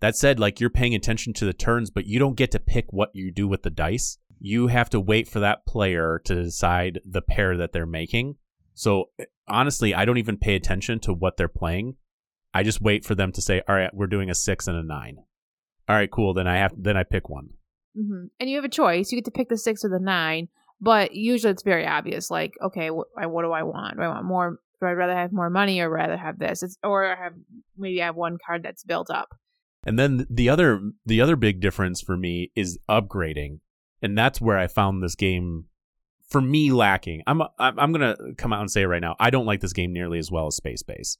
That 0.00 0.16
said, 0.16 0.38
like 0.38 0.60
you're 0.60 0.68
paying 0.68 0.94
attention 0.94 1.32
to 1.34 1.46
the 1.46 1.54
turns, 1.54 1.90
but 1.90 2.06
you 2.06 2.18
don't 2.18 2.36
get 2.36 2.50
to 2.50 2.60
pick 2.60 2.92
what 2.92 3.10
you 3.14 3.30
do 3.32 3.48
with 3.48 3.62
the 3.62 3.70
dice. 3.70 4.18
You 4.38 4.66
have 4.66 4.90
to 4.90 5.00
wait 5.00 5.26
for 5.26 5.40
that 5.40 5.64
player 5.64 6.20
to 6.26 6.34
decide 6.42 7.00
the 7.04 7.22
pair 7.22 7.56
that 7.56 7.72
they're 7.72 7.86
making. 7.86 8.36
So 8.74 9.10
honestly, 9.48 9.94
I 9.94 10.04
don't 10.04 10.18
even 10.18 10.36
pay 10.36 10.54
attention 10.54 11.00
to 11.00 11.14
what 11.14 11.38
they're 11.38 11.48
playing. 11.48 11.96
I 12.52 12.62
just 12.62 12.82
wait 12.82 13.04
for 13.06 13.14
them 13.14 13.32
to 13.32 13.40
say, 13.40 13.62
"All 13.66 13.74
right, 13.74 13.94
we're 13.94 14.06
doing 14.06 14.28
a 14.28 14.34
six 14.34 14.66
and 14.66 14.76
a 14.76 14.82
nine. 14.82 15.16
All 15.88 15.96
right, 15.96 16.10
cool. 16.10 16.34
Then 16.34 16.46
I 16.46 16.56
have 16.58 16.74
then 16.76 16.96
I 16.96 17.04
pick 17.04 17.28
one. 17.30 17.50
hmm 17.94 18.26
And 18.38 18.50
you 18.50 18.56
have 18.56 18.64
a 18.64 18.68
choice. 18.68 19.10
You 19.12 19.16
get 19.18 19.24
to 19.26 19.30
pick 19.30 19.48
the 19.48 19.56
six 19.58 19.84
or 19.84 19.88
the 19.88 19.98
nine, 19.98 20.48
but 20.80 21.14
usually 21.14 21.52
it's 21.52 21.62
very 21.62 21.86
obvious. 21.86 22.30
Like, 22.30 22.54
okay, 22.62 22.90
what, 22.90 23.06
what 23.14 23.42
do 23.42 23.52
I 23.52 23.62
want? 23.62 23.96
Do 23.96 24.02
I 24.02 24.08
want 24.08 24.24
more? 24.26 24.58
Do 24.80 24.86
I 24.86 24.92
rather 24.92 25.14
have 25.14 25.32
more 25.32 25.50
money 25.50 25.80
or 25.80 25.88
rather 25.88 26.16
have 26.16 26.38
this? 26.38 26.62
It's, 26.62 26.76
or 26.82 27.06
I 27.06 27.16
have 27.16 27.32
maybe 27.76 28.02
I 28.02 28.06
have 28.06 28.16
one 28.16 28.38
card 28.44 28.62
that's 28.62 28.84
built 28.84 29.10
up. 29.10 29.28
And 29.84 29.98
then 29.98 30.26
the 30.28 30.48
other 30.48 30.80
the 31.04 31.20
other 31.20 31.36
big 31.36 31.60
difference 31.60 32.00
for 32.00 32.16
me 32.16 32.50
is 32.56 32.78
upgrading, 32.88 33.60
and 34.02 34.18
that's 34.18 34.40
where 34.40 34.58
I 34.58 34.66
found 34.66 35.02
this 35.02 35.14
game 35.14 35.66
for 36.28 36.40
me 36.40 36.72
lacking. 36.72 37.22
I'm 37.26 37.42
I'm 37.58 37.78
I'm 37.78 37.92
gonna 37.92 38.16
come 38.36 38.52
out 38.52 38.60
and 38.60 38.70
say 38.70 38.82
it 38.82 38.86
right 38.86 39.00
now. 39.00 39.16
I 39.18 39.30
don't 39.30 39.46
like 39.46 39.60
this 39.60 39.72
game 39.72 39.92
nearly 39.92 40.18
as 40.18 40.30
well 40.30 40.48
as 40.48 40.56
Space 40.56 40.82
Base. 40.82 41.18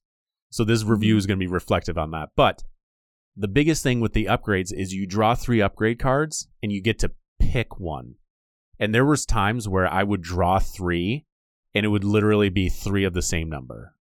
So 0.50 0.64
this 0.64 0.82
mm-hmm. 0.82 0.92
review 0.92 1.16
is 1.16 1.26
gonna 1.26 1.38
be 1.38 1.46
reflective 1.46 1.96
on 1.96 2.10
that. 2.10 2.30
But 2.36 2.64
the 3.36 3.48
biggest 3.48 3.82
thing 3.82 4.00
with 4.00 4.14
the 4.14 4.24
upgrades 4.26 4.72
is 4.72 4.94
you 4.94 5.06
draw 5.06 5.34
three 5.34 5.60
upgrade 5.60 5.98
cards 5.98 6.48
and 6.62 6.72
you 6.72 6.80
get 6.80 6.98
to 7.00 7.12
pick 7.38 7.78
one. 7.78 8.14
And 8.78 8.94
there 8.94 9.04
was 9.04 9.26
times 9.26 9.68
where 9.68 9.86
I 9.86 10.02
would 10.02 10.22
draw 10.22 10.58
three, 10.58 11.25
and 11.76 11.84
it 11.86 11.88
would 11.88 12.04
literally 12.04 12.48
be 12.48 12.68
three 12.68 13.04
of 13.04 13.14
the 13.14 13.22
same 13.22 13.48
number. 13.48 13.94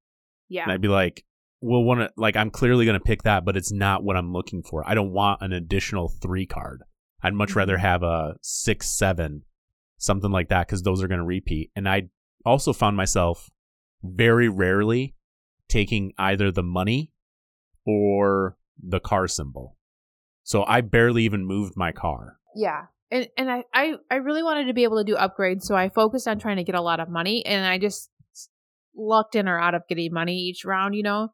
Yeah. 0.49 0.63
And 0.63 0.71
I'd 0.71 0.81
be 0.81 0.87
like, 0.87 1.25
well, 1.61 1.83
one 1.83 2.01
of- 2.01 2.11
like 2.17 2.35
I'm 2.35 2.49
clearly 2.51 2.85
going 2.85 2.97
to 2.99 3.03
pick 3.03 3.23
that, 3.23 3.43
but 3.45 3.57
it's 3.57 3.71
not 3.71 4.03
what 4.03 4.15
I'm 4.17 4.31
looking 4.33 4.61
for. 4.63 4.87
I 4.87 4.93
don't 4.93 5.11
want 5.11 5.41
an 5.41 5.53
additional 5.53 6.09
three 6.09 6.45
card. 6.45 6.83
I'd 7.21 7.33
much 7.33 7.51
Mhm. 7.51 7.55
rather 7.55 7.77
have 7.77 8.03
a 8.03 8.35
six, 8.41 8.87
seven, 8.87 9.43
something 9.97 10.31
like 10.31 10.49
that, 10.49 10.67
because 10.67 10.83
those 10.83 11.01
are 11.03 11.07
going 11.07 11.19
to 11.19 11.25
repeat. 11.25 11.71
And 11.75 11.87
I 11.89 12.09
also 12.45 12.73
found 12.73 12.95
myself 12.97 13.49
very 14.03 14.47
rarely 14.49 15.15
taking 15.67 16.13
either 16.17 16.51
the 16.51 16.61
money 16.63 17.11
or 17.85 18.57
the 18.81 18.99
car 18.99 19.27
symbol. 19.27 19.77
So 20.43 20.63
I 20.65 20.81
barely 20.81 21.23
even 21.23 21.45
moved 21.45 21.73
my 21.75 21.91
car. 21.91 22.37
Yeah. 22.55 22.85
And 23.11 23.27
and 23.37 23.51
I, 23.51 23.63
I 23.73 23.95
I 24.09 24.15
really 24.15 24.43
wanted 24.43 24.65
to 24.65 24.73
be 24.73 24.83
able 24.83 24.97
to 24.97 25.03
do 25.03 25.15
upgrades, 25.15 25.63
so 25.63 25.75
I 25.75 25.89
focused 25.89 26.27
on 26.27 26.39
trying 26.39 26.57
to 26.57 26.63
get 26.63 26.75
a 26.75 26.81
lot 26.81 26.99
of 26.99 27.09
money 27.09 27.45
and 27.45 27.65
I 27.65 27.77
just 27.77 28.09
lucked 28.95 29.35
in 29.35 29.47
or 29.47 29.59
out 29.59 29.75
of 29.75 29.83
getting 29.87 30.13
money 30.13 30.37
each 30.37 30.65
round, 30.65 30.95
you 30.95 31.03
know. 31.03 31.29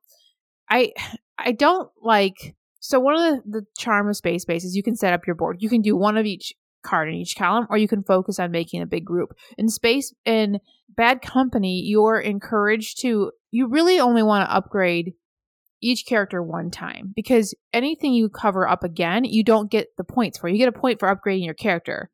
I 0.69 0.93
I 1.37 1.53
don't 1.53 1.89
like 2.01 2.55
so 2.81 2.99
one 2.99 3.15
of 3.15 3.21
the, 3.21 3.59
the 3.59 3.65
charm 3.77 4.09
of 4.09 4.17
space 4.17 4.43
base 4.43 4.63
is 4.63 4.75
you 4.75 4.83
can 4.83 4.95
set 4.95 5.13
up 5.13 5.25
your 5.25 5.35
board. 5.35 5.57
You 5.59 5.69
can 5.69 5.81
do 5.81 5.95
one 5.95 6.17
of 6.17 6.25
each 6.25 6.53
card 6.83 7.09
in 7.09 7.15
each 7.15 7.35
column 7.35 7.67
or 7.69 7.77
you 7.77 7.87
can 7.87 8.03
focus 8.03 8.39
on 8.39 8.51
making 8.51 8.81
a 8.81 8.87
big 8.87 9.05
group. 9.05 9.33
In 9.57 9.69
space 9.69 10.13
in 10.25 10.59
bad 10.89 11.21
company, 11.21 11.81
you're 11.85 12.19
encouraged 12.19 13.01
to 13.01 13.31
you 13.51 13.67
really 13.67 13.99
only 13.99 14.23
want 14.23 14.47
to 14.47 14.55
upgrade 14.55 15.13
each 15.81 16.05
character 16.05 16.41
one 16.41 16.69
time 16.71 17.11
because 17.15 17.53
anything 17.73 18.13
you 18.13 18.29
cover 18.29 18.67
up 18.67 18.83
again, 18.83 19.23
you 19.23 19.43
don't 19.43 19.71
get 19.71 19.87
the 19.97 20.03
points 20.03 20.37
for. 20.37 20.47
You 20.47 20.57
get 20.57 20.69
a 20.69 20.79
point 20.79 20.99
for 20.99 21.13
upgrading 21.13 21.45
your 21.45 21.53
character, 21.53 22.09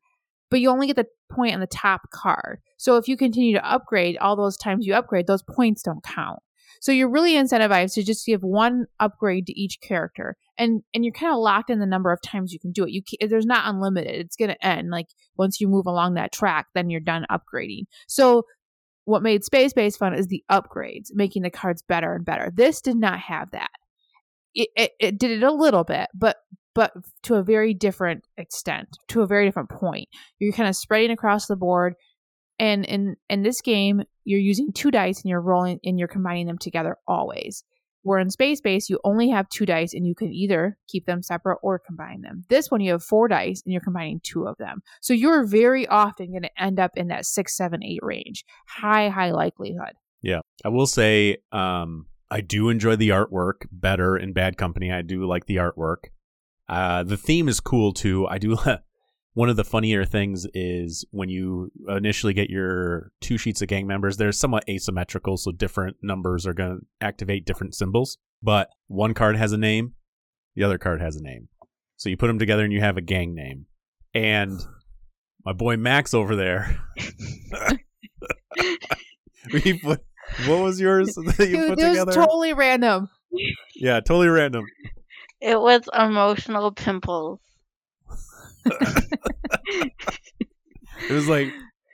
but 0.50 0.60
you 0.60 0.70
only 0.70 0.86
get 0.86 0.96
the 0.96 1.06
point 1.30 1.54
on 1.54 1.60
the 1.60 1.66
top 1.66 2.10
card. 2.10 2.60
So 2.78 2.96
if 2.96 3.08
you 3.08 3.16
continue 3.16 3.54
to 3.54 3.70
upgrade 3.70 4.16
all 4.18 4.36
those 4.36 4.56
times 4.56 4.86
you 4.86 4.94
upgrade, 4.94 5.26
those 5.26 5.42
points 5.42 5.82
don't 5.82 6.02
count. 6.02 6.40
So 6.80 6.92
you're 6.92 7.10
really 7.10 7.34
incentivized 7.34 7.94
to 7.94 8.04
just 8.04 8.24
give 8.24 8.42
one 8.42 8.86
upgrade 9.00 9.46
to 9.46 9.60
each 9.60 9.80
character, 9.80 10.36
and 10.56 10.82
and 10.94 11.04
you're 11.04 11.12
kind 11.12 11.32
of 11.32 11.38
locked 11.38 11.70
in 11.70 11.80
the 11.80 11.86
number 11.86 12.12
of 12.12 12.22
times 12.22 12.52
you 12.52 12.60
can 12.60 12.72
do 12.72 12.84
it. 12.84 12.90
You 12.90 13.02
can, 13.02 13.28
there's 13.28 13.46
not 13.46 13.66
unlimited. 13.66 14.14
It's 14.14 14.36
gonna 14.36 14.56
end 14.62 14.90
like 14.90 15.08
once 15.36 15.60
you 15.60 15.68
move 15.68 15.86
along 15.86 16.14
that 16.14 16.32
track, 16.32 16.66
then 16.74 16.90
you're 16.90 17.00
done 17.00 17.26
upgrading. 17.30 17.84
So 18.06 18.44
what 19.08 19.22
made 19.22 19.42
Space 19.42 19.72
Base 19.72 19.96
fun 19.96 20.12
is 20.12 20.26
the 20.26 20.44
upgrades, 20.50 21.08
making 21.14 21.42
the 21.42 21.50
cards 21.50 21.82
better 21.82 22.14
and 22.14 22.24
better. 22.26 22.52
This 22.54 22.82
did 22.82 22.96
not 22.96 23.18
have 23.20 23.50
that. 23.52 23.70
it, 24.54 24.68
it, 24.76 24.92
it 25.00 25.18
did 25.18 25.30
it 25.30 25.42
a 25.42 25.50
little 25.52 25.84
bit, 25.84 26.08
but 26.14 26.36
but 26.74 26.92
to 27.22 27.34
a 27.36 27.42
very 27.42 27.74
different 27.74 28.24
extent, 28.36 28.88
to 29.08 29.22
a 29.22 29.26
very 29.26 29.46
different 29.46 29.70
point. 29.70 30.08
You're 30.38 30.52
kind 30.52 30.68
of 30.68 30.76
spreading 30.76 31.10
across 31.10 31.46
the 31.46 31.56
board, 31.56 31.94
and 32.58 32.84
in 32.84 33.16
in 33.30 33.42
this 33.42 33.62
game, 33.62 34.02
you're 34.24 34.40
using 34.40 34.72
two 34.72 34.90
dice 34.90 35.22
and 35.22 35.30
you're 35.30 35.40
rolling 35.40 35.80
and 35.84 35.98
you're 35.98 36.08
combining 36.08 36.46
them 36.46 36.58
together 36.58 36.96
always. 37.06 37.64
Where 38.08 38.18
in 38.18 38.30
Space 38.30 38.62
Base, 38.62 38.88
you 38.88 38.98
only 39.04 39.28
have 39.28 39.50
two 39.50 39.66
dice 39.66 39.92
and 39.92 40.06
you 40.06 40.14
can 40.14 40.32
either 40.32 40.78
keep 40.88 41.04
them 41.04 41.22
separate 41.22 41.58
or 41.62 41.78
combine 41.78 42.22
them. 42.22 42.44
This 42.48 42.70
one, 42.70 42.80
you 42.80 42.92
have 42.92 43.02
four 43.02 43.28
dice 43.28 43.60
and 43.62 43.70
you're 43.70 43.82
combining 43.82 44.20
two 44.22 44.46
of 44.46 44.56
them. 44.56 44.80
So 45.02 45.12
you're 45.12 45.44
very 45.44 45.86
often 45.86 46.30
going 46.30 46.44
to 46.44 46.62
end 46.62 46.80
up 46.80 46.92
in 46.96 47.08
that 47.08 47.26
six, 47.26 47.54
seven, 47.54 47.84
eight 47.84 48.00
range. 48.00 48.46
High, 48.66 49.10
high 49.10 49.32
likelihood. 49.32 49.92
Yeah. 50.22 50.40
I 50.64 50.70
will 50.70 50.86
say, 50.86 51.36
um, 51.52 52.06
I 52.30 52.40
do 52.40 52.70
enjoy 52.70 52.96
the 52.96 53.10
artwork 53.10 53.66
better 53.70 54.16
in 54.16 54.32
Bad 54.32 54.56
Company. 54.56 54.90
I 54.90 55.02
do 55.02 55.26
like 55.26 55.44
the 55.44 55.56
artwork. 55.56 56.06
Uh, 56.66 57.02
the 57.02 57.18
theme 57.18 57.46
is 57.46 57.60
cool 57.60 57.92
too. 57.92 58.26
I 58.26 58.38
do. 58.38 58.56
one 59.38 59.48
of 59.48 59.54
the 59.54 59.62
funnier 59.62 60.04
things 60.04 60.48
is 60.52 61.04
when 61.12 61.28
you 61.28 61.70
initially 61.86 62.32
get 62.32 62.50
your 62.50 63.12
two 63.20 63.38
sheets 63.38 63.62
of 63.62 63.68
gang 63.68 63.86
members, 63.86 64.16
they're 64.16 64.32
somewhat 64.32 64.64
asymmetrical, 64.68 65.36
so 65.36 65.52
different 65.52 65.96
numbers 66.02 66.44
are 66.44 66.52
going 66.52 66.80
to 66.80 66.86
activate 67.00 67.46
different 67.46 67.72
symbols. 67.72 68.18
But 68.42 68.68
one 68.88 69.14
card 69.14 69.36
has 69.36 69.52
a 69.52 69.56
name, 69.56 69.92
the 70.56 70.64
other 70.64 70.76
card 70.76 71.00
has 71.00 71.14
a 71.14 71.22
name. 71.22 71.46
So 71.98 72.08
you 72.08 72.16
put 72.16 72.26
them 72.26 72.40
together 72.40 72.64
and 72.64 72.72
you 72.72 72.80
have 72.80 72.96
a 72.96 73.00
gang 73.00 73.32
name. 73.32 73.66
And 74.12 74.60
my 75.44 75.52
boy 75.52 75.76
Max 75.76 76.14
over 76.14 76.34
there, 76.34 76.76
he 79.52 79.78
put, 79.78 80.04
what 80.46 80.58
was 80.64 80.80
yours 80.80 81.14
that 81.14 81.48
you 81.48 81.58
Dude, 81.58 81.68
put 81.68 81.78
it 81.78 81.88
was 81.88 81.98
together? 81.98 82.12
totally 82.12 82.54
random. 82.54 83.08
yeah, 83.76 84.00
totally 84.00 84.26
random. 84.26 84.64
It 85.40 85.60
was 85.60 85.88
emotional 85.96 86.72
pimples. 86.72 87.38
It 91.08 91.12
was 91.12 91.28
like 91.28 91.48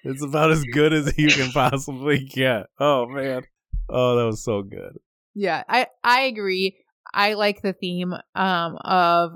it's 0.05 0.22
about 0.22 0.50
as 0.50 0.64
good 0.64 0.92
as 0.92 1.16
you 1.18 1.29
can 1.29 1.50
possibly 1.53 2.24
get. 2.24 2.66
Oh 2.79 3.07
man. 3.07 3.42
Oh, 3.88 4.16
that 4.16 4.24
was 4.24 4.42
so 4.42 4.62
good. 4.62 4.98
Yeah, 5.35 5.62
I 5.68 5.87
I 6.03 6.22
agree. 6.22 6.77
I 7.12 7.35
like 7.35 7.62
the 7.62 7.72
theme 7.72 8.14
um 8.35 8.79
of 8.85 9.33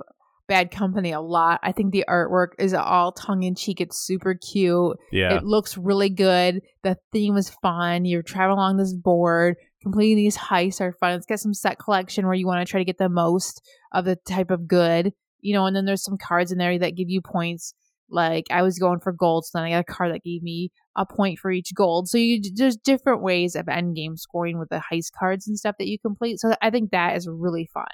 Bad 0.49 0.71
Company 0.71 1.13
a 1.13 1.21
lot. 1.21 1.61
I 1.63 1.73
think 1.73 1.93
the 1.93 2.07
artwork 2.09 2.49
is 2.59 2.73
all 2.73 3.13
tongue 3.13 3.43
in 3.43 3.55
cheek. 3.55 3.81
It's 3.81 3.99
super 3.99 4.35
cute. 4.35 4.97
Yeah. 5.13 5.37
It 5.37 5.45
looks 5.45 5.77
really 5.77 6.09
good. 6.09 6.63
The 6.83 6.97
theme 7.13 7.37
is 7.37 7.51
fun. 7.63 8.07
You're 8.07 8.23
traveling 8.23 8.59
along 8.59 8.79
this 8.79 8.95
board. 8.95 9.57
Completing 9.83 10.17
these 10.17 10.37
heists 10.37 10.81
are 10.81 10.93
fun. 10.93 11.13
It's 11.13 11.27
got 11.27 11.39
some 11.39 11.55
set 11.55 11.79
collection 11.79 12.25
where 12.27 12.35
you 12.35 12.47
want 12.47 12.67
to 12.67 12.71
try 12.71 12.81
to 12.81 12.85
get 12.85 12.99
the 12.99 13.09
most 13.09 13.63
of 13.93 14.07
the 14.07 14.17
type 14.17 14.51
of 14.51 14.67
good, 14.67 15.13
you 15.41 15.55
know. 15.55 15.67
And 15.67 15.75
then 15.77 15.85
there's 15.85 16.05
some 16.05 16.19
cards 16.19 16.53
in 16.53 16.59
there 16.59 16.79
that 16.79 16.97
give 16.97 17.09
you 17.09 17.21
points. 17.21 17.75
Like 18.11 18.47
I 18.51 18.63
was 18.63 18.79
going 18.79 19.01
for 19.01 19.13
gold, 19.13 19.45
so 19.45 19.59
then 19.59 19.65
I 19.65 19.71
got 19.71 19.81
a 19.81 19.85
card 19.85 20.15
that 20.15 20.23
gave 20.23 20.43
me 20.43 20.71
a 20.97 21.05
point 21.05 21.39
for 21.39 21.51
each 21.51 21.75
gold. 21.75 22.09
So 22.09 22.17
you 22.17 22.41
there's 22.55 22.77
different 22.77 23.23
ways 23.23 23.55
of 23.55 23.69
end 23.69 23.97
game 23.97 24.17
scoring 24.17 24.59
with 24.59 24.71
the 24.71 24.83
heist 24.91 25.13
cards 25.19 25.47
and 25.47 25.59
stuff 25.59 25.77
that 25.79 25.89
you 25.89 25.99
complete. 25.99 26.41
So 26.41 26.55
I 26.63 26.71
think 26.71 26.91
that 26.91 27.17
is 27.17 27.29
really 27.31 27.69
fun. 27.73 27.85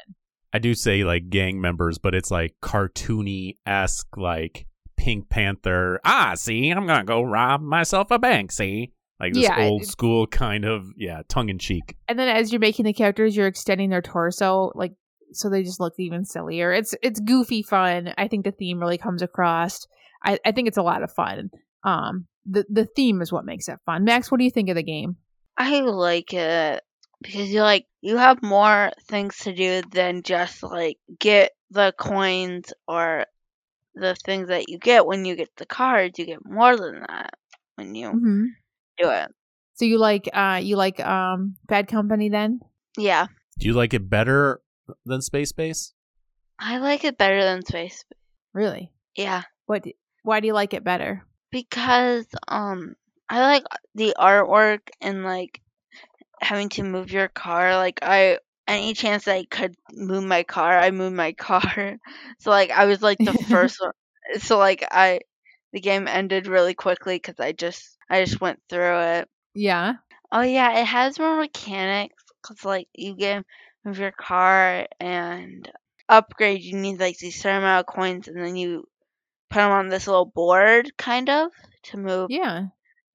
I 0.52 0.60
do 0.60 0.74
say 0.74 1.02
like 1.02 1.30
gang 1.30 1.60
members, 1.60 1.98
but 1.98 2.14
it's 2.14 2.30
like 2.30 2.54
cartoony 2.62 3.56
esque, 3.66 4.16
like 4.16 4.66
Pink 4.96 5.28
Panther. 5.28 6.00
Ah, 6.04 6.34
see, 6.36 6.70
I'm 6.70 6.86
gonna 6.86 7.02
go 7.02 7.22
rob 7.22 7.60
myself 7.60 8.12
a 8.12 8.18
bank. 8.20 8.52
See, 8.52 8.92
like 9.18 9.32
this 9.32 9.42
Yeah, 9.42 9.66
old 9.66 9.84
school 9.84 10.28
kind 10.28 10.64
of 10.64 10.86
yeah, 10.96 11.22
tongue 11.28 11.48
in 11.48 11.58
cheek. 11.58 11.96
And 12.06 12.16
then 12.18 12.28
as 12.28 12.52
you're 12.52 12.60
making 12.60 12.84
the 12.84 12.92
characters, 12.92 13.36
you're 13.36 13.48
extending 13.48 13.90
their 13.90 14.02
torso, 14.02 14.70
like 14.76 14.92
so 15.34 15.48
they 15.48 15.62
just 15.62 15.80
look 15.80 15.94
even 15.98 16.24
sillier. 16.24 16.72
It's 16.72 16.94
it's 17.02 17.20
goofy 17.20 17.62
fun. 17.62 18.12
I 18.18 18.28
think 18.28 18.44
the 18.44 18.52
theme 18.52 18.80
really 18.80 18.98
comes 18.98 19.22
across. 19.22 19.86
I, 20.24 20.38
I 20.44 20.52
think 20.52 20.68
it's 20.68 20.78
a 20.78 20.82
lot 20.82 21.02
of 21.02 21.12
fun. 21.12 21.50
Um, 21.82 22.26
the 22.46 22.64
the 22.68 22.86
theme 22.86 23.20
is 23.22 23.32
what 23.32 23.44
makes 23.44 23.68
it 23.68 23.78
fun. 23.86 24.04
Max, 24.04 24.30
what 24.30 24.38
do 24.38 24.44
you 24.44 24.50
think 24.50 24.68
of 24.68 24.76
the 24.76 24.82
game? 24.82 25.16
I 25.56 25.80
like 25.80 26.32
it 26.32 26.82
because 27.22 27.50
you 27.50 27.62
like 27.62 27.86
you 28.00 28.16
have 28.16 28.42
more 28.42 28.90
things 29.08 29.36
to 29.38 29.54
do 29.54 29.82
than 29.92 30.22
just 30.22 30.62
like 30.62 30.98
get 31.18 31.52
the 31.70 31.92
coins 31.98 32.72
or 32.88 33.26
the 33.94 34.16
things 34.24 34.48
that 34.48 34.68
you 34.68 34.78
get 34.78 35.06
when 35.06 35.24
you 35.24 35.36
get 35.36 35.50
the 35.56 35.66
cards. 35.66 36.18
You 36.18 36.26
get 36.26 36.44
more 36.44 36.76
than 36.76 37.00
that 37.06 37.34
when 37.76 37.94
you 37.94 38.08
Mm-hmm. 38.08 38.44
do 38.98 39.10
it. 39.10 39.30
So 39.74 39.84
you 39.84 39.98
like 39.98 40.28
uh 40.32 40.60
you 40.62 40.76
like 40.76 41.00
um 41.00 41.56
Bad 41.66 41.88
Company 41.88 42.28
then? 42.28 42.60
Yeah, 42.96 43.26
Do 43.58 43.66
you 43.66 43.72
like 43.74 43.92
it 43.94 44.08
better 44.08 44.60
than 45.04 45.20
Space 45.22 45.52
Base? 45.52 45.92
I 46.58 46.78
like 46.78 47.04
it 47.04 47.18
better 47.18 47.42
than 47.42 47.64
Space. 47.64 48.04
Really? 48.52 48.92
Yeah, 49.16 49.42
What? 49.66 49.82
do- 49.82 49.92
Why 50.22 50.40
do 50.40 50.46
you 50.46 50.54
like 50.54 50.74
it 50.74 50.84
better? 50.84 51.24
because 51.50 52.26
um 52.48 52.96
I 53.28 53.40
like 53.40 53.64
the 53.94 54.14
artwork 54.18 54.88
and 55.00 55.24
like 55.24 55.60
having 56.40 56.68
to 56.70 56.82
move 56.82 57.10
your 57.12 57.28
car. 57.28 57.76
Like 57.76 58.00
I 58.02 58.38
any 58.66 58.94
chance 58.94 59.28
I 59.28 59.44
could 59.44 59.74
move 59.92 60.24
my 60.24 60.42
car, 60.42 60.78
I 60.78 60.90
moved 60.90 61.16
my 61.16 61.32
car. 61.48 61.96
So 62.40 62.50
like 62.50 62.70
I 62.70 62.86
was 62.86 63.02
like 63.02 63.18
the 63.24 63.34
first 63.50 63.80
one. 63.80 63.92
So 64.40 64.58
like 64.58 64.84
I 64.90 65.20
the 65.72 65.80
game 65.80 66.08
ended 66.08 66.46
really 66.46 66.74
quickly 66.74 67.18
cuz 67.20 67.36
I 67.38 67.52
just 67.52 67.96
I 68.10 68.24
just 68.24 68.40
went 68.40 68.60
through 68.68 68.98
it. 69.18 69.28
Yeah. 69.54 69.94
Oh 70.32 70.42
yeah, 70.42 70.80
it 70.80 70.86
has 70.86 71.18
more 71.18 71.36
mechanics 71.38 72.24
cuz 72.42 72.64
like 72.64 72.88
you 72.94 73.14
get 73.16 73.44
move 73.84 73.98
your 73.98 74.12
car 74.12 74.86
and 75.00 75.70
upgrade 76.08 76.62
you 76.62 76.76
need 76.76 77.00
like 77.00 77.16
these 77.18 77.40
certain 77.40 77.58
amount 77.58 77.86
of 77.88 77.94
coins 77.94 78.28
and 78.28 78.36
then 78.36 78.56
you 78.56 78.84
put 79.50 79.58
them 79.60 79.70
on 79.70 79.88
this 79.88 80.06
little 80.06 80.26
board 80.26 80.90
kind 80.98 81.28
of 81.30 81.50
to 81.84 81.96
move 81.96 82.26
Yeah. 82.30 82.66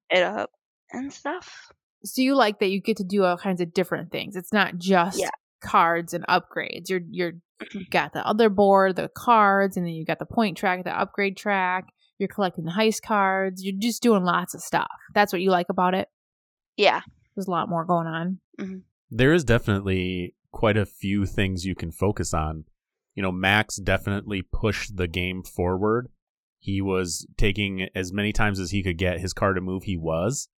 it 0.10 0.24
up 0.24 0.52
and 0.92 1.12
stuff. 1.14 1.72
So 2.06 2.22
you 2.22 2.36
like 2.36 2.60
that 2.60 2.70
you 2.70 2.82
get 2.82 2.98
to 2.98 3.04
do 3.04 3.24
all 3.26 3.38
kinds 3.38 3.62
of 3.62 3.74
different 3.74 4.12
things. 4.12 4.36
It's 4.36 4.54
not 4.54 4.78
just 4.78 5.20
Yeah. 5.20 5.30
cards 5.62 6.14
and 6.14 6.26
upgrades. 6.28 6.90
You're 6.90 7.02
you're 7.10 7.34
you 7.74 7.86
got 7.92 8.14
the 8.14 8.26
other 8.26 8.50
board, 8.50 8.96
the 8.96 9.10
cards, 9.10 9.76
and 9.76 9.86
then 9.86 9.94
you 9.94 10.06
got 10.06 10.18
the 10.20 10.26
point 10.26 10.58
track, 10.58 10.84
the 10.86 10.98
upgrade 10.98 11.36
track. 11.36 11.86
You're 12.18 12.30
collecting 12.30 12.64
the 12.66 12.72
heist 12.72 13.02
cards. 13.02 13.64
You're 13.64 13.76
just 13.78 14.02
doing 14.02 14.24
lots 14.24 14.54
of 14.54 14.62
stuff. 14.62 14.88
That's 15.14 15.34
what 15.34 15.42
you 15.42 15.52
like 15.52 15.68
about 15.70 15.94
it. 15.94 16.08
Yeah. 16.78 17.02
There's 17.36 17.48
a 17.48 17.52
lot 17.52 17.70
more 17.70 17.84
going 17.86 18.08
on. 18.08 18.40
Mm-hmm. 18.60 18.78
There 19.12 19.34
is 19.34 19.44
definitely 19.44 20.36
quite 20.52 20.78
a 20.78 20.86
few 20.86 21.26
things 21.26 21.66
you 21.66 21.76
can 21.76 21.92
focus 21.92 22.34
on. 22.34 22.66
You 23.16 23.24
know, 23.24 23.32
Max 23.32 23.78
definitely 23.78 24.42
pushed 24.42 24.96
the 24.98 25.08
game 25.08 25.44
forward. 25.44 26.10
He 26.60 26.82
was 26.82 27.26
taking 27.38 27.88
as 27.96 28.12
many 28.14 28.32
times 28.34 28.60
as 28.60 28.72
he 28.72 28.84
could 28.84 28.98
get 28.98 29.20
his 29.20 29.34
car 29.34 29.54
to 29.54 29.62
move, 29.62 29.84
he 29.84 29.98
was. 29.98 30.50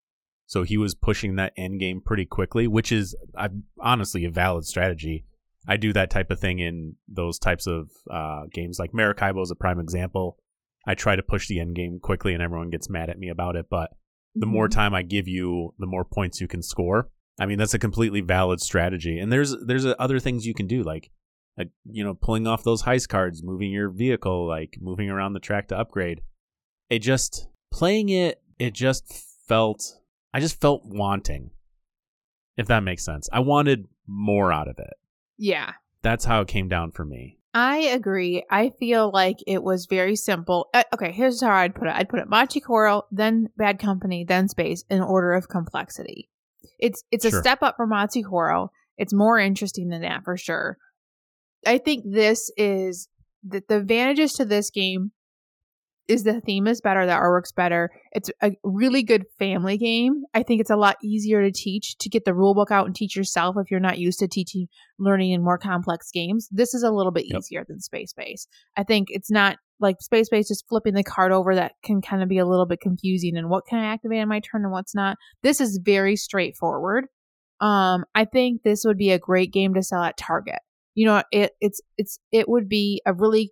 So 0.46 0.62
he 0.64 0.76
was 0.76 0.94
pushing 0.94 1.36
that 1.36 1.52
end 1.56 1.78
game 1.78 2.00
pretty 2.04 2.24
quickly, 2.26 2.66
which 2.66 2.90
is 2.90 3.14
uh, 3.36 3.48
honestly 3.78 4.24
a 4.24 4.30
valid 4.30 4.64
strategy. 4.64 5.24
I 5.68 5.76
do 5.76 5.92
that 5.92 6.10
type 6.10 6.30
of 6.30 6.40
thing 6.40 6.58
in 6.58 6.96
those 7.06 7.38
types 7.38 7.66
of 7.66 7.90
uh, 8.10 8.44
games, 8.52 8.78
like 8.78 8.92
Maracaibo 8.94 9.40
is 9.42 9.50
a 9.50 9.54
prime 9.54 9.78
example. 9.78 10.38
I 10.86 10.94
try 10.94 11.14
to 11.14 11.22
push 11.22 11.46
the 11.46 11.60
end 11.60 11.76
game 11.76 12.00
quickly, 12.02 12.32
and 12.32 12.42
everyone 12.42 12.70
gets 12.70 12.88
mad 12.88 13.10
at 13.10 13.18
me 13.18 13.28
about 13.28 13.54
it. 13.54 13.66
But 13.70 13.90
the 14.34 14.46
more 14.46 14.66
Mhm. 14.68 14.72
time 14.72 14.94
I 14.94 15.02
give 15.02 15.28
you, 15.28 15.74
the 15.78 15.86
more 15.86 16.04
points 16.04 16.40
you 16.40 16.48
can 16.48 16.62
score. 16.62 17.10
I 17.40 17.46
mean, 17.46 17.58
that's 17.58 17.74
a 17.74 17.78
completely 17.78 18.20
valid 18.20 18.60
strategy. 18.60 19.18
And 19.18 19.32
there's 19.32 19.56
there's 19.64 19.86
uh, 19.86 19.94
other 19.98 20.20
things 20.20 20.46
you 20.46 20.52
can 20.52 20.66
do, 20.66 20.82
like, 20.82 21.10
uh, 21.58 21.64
you 21.90 22.04
know, 22.04 22.14
pulling 22.14 22.46
off 22.46 22.62
those 22.62 22.82
heist 22.82 23.08
cards, 23.08 23.42
moving 23.42 23.72
your 23.72 23.88
vehicle, 23.88 24.46
like 24.46 24.76
moving 24.78 25.08
around 25.08 25.32
the 25.32 25.40
track 25.40 25.68
to 25.68 25.78
upgrade. 25.78 26.20
It 26.90 26.98
just 26.98 27.48
playing 27.72 28.10
it, 28.10 28.42
it 28.58 28.74
just 28.74 29.10
felt. 29.48 29.96
I 30.32 30.38
just 30.38 30.60
felt 30.60 30.82
wanting, 30.84 31.50
if 32.56 32.68
that 32.68 32.84
makes 32.84 33.04
sense. 33.04 33.28
I 33.32 33.40
wanted 33.40 33.88
more 34.06 34.52
out 34.52 34.68
of 34.68 34.78
it. 34.78 34.94
Yeah. 35.38 35.72
That's 36.02 36.24
how 36.24 36.42
it 36.42 36.48
came 36.48 36.68
down 36.68 36.92
for 36.92 37.04
me. 37.04 37.38
I 37.52 37.78
agree. 37.78 38.44
I 38.48 38.70
feel 38.78 39.10
like 39.10 39.38
it 39.46 39.62
was 39.64 39.86
very 39.86 40.14
simple. 40.14 40.68
Uh, 40.72 40.84
okay, 40.94 41.10
here's 41.10 41.42
how 41.42 41.50
I'd 41.52 41.74
put 41.74 41.88
it. 41.88 41.94
I'd 41.96 42.08
put 42.08 42.20
it 42.20 42.28
Machi 42.28 42.60
Koro, 42.60 43.06
then 43.10 43.48
Bad 43.56 43.80
Company, 43.80 44.24
then 44.24 44.48
Space 44.48 44.84
in 44.88 45.00
order 45.00 45.32
of 45.32 45.48
complexity. 45.48 46.29
It's 46.80 47.02
it's 47.10 47.24
a 47.24 47.30
step 47.30 47.62
up 47.62 47.76
from 47.76 47.90
Koro. 48.28 48.70
It's 48.96 49.14
more 49.14 49.38
interesting 49.38 49.88
than 49.88 50.02
that 50.02 50.24
for 50.24 50.36
sure. 50.36 50.76
I 51.66 51.78
think 51.78 52.04
this 52.06 52.50
is 52.56 53.08
the, 53.42 53.62
the 53.68 53.76
advantages 53.76 54.32
to 54.34 54.44
this 54.44 54.70
game 54.70 55.12
is 56.08 56.24
the 56.24 56.40
theme 56.40 56.66
is 56.66 56.80
better, 56.80 57.06
the 57.06 57.12
artwork's 57.12 57.52
better. 57.52 57.90
It's 58.12 58.30
a 58.42 58.52
really 58.64 59.02
good 59.04 59.24
family 59.38 59.78
game. 59.78 60.24
I 60.34 60.42
think 60.42 60.60
it's 60.60 60.70
a 60.70 60.76
lot 60.76 60.96
easier 61.04 61.42
to 61.42 61.52
teach 61.52 61.96
to 61.98 62.08
get 62.08 62.24
the 62.24 62.34
rule 62.34 62.54
book 62.54 62.72
out 62.72 62.86
and 62.86 62.94
teach 62.96 63.14
yourself 63.14 63.56
if 63.58 63.70
you're 63.70 63.78
not 63.78 63.98
used 63.98 64.18
to 64.18 64.28
teaching 64.28 64.66
learning 64.98 65.30
in 65.30 65.44
more 65.44 65.58
complex 65.58 66.10
games. 66.10 66.48
This 66.50 66.74
is 66.74 66.82
a 66.82 66.90
little 66.90 67.12
bit 67.12 67.26
Yep. 67.28 67.38
easier 67.38 67.64
than 67.66 67.80
Space 67.80 68.12
Base. 68.12 68.48
I 68.76 68.82
think 68.82 69.08
it's 69.10 69.30
not 69.30 69.58
like 69.80 70.00
Space 70.00 70.28
Base 70.28 70.48
just 70.48 70.68
flipping 70.68 70.94
the 70.94 71.02
card 71.02 71.32
over 71.32 71.54
that 71.54 71.72
can 71.84 72.00
kind 72.02 72.22
of 72.22 72.28
be 72.28 72.38
a 72.38 72.46
little 72.46 72.66
bit 72.66 72.80
confusing 72.80 73.36
and 73.36 73.48
what 73.48 73.66
can 73.66 73.78
I 73.78 73.86
activate 73.92 74.20
on 74.20 74.28
my 74.28 74.40
turn 74.40 74.62
and 74.64 74.72
what's 74.72 74.94
not. 74.94 75.16
This 75.42 75.60
is 75.60 75.80
very 75.82 76.16
straightforward. 76.16 77.06
Um, 77.60 78.04
I 78.14 78.24
think 78.24 78.62
this 78.62 78.84
would 78.84 78.96
be 78.98 79.10
a 79.10 79.18
great 79.18 79.52
game 79.52 79.74
to 79.74 79.82
sell 79.82 80.02
at 80.02 80.16
Target. 80.16 80.60
you 80.94 81.06
know, 81.06 81.22
it 81.30 81.52
it's 81.60 81.80
it's 81.98 82.18
it 82.32 82.48
would 82.48 82.68
be 82.68 83.02
a 83.06 83.12
really 83.12 83.50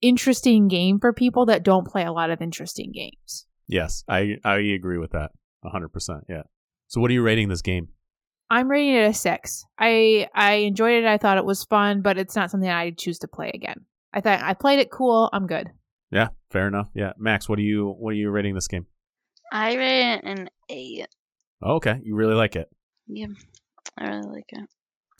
interesting 0.00 0.68
game 0.68 0.98
for 0.98 1.12
people 1.12 1.46
that 1.46 1.62
don't 1.62 1.86
play 1.86 2.04
a 2.04 2.12
lot 2.12 2.30
of 2.30 2.40
interesting 2.40 2.90
games. 2.92 3.46
Yes, 3.68 4.02
I 4.08 4.36
I 4.44 4.56
agree 4.58 4.98
with 4.98 5.12
that. 5.12 5.30
100%. 5.64 6.22
Yeah. 6.28 6.42
So 6.88 7.00
what 7.00 7.10
are 7.10 7.14
you 7.14 7.22
rating 7.22 7.48
this 7.48 7.60
game? 7.62 7.88
I'm 8.48 8.68
rating 8.68 8.94
it 8.94 9.10
a 9.10 9.14
six. 9.14 9.64
I 9.78 10.28
I 10.34 10.52
enjoyed 10.54 11.04
it. 11.04 11.06
I 11.06 11.18
thought 11.18 11.38
it 11.38 11.44
was 11.44 11.64
fun, 11.64 12.00
but 12.02 12.18
it's 12.18 12.34
not 12.34 12.50
something 12.50 12.68
I'd 12.68 12.98
choose 12.98 13.18
to 13.20 13.28
play 13.28 13.50
again. 13.54 13.84
I 14.12 14.20
thought 14.20 14.42
I 14.42 14.54
played 14.54 14.78
it 14.78 14.90
cool. 14.90 15.30
I'm 15.32 15.46
good. 15.46 15.70
Yeah, 16.10 16.28
fair 16.50 16.66
enough. 16.66 16.88
Yeah, 16.94 17.12
Max, 17.18 17.48
what 17.48 17.58
are 17.58 17.62
you 17.62 17.94
what 17.98 18.10
are 18.10 18.16
you 18.16 18.30
rating 18.30 18.54
this 18.54 18.68
game? 18.68 18.86
I 19.52 19.74
rate 19.76 20.14
it 20.14 20.24
an 20.24 20.50
eight. 20.68 21.06
Oh, 21.62 21.74
okay, 21.74 22.00
you 22.02 22.14
really 22.14 22.34
like 22.34 22.56
it. 22.56 22.68
Yeah, 23.06 23.26
I 23.98 24.08
really 24.08 24.28
like 24.28 24.46
it. 24.48 24.68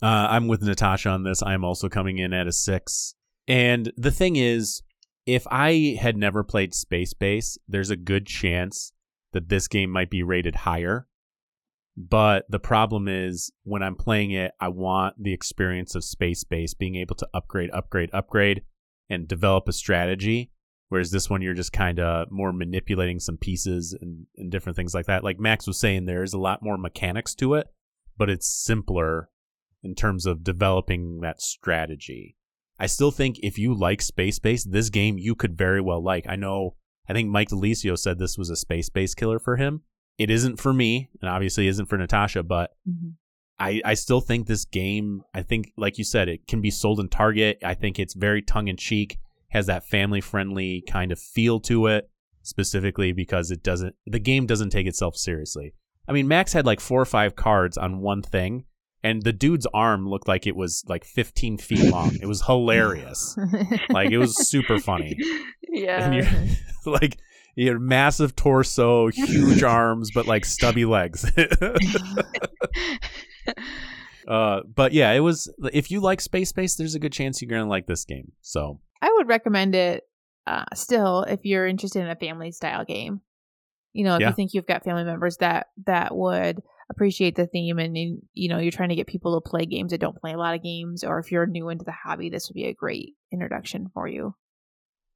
Uh, 0.01 0.27
I'm 0.29 0.47
with 0.47 0.63
Natasha 0.63 1.09
on 1.09 1.23
this. 1.23 1.43
I'm 1.43 1.63
also 1.63 1.87
coming 1.87 2.17
in 2.17 2.33
at 2.33 2.47
a 2.47 2.51
six. 2.51 3.15
And 3.47 3.91
the 3.95 4.11
thing 4.11 4.35
is, 4.35 4.81
if 5.25 5.45
I 5.51 5.97
had 5.99 6.17
never 6.17 6.43
played 6.43 6.73
Space 6.73 7.13
Base, 7.13 7.57
there's 7.67 7.91
a 7.91 7.95
good 7.95 8.25
chance 8.25 8.93
that 9.33 9.49
this 9.49 9.67
game 9.67 9.91
might 9.91 10.09
be 10.09 10.23
rated 10.23 10.55
higher. 10.55 11.07
But 11.95 12.45
the 12.49 12.59
problem 12.59 13.07
is 13.07 13.51
when 13.63 13.83
I'm 13.83 13.95
playing 13.95 14.31
it, 14.31 14.53
I 14.59 14.69
want 14.69 15.21
the 15.21 15.33
experience 15.33 15.93
of 15.93 16.03
Space 16.03 16.43
Base, 16.43 16.73
being 16.73 16.95
able 16.95 17.15
to 17.15 17.27
upgrade, 17.33 17.69
upgrade, 17.71 18.09
upgrade, 18.13 18.63
and 19.11 19.27
develop 19.27 19.67
a 19.67 19.73
strategy. 19.73 20.51
Whereas 20.89 21.11
this 21.11 21.29
one, 21.29 21.41
you're 21.41 21.53
just 21.53 21.71
kind 21.71 21.99
of 21.99 22.31
more 22.31 22.51
manipulating 22.51 23.19
some 23.19 23.37
pieces 23.37 23.95
and, 23.99 24.25
and 24.37 24.51
different 24.51 24.75
things 24.75 24.93
like 24.93 25.05
that. 25.05 25.23
Like 25.23 25.39
Max 25.39 25.67
was 25.67 25.79
saying, 25.79 26.05
there's 26.05 26.33
a 26.33 26.39
lot 26.39 26.63
more 26.63 26.77
mechanics 26.77 27.35
to 27.35 27.53
it, 27.53 27.67
but 28.17 28.29
it's 28.29 28.47
simpler 28.47 29.29
in 29.83 29.95
terms 29.95 30.25
of 30.25 30.43
developing 30.43 31.19
that 31.21 31.41
strategy. 31.41 32.35
I 32.79 32.87
still 32.87 33.11
think 33.11 33.37
if 33.43 33.57
you 33.57 33.73
like 33.73 34.01
Space 34.01 34.39
Base, 34.39 34.63
this 34.63 34.89
game 34.89 35.17
you 35.17 35.35
could 35.35 35.57
very 35.57 35.81
well 35.81 36.03
like. 36.03 36.25
I 36.27 36.35
know, 36.35 36.75
I 37.07 37.13
think 37.13 37.29
Mike 37.29 37.49
DiLisio 37.49 37.97
said 37.97 38.17
this 38.17 38.37
was 38.37 38.49
a 38.49 38.55
Space 38.55 38.89
Base 38.89 39.13
killer 39.13 39.39
for 39.39 39.55
him. 39.57 39.81
It 40.17 40.29
isn't 40.29 40.59
for 40.59 40.73
me, 40.73 41.09
and 41.21 41.29
obviously 41.29 41.67
isn't 41.67 41.87
for 41.87 41.97
Natasha, 41.97 42.43
but 42.43 42.71
Mm-hmm. 42.89 43.09
I, 43.61 43.79
I 43.85 43.93
still 43.93 44.21
think 44.21 44.47
this 44.47 44.65
game, 44.65 45.23
I 45.35 45.43
think, 45.43 45.71
like 45.77 45.99
you 45.99 46.03
said, 46.03 46.27
it 46.27 46.47
can 46.47 46.61
be 46.61 46.71
sold 46.71 46.99
in 46.99 47.09
Target. 47.09 47.59
I 47.63 47.75
think 47.75 47.99
it's 47.99 48.15
very 48.15 48.41
tongue 48.41 48.67
in 48.67 48.75
cheek, 48.75 49.19
has 49.49 49.67
that 49.67 49.85
family 49.85 50.19
friendly 50.19 50.83
kind 50.89 51.11
of 51.11 51.19
feel 51.19 51.59
to 51.61 51.85
it, 51.85 52.09
specifically 52.41 53.11
because 53.11 53.51
it 53.51 53.61
doesn't, 53.61 53.95
the 54.07 54.17
game 54.17 54.47
doesn't 54.47 54.71
take 54.71 54.87
itself 54.87 55.15
seriously. 55.15 55.75
I 56.07 56.11
mean, 56.11 56.27
Max 56.27 56.53
had 56.53 56.65
like 56.65 56.79
four 56.79 56.99
or 56.99 57.05
five 57.05 57.35
cards 57.35 57.77
on 57.77 58.01
one 58.01 58.23
thing, 58.23 58.65
and 59.03 59.21
the 59.21 59.31
dude's 59.31 59.67
arm 59.75 60.09
looked 60.09 60.27
like 60.27 60.47
it 60.47 60.55
was 60.55 60.83
like 60.87 61.05
15 61.05 61.59
feet 61.59 61.91
long. 61.91 62.17
It 62.19 62.25
was 62.25 62.43
hilarious. 62.43 63.37
like, 63.91 64.09
it 64.09 64.17
was 64.17 64.49
super 64.49 64.79
funny. 64.79 65.15
Yeah. 65.69 66.27
Like, 66.83 67.19
you 67.55 67.67
had 67.67 67.79
massive 67.79 68.35
torso, 68.35 69.09
huge 69.09 69.61
arms, 69.61 70.09
but 70.09 70.25
like 70.25 70.45
stubby 70.45 70.83
legs. 70.83 71.31
uh, 74.27 74.61
but 74.75 74.93
yeah, 74.93 75.11
it 75.11 75.19
was. 75.21 75.53
If 75.73 75.91
you 75.91 75.99
like 76.01 76.21
Space 76.21 76.51
Base, 76.51 76.75
there's 76.75 76.95
a 76.95 76.99
good 76.99 77.13
chance 77.13 77.41
you're 77.41 77.49
gonna 77.49 77.69
like 77.69 77.87
this 77.87 78.05
game. 78.05 78.31
So 78.41 78.79
I 79.01 79.11
would 79.17 79.27
recommend 79.27 79.75
it 79.75 80.03
uh, 80.47 80.65
still 80.73 81.23
if 81.23 81.39
you're 81.43 81.67
interested 81.67 82.01
in 82.01 82.09
a 82.09 82.15
family 82.15 82.51
style 82.51 82.85
game. 82.85 83.21
You 83.93 84.05
know, 84.05 84.15
if 84.15 84.21
Yeah. 84.21 84.29
you 84.29 84.33
think 84.35 84.53
you've 84.53 84.67
got 84.67 84.83
family 84.83 85.03
members 85.03 85.37
that 85.37 85.67
that 85.85 86.15
would 86.15 86.61
appreciate 86.89 87.35
the 87.35 87.47
theme, 87.47 87.79
and 87.79 87.97
you 87.97 88.21
you 88.33 88.47
know 88.49 88.57
you're 88.59 88.71
trying 88.71 88.89
to 88.89 88.95
get 88.95 89.07
people 89.07 89.39
to 89.39 89.49
play 89.49 89.65
games 89.65 89.91
that 89.91 89.99
don't 90.01 90.15
play 90.19 90.33
a 90.33 90.37
lot 90.37 90.55
of 90.55 90.63
games, 90.63 91.03
or 91.03 91.19
if 91.19 91.31
you're 91.31 91.45
new 91.47 91.69
into 91.69 91.83
the 91.85 91.91
hobby, 91.91 92.29
this 92.29 92.47
would 92.49 92.55
be 92.55 92.65
a 92.65 92.73
great 92.73 93.15
introduction 93.31 93.89
for 93.93 94.07
you. 94.07 94.35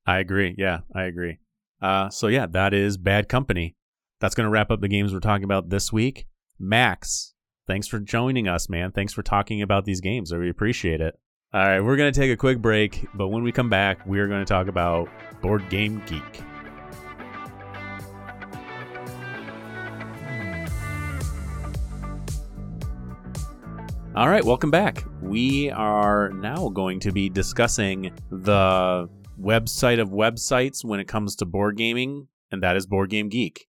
I 0.06 0.20
agree. 0.20 0.56
Yeah, 0.58 0.80
I 0.96 1.04
agree. 1.04 1.40
Uh, 1.82 2.10
so 2.10 2.28
yeah, 2.28 2.46
that 2.48 2.74
is 2.74 2.98
Bad 2.98 3.30
Company. 3.30 3.76
That's 4.20 4.36
gonna 4.36 4.50
wrap 4.50 4.72
up 4.72 4.82
the 4.82 4.88
games 4.88 5.14
we're 5.14 5.20
talking 5.20 5.44
about 5.44 5.70
this 5.70 5.92
week. 5.94 6.28
Max, 6.60 7.34
thanks 7.68 7.88
for 7.88 8.00
joining 8.00 8.48
us, 8.48 8.70
man. 8.70 8.92
Thanks 8.92 9.14
for 9.14 9.24
talking 9.24 9.62
about 9.62 9.86
these 9.86 10.02
games. 10.02 10.32
I 10.32 10.38
really 10.38 10.50
appreciate 10.50 11.02
it. 11.02 11.20
All 11.54 11.62
right, 11.62 11.80
we're 11.80 11.96
gonna 11.96 12.12
take 12.12 12.32
a 12.32 12.38
quick 12.38 12.62
break, 12.62 13.08
but 13.14 13.30
when 13.30 13.44
we 13.44 13.52
come 13.52 13.70
back, 13.70 14.06
we 14.06 14.20
are 14.20 14.28
gonna 14.28 14.46
talk 14.46 14.68
about 14.68 15.10
Board 15.42 15.68
Game 15.70 16.02
Geek. 16.06 16.44
All 24.16 24.30
right, 24.30 24.46
welcome 24.46 24.72
back. 24.72 25.04
We 25.22 25.70
are 25.72 26.30
now 26.30 26.70
going 26.70 27.02
to 27.02 27.12
be 27.12 27.30
discussing 27.30 28.14
the 28.30 29.10
website 29.38 30.00
of 30.00 30.10
websites 30.10 30.86
when 30.86 31.02
it 31.02 31.08
comes 31.10 31.36
to 31.38 31.46
board 31.46 31.76
gaming, 31.76 32.30
and 32.50 32.64
that 32.64 32.78
is 32.78 32.86
Board 32.86 33.10
Game 33.10 33.28
Geek. 33.28 33.68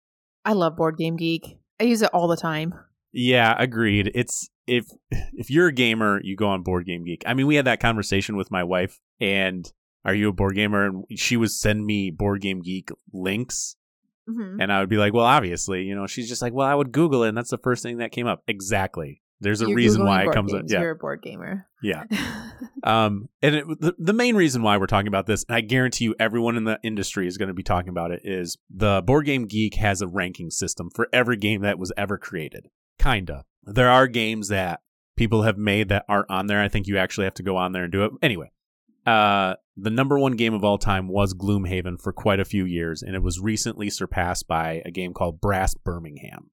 I 0.47 0.55
love 0.55 0.77
Board 0.77 0.97
Game 0.97 1.17
Geek. 1.17 1.59
I 1.79 1.85
use 1.85 2.01
it 2.01 2.09
all 2.15 2.27
the 2.27 2.39
time. 2.39 2.75
Yeah, 3.13 3.55
agreed. 3.59 4.11
It's 4.15 4.49
if 4.67 4.87
if 5.11 5.51
you're 5.51 5.69
a 5.69 5.73
gamer, 5.73 6.21
you 6.23 6.37
go 6.37 6.49
on 6.49 6.63
Board 6.63 6.87
Game 6.87 7.05
Geek. 7.05 7.23
I 7.27 7.35
mean, 7.35 7.47
we 7.47 7.57
had 7.57 7.65
that 7.65 7.81
conversation 7.81 8.37
with 8.37 8.51
my 8.51 8.63
wife, 8.63 9.01
and 9.21 9.71
are 10.05 10.15
you 10.15 10.29
a 10.29 10.33
board 10.33 10.55
gamer? 10.55 10.87
And 10.87 11.05
she 11.17 11.37
would 11.37 11.51
send 11.51 11.85
me 11.85 12.11
Board 12.11 12.41
Game 12.41 12.63
Geek 12.63 12.91
links, 13.13 13.77
hmm 14.29 14.61
and 14.61 14.73
I 14.73 14.81
would 14.81 14.89
be 14.89 14.97
like, 14.97 15.13
well, 15.13 15.27
obviously, 15.27 15.83
you 15.83 15.95
know. 15.95 16.07
She's 16.07 16.29
just 16.29 16.43
like, 16.43 16.53
well, 16.53 16.67
I 16.67 16.75
would 16.75 16.93
Google 16.93 17.25
it, 17.25 17.29
and 17.31 17.37
that's 17.37 17.51
the 17.51 17.59
first 17.59 17.83
thing 17.83 17.99
that 17.99 18.13
came 18.13 18.27
up. 18.27 18.43
Exactly. 18.47 19.23
There's 19.43 19.63
a 19.63 19.67
You're 19.67 19.77
reason 19.77 20.03
Googling 20.03 20.07
why 20.07 20.23
it 20.25 20.33
comes 20.33 20.53
up. 20.53 20.65
Yeah, 20.67 20.81
You're 20.83 20.91
a 20.91 20.97
board 20.97 21.23
gamer. 21.23 21.67
yeah. 21.83 22.05
Um, 22.83 23.29
and 23.43 23.55
it, 23.55 23.67
the, 23.81 23.95
the 23.99 24.13
main 24.15 24.37
reason 24.37 24.63
why 24.63 24.79
we're 24.79 24.87
talking 24.87 25.09
about 25.09 25.27
this, 25.27 25.45
and 25.49 25.55
I 25.57 25.61
guarantee 25.61 26.05
you 26.05 26.15
everyone 26.19 26.57
in 26.57 26.65
the 26.65 26.79
industry 26.83 27.27
is 27.27 27.37
going 27.37 27.49
to 27.49 27.55
be 27.55 27.63
talking 27.63 27.91
about 27.91 28.11
it, 28.11 28.23
is 28.25 28.57
the 28.71 29.03
Board 29.03 29.27
Game 29.27 29.47
Geek 29.47 29.75
has 29.75 30.01
a 30.01 30.09
ranking 30.09 30.51
system 30.51 30.89
for 30.95 31.09
every 31.13 31.37
game 31.37 31.61
that 31.61 31.79
was 31.79 31.93
ever 31.97 32.17
created. 32.17 32.69
Kinda. 33.01 33.45
There 33.65 33.89
are 33.89 34.07
games 34.07 34.49
that 34.49 34.81
people 35.17 35.43
have 35.43 35.57
made 35.57 35.89
that 35.89 36.05
aren't 36.09 36.31
on 36.31 36.47
there. 36.47 36.61
I 36.61 36.69
think 36.69 36.87
you 36.87 36.99
actually 36.99 37.25
have 37.25 37.35
to 37.35 37.43
go 37.43 37.57
on 37.57 37.73
there 37.73 37.85
and 37.85 37.93
do 37.93 38.05
it. 38.05 38.13
Anyway, 38.23 38.51
uh, 39.07 39.55
the 39.77 39.91
number 39.91 40.19
one 40.19 40.37
game 40.37 40.53
of 40.53 40.65
all 40.65 40.77
time 40.77 41.09
was 41.09 41.35
Gloomhaven 41.35 42.01
for 42.01 42.13
quite 42.13 42.41
a 42.41 42.45
few 42.45 42.67
years, 42.67 43.03
and 43.03 43.15
it 43.15 43.23
was 43.23 43.41
recently 43.41 43.89
surpassed 43.89 44.47
by 44.47 44.83
a 44.85 44.91
game 44.91 45.15
called 45.15 45.41
Brass 45.41 45.73
Birmingham. 45.75 46.51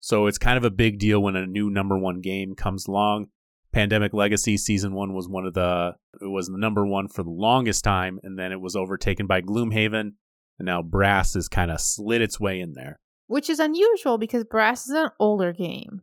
So 0.00 0.26
it's 0.26 0.38
kind 0.38 0.58
of 0.58 0.64
a 0.64 0.70
big 0.70 0.98
deal 0.98 1.22
when 1.22 1.36
a 1.36 1.46
new 1.46 1.70
number 1.70 1.96
one 1.96 2.20
game 2.20 2.54
comes 2.54 2.86
along. 2.86 3.28
Pandemic 3.72 4.12
Legacy 4.12 4.56
season 4.56 4.94
one 4.94 5.12
was 5.12 5.28
one 5.28 5.46
of 5.46 5.54
the 5.54 5.94
it 6.20 6.30
was 6.30 6.48
the 6.48 6.58
number 6.58 6.84
one 6.86 7.06
for 7.06 7.22
the 7.22 7.30
longest 7.30 7.84
time, 7.84 8.18
and 8.24 8.38
then 8.38 8.50
it 8.50 8.60
was 8.60 8.74
overtaken 8.74 9.26
by 9.26 9.42
Gloomhaven, 9.42 10.12
and 10.58 10.66
now 10.66 10.82
Brass 10.82 11.34
has 11.34 11.48
kind 11.48 11.70
of 11.70 11.80
slid 11.80 12.20
its 12.20 12.40
way 12.40 12.60
in 12.60 12.72
there. 12.72 12.98
Which 13.28 13.48
is 13.48 13.60
unusual 13.60 14.18
because 14.18 14.44
Brass 14.44 14.86
is 14.86 14.94
an 14.94 15.10
older 15.20 15.52
game. 15.52 16.02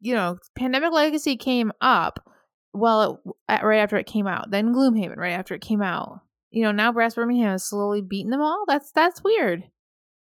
You 0.00 0.14
know, 0.14 0.38
Pandemic 0.56 0.92
Legacy 0.92 1.36
came 1.36 1.72
up 1.80 2.20
well 2.72 3.20
at, 3.48 3.64
right 3.64 3.78
after 3.78 3.96
it 3.96 4.06
came 4.06 4.26
out. 4.26 4.50
Then 4.50 4.72
Gloomhaven 4.72 5.16
right 5.16 5.32
after 5.32 5.54
it 5.54 5.60
came 5.60 5.82
out. 5.82 6.20
You 6.50 6.62
know, 6.62 6.72
now 6.72 6.92
Brass 6.92 7.14
Birmingham 7.14 7.50
has 7.50 7.64
slowly 7.64 8.00
beaten 8.00 8.30
them 8.30 8.40
all. 8.40 8.64
That's 8.66 8.90
that's 8.92 9.24
weird. 9.24 9.64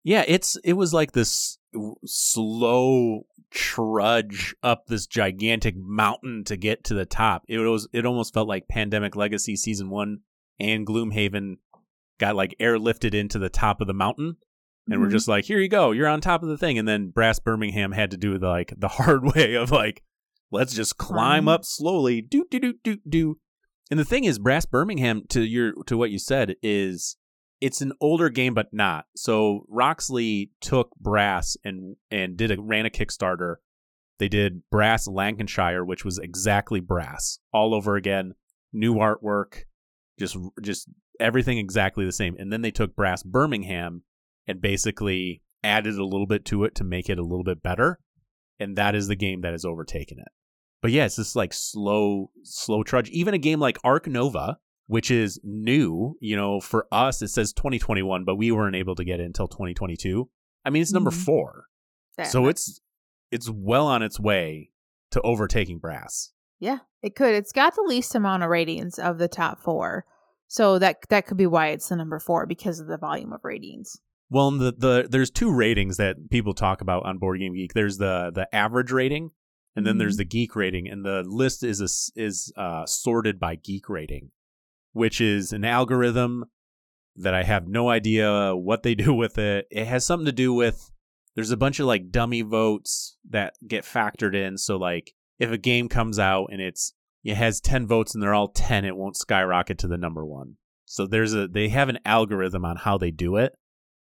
Yeah, 0.04 0.26
it's 0.28 0.58
it 0.64 0.74
was 0.74 0.94
like 0.94 1.14
this 1.14 1.58
slow 2.06 3.26
trudge 3.50 4.56
up 4.64 4.88
this 4.88 5.06
gigantic 5.08 5.76
mountain 5.78 6.44
to 6.46 6.58
get 6.58 6.84
to 6.86 6.94
the 6.94 7.06
top. 7.06 7.44
It 7.48 7.60
was 7.60 7.88
it 7.94 8.06
almost 8.06 8.34
felt 8.34 8.48
like 8.48 8.68
Pandemic 8.68 9.16
Legacy 9.16 9.56
season 9.56 9.90
1 9.90 10.20
and 10.60 10.86
Gloomhaven 10.86 11.58
got 12.20 12.36
like 12.36 12.56
airlifted 12.60 13.14
into 13.14 13.40
the 13.40 13.50
top 13.50 13.80
of 13.80 13.88
the 13.88 13.94
mountain 13.94 14.38
and 14.90 15.00
we're 15.02 15.08
Mhm. 15.08 15.12
just 15.12 15.28
like, 15.28 15.46
"Here 15.46 15.60
you 15.60 15.70
go. 15.70 15.92
You're 15.92 16.08
on 16.08 16.22
top 16.22 16.44
of 16.44 16.50
the 16.50 16.58
thing." 16.58 16.78
And 16.78 16.88
then 16.88 17.10
Brass 17.10 17.40
Birmingham 17.40 17.92
had 17.92 18.12
to 18.12 18.18
do 18.18 18.38
the 18.38 18.48
like 18.48 18.74
the 18.78 18.88
hard 18.90 19.24
way 19.36 19.54
of 19.56 19.72
like, 19.72 20.04
"Let's 20.52 20.74
just 20.74 20.98
climb 20.98 21.46
Climb. 21.46 21.48
up 21.48 21.66
slowly." 21.66 22.22
Do 22.22 22.46
do 22.50 22.60
do 22.60 22.74
do 22.84 22.98
do. 23.08 23.40
And 23.92 24.00
the 24.00 24.06
thing 24.06 24.24
is 24.24 24.40
Brass 24.40 24.66
Birmingham 24.66 25.24
to 25.30 25.42
your 25.46 25.74
to 25.86 25.98
what 25.98 26.12
you 26.12 26.20
said 26.20 26.56
is 26.64 27.18
it's 27.62 27.82
an 27.82 27.94
older 28.02 28.30
game 28.30 28.54
but 28.54 28.74
not. 28.74 29.06
So 29.16 29.66
Roxley 29.70 30.52
took 30.62 30.92
Brass 31.00 31.56
and 31.64 31.96
and 32.12 32.36
did 32.36 32.52
a 32.52 32.62
ran 32.62 32.86
a 32.86 32.90
Kickstarter. 32.90 33.58
They 34.20 34.28
did 34.30 34.64
Brass 34.70 35.08
Lancashire, 35.08 35.84
which 35.84 36.06
was 36.06 36.18
exactly 36.20 36.80
Brass 36.80 37.40
all 37.52 37.74
over 37.74 37.96
again, 37.96 38.34
new 38.72 38.96
artwork, 38.96 39.64
just 40.20 40.38
just 40.62 40.88
everything 41.20 41.58
exactly 41.58 42.06
the 42.06 42.12
same. 42.12 42.36
And 42.40 42.52
then 42.52 42.62
they 42.62 42.72
took 42.72 42.96
Brass 42.96 43.24
Birmingham 43.24 44.04
and 44.48 44.62
basically 44.62 45.42
added 45.64 45.96
a 45.96 46.04
little 46.06 46.28
bit 46.28 46.46
to 46.46 46.64
it 46.64 46.76
to 46.76 46.84
make 46.84 47.10
it 47.10 47.18
a 47.20 47.24
little 47.24 47.44
bit 47.44 47.64
better. 47.64 48.00
And 48.60 48.76
that 48.78 48.96
is 48.96 49.08
the 49.08 49.16
game 49.16 49.42
that 49.42 49.52
has 49.54 49.66
overtaken 49.66 50.20
it. 50.20 50.28
But 50.82 50.92
yeah, 50.92 51.06
it's 51.06 51.16
this 51.16 51.36
like 51.36 51.54
slow, 51.54 52.30
slow 52.44 52.84
trudge. 52.84 53.10
Even 53.10 53.34
a 53.34 53.38
game 53.38 53.60
like 53.60 53.78
Ark 53.84 54.08
Nova, 54.08 54.58
which 54.88 55.10
is 55.10 55.40
new, 55.44 56.18
you 56.20 56.36
know, 56.36 56.60
for 56.60 56.88
us 56.92 57.22
it 57.22 57.30
says 57.30 57.54
2021, 57.54 58.26
but 58.26 58.36
we 58.36 58.52
weren't 58.52 58.76
able 58.76 58.96
to 58.96 59.06
get 59.06 59.20
it 59.22 59.26
until 59.26 59.48
2022. 59.48 60.30
I 60.66 60.70
mean, 60.70 60.82
it's 60.82 60.92
number 60.92 61.12
Mhm. 61.12 61.26
four, 61.26 61.66
That- 62.18 62.28
so 62.28 62.44
that- 62.44 62.50
it's 62.50 62.82
it's 63.32 63.50
well 63.50 63.88
on 63.88 64.04
its 64.04 64.20
way 64.20 64.70
to 65.12 65.20
overtaking 65.22 65.80
Brass. 65.80 66.32
Yeah, 66.60 66.80
it 67.02 67.16
could. 67.16 67.34
It's 67.34 67.52
got 67.52 67.74
the 67.76 67.82
least 67.82 68.14
amount 68.14 68.44
of 68.44 68.50
ratings 68.50 69.00
of 69.00 69.18
the 69.18 69.28
top 69.28 69.60
four. 69.60 70.06
So 70.48 70.78
that 70.80 70.98
that 71.10 71.26
could 71.26 71.38
be 71.38 71.48
why 71.48 71.70
it's 71.70 71.90
the 71.90 71.96
number 71.96 72.20
four 72.20 72.46
because 72.46 72.80
of 72.80 72.88
the 72.88 72.98
volume 72.98 73.34
of 73.34 73.44
ratings. 73.44 73.98
Well, 74.30 74.52
the 74.52 74.72
the 74.72 75.08
there's 75.10 75.30
two 75.30 75.52
ratings 75.54 75.98
that 75.98 76.30
people 76.30 76.54
talk 76.54 76.82
about 76.82 77.06
on 77.06 77.18
Board 77.20 77.40
Game 77.40 77.54
Geek. 77.54 77.74
There's 77.74 77.98
the 77.98 78.32
the 78.34 78.54
average 78.56 78.92
rating, 78.92 79.32
and 79.76 79.86
then 79.86 79.98
there's 79.98 80.16
Mhm. 80.16 80.20
the 80.20 80.26
geek 80.26 80.56
rating, 80.56 80.88
and 80.90 81.06
the 81.06 81.24
list 81.26 81.64
is 81.64 81.82
a 81.82 82.20
is 82.20 82.52
uh, 82.58 82.86
sorted 82.86 83.40
by 83.40 83.56
geek 83.56 83.90
rating, 83.90 84.32
which 84.92 85.22
is 85.22 85.54
an 85.54 85.64
algorithm 85.66 86.46
that 87.16 87.34
I 87.36 87.44
have 87.44 87.68
no 87.68 87.90
idea 87.90 88.56
what 88.56 88.82
they 88.82 88.96
do 89.06 89.14
with 89.14 89.38
it. 89.38 89.68
It 89.70 89.86
has 89.86 90.06
something 90.06 90.26
to 90.26 90.32
do 90.32 90.52
with 90.54 90.90
there's 91.36 91.52
a 91.52 91.58
bunch 91.58 91.80
of 91.80 91.86
like 91.86 92.10
dummy 92.12 92.42
votes 92.42 93.18
that 93.30 93.54
get 93.68 93.84
factored 93.84 94.36
in. 94.36 94.58
So 94.58 94.78
like 94.78 95.14
if 95.40 95.52
a 95.52 95.58
game 95.60 95.90
comes 95.90 96.18
out 96.18 96.48
and 96.52 96.60
it's 96.62 96.94
it 97.24 97.36
has 97.36 97.62
10 97.62 97.86
votes 97.88 98.14
and 98.14 98.22
they're 98.22 98.34
all 98.34 98.50
10, 98.50 98.84
it 98.84 98.96
won't 98.98 99.16
skyrocket 99.16 99.78
to 99.80 99.88
the 99.88 99.98
number 99.98 100.26
1. 100.26 100.58
So 100.86 101.06
there's 101.08 101.34
a 101.34 101.48
they 101.48 101.70
have 101.70 101.90
an 101.90 102.00
algorithm 102.06 102.66
on 102.66 102.78
how 102.78 102.98
they 102.98 103.12
do 103.12 103.36
it. 103.38 103.54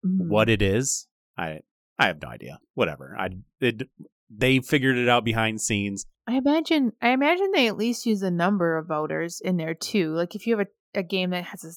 Mhm. 0.06 0.28
What 0.28 0.50
it 0.50 0.62
is, 0.62 1.08
I 1.38 1.60
I 1.98 2.08
have 2.08 2.22
no 2.22 2.30
idea. 2.30 2.60
Whatever. 2.74 3.16
I 3.18 3.30
it, 3.60 3.84
they 4.30 4.60
figured 4.60 4.98
it 4.98 5.10
out 5.10 5.24
behind 5.24 5.62
scenes. 5.62 6.06
I 6.28 6.36
imagine 6.36 6.94
I 7.02 7.10
imagine 7.10 7.52
they 7.52 7.68
at 7.68 7.78
least 7.78 8.06
use 8.06 8.22
a 8.22 8.32
number 8.32 8.78
of 8.78 8.88
voters 8.88 9.42
in 9.44 9.58
there 9.58 9.74
too. 9.74 10.14
Like 10.14 10.36
if 10.36 10.48
you 10.48 10.58
have 10.58 10.68
a, 10.68 11.00
a 11.00 11.04
game 11.04 11.32
that 11.32 11.46
has 11.46 11.64
a 11.64 11.74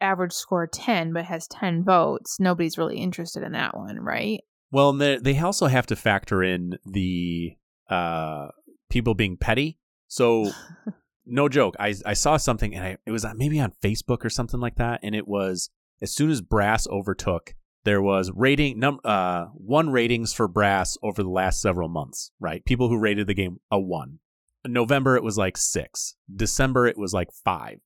average 0.00 0.32
score 0.32 0.64
of 0.64 0.70
10 0.70 1.12
but 1.12 1.24
has 1.24 1.46
10 1.48 1.84
votes, 1.84 2.38
nobody's 2.38 2.78
really 2.78 2.98
interested 2.98 3.42
in 3.42 3.52
that 3.52 3.76
one, 3.76 3.98
right? 3.98 4.40
Well, 4.70 4.90
and 4.90 5.00
they 5.00 5.18
they 5.18 5.38
also 5.38 5.66
have 5.66 5.86
to 5.86 5.96
factor 5.96 6.42
in 6.42 6.78
the 6.84 7.56
uh 7.90 8.48
people 8.90 9.14
being 9.14 9.36
petty. 9.36 9.78
So 10.08 10.50
no 11.26 11.48
joke, 11.48 11.74
I 11.78 11.94
I 12.06 12.14
saw 12.14 12.36
something 12.36 12.74
and 12.74 12.84
I, 12.84 12.96
it 13.04 13.10
was 13.10 13.26
maybe 13.34 13.60
on 13.60 13.72
Facebook 13.82 14.24
or 14.24 14.30
something 14.30 14.60
like 14.60 14.76
that, 14.76 15.00
and 15.02 15.14
it 15.14 15.28
was 15.28 15.70
as 16.02 16.12
soon 16.12 16.30
as 16.30 16.40
Brass 16.42 16.86
overtook, 16.88 17.54
there 17.84 18.02
was 18.02 18.30
rating 18.34 18.78
num 18.78 19.00
uh 19.04 19.46
one 19.54 19.90
ratings 19.90 20.32
for 20.32 20.48
Brass 20.48 20.98
over 21.02 21.22
the 21.22 21.30
last 21.30 21.60
several 21.60 21.88
months. 21.88 22.32
Right, 22.40 22.64
people 22.64 22.88
who 22.88 22.98
rated 22.98 23.26
the 23.26 23.34
game 23.34 23.58
a 23.70 23.80
one. 23.80 24.18
In 24.64 24.72
November 24.72 25.16
it 25.16 25.22
was 25.22 25.38
like 25.38 25.56
six. 25.56 26.16
December 26.34 26.86
it 26.86 26.98
was 26.98 27.14
like 27.14 27.28
five. 27.32 27.78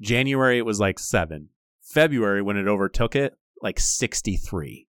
January 0.00 0.58
it 0.58 0.66
was 0.66 0.80
like 0.80 0.98
seven. 0.98 1.50
February 1.82 2.42
when 2.42 2.56
it 2.56 2.68
overtook 2.68 3.14
it 3.16 3.34
like 3.60 3.78
sixty 3.80 4.36
three. 4.36 4.86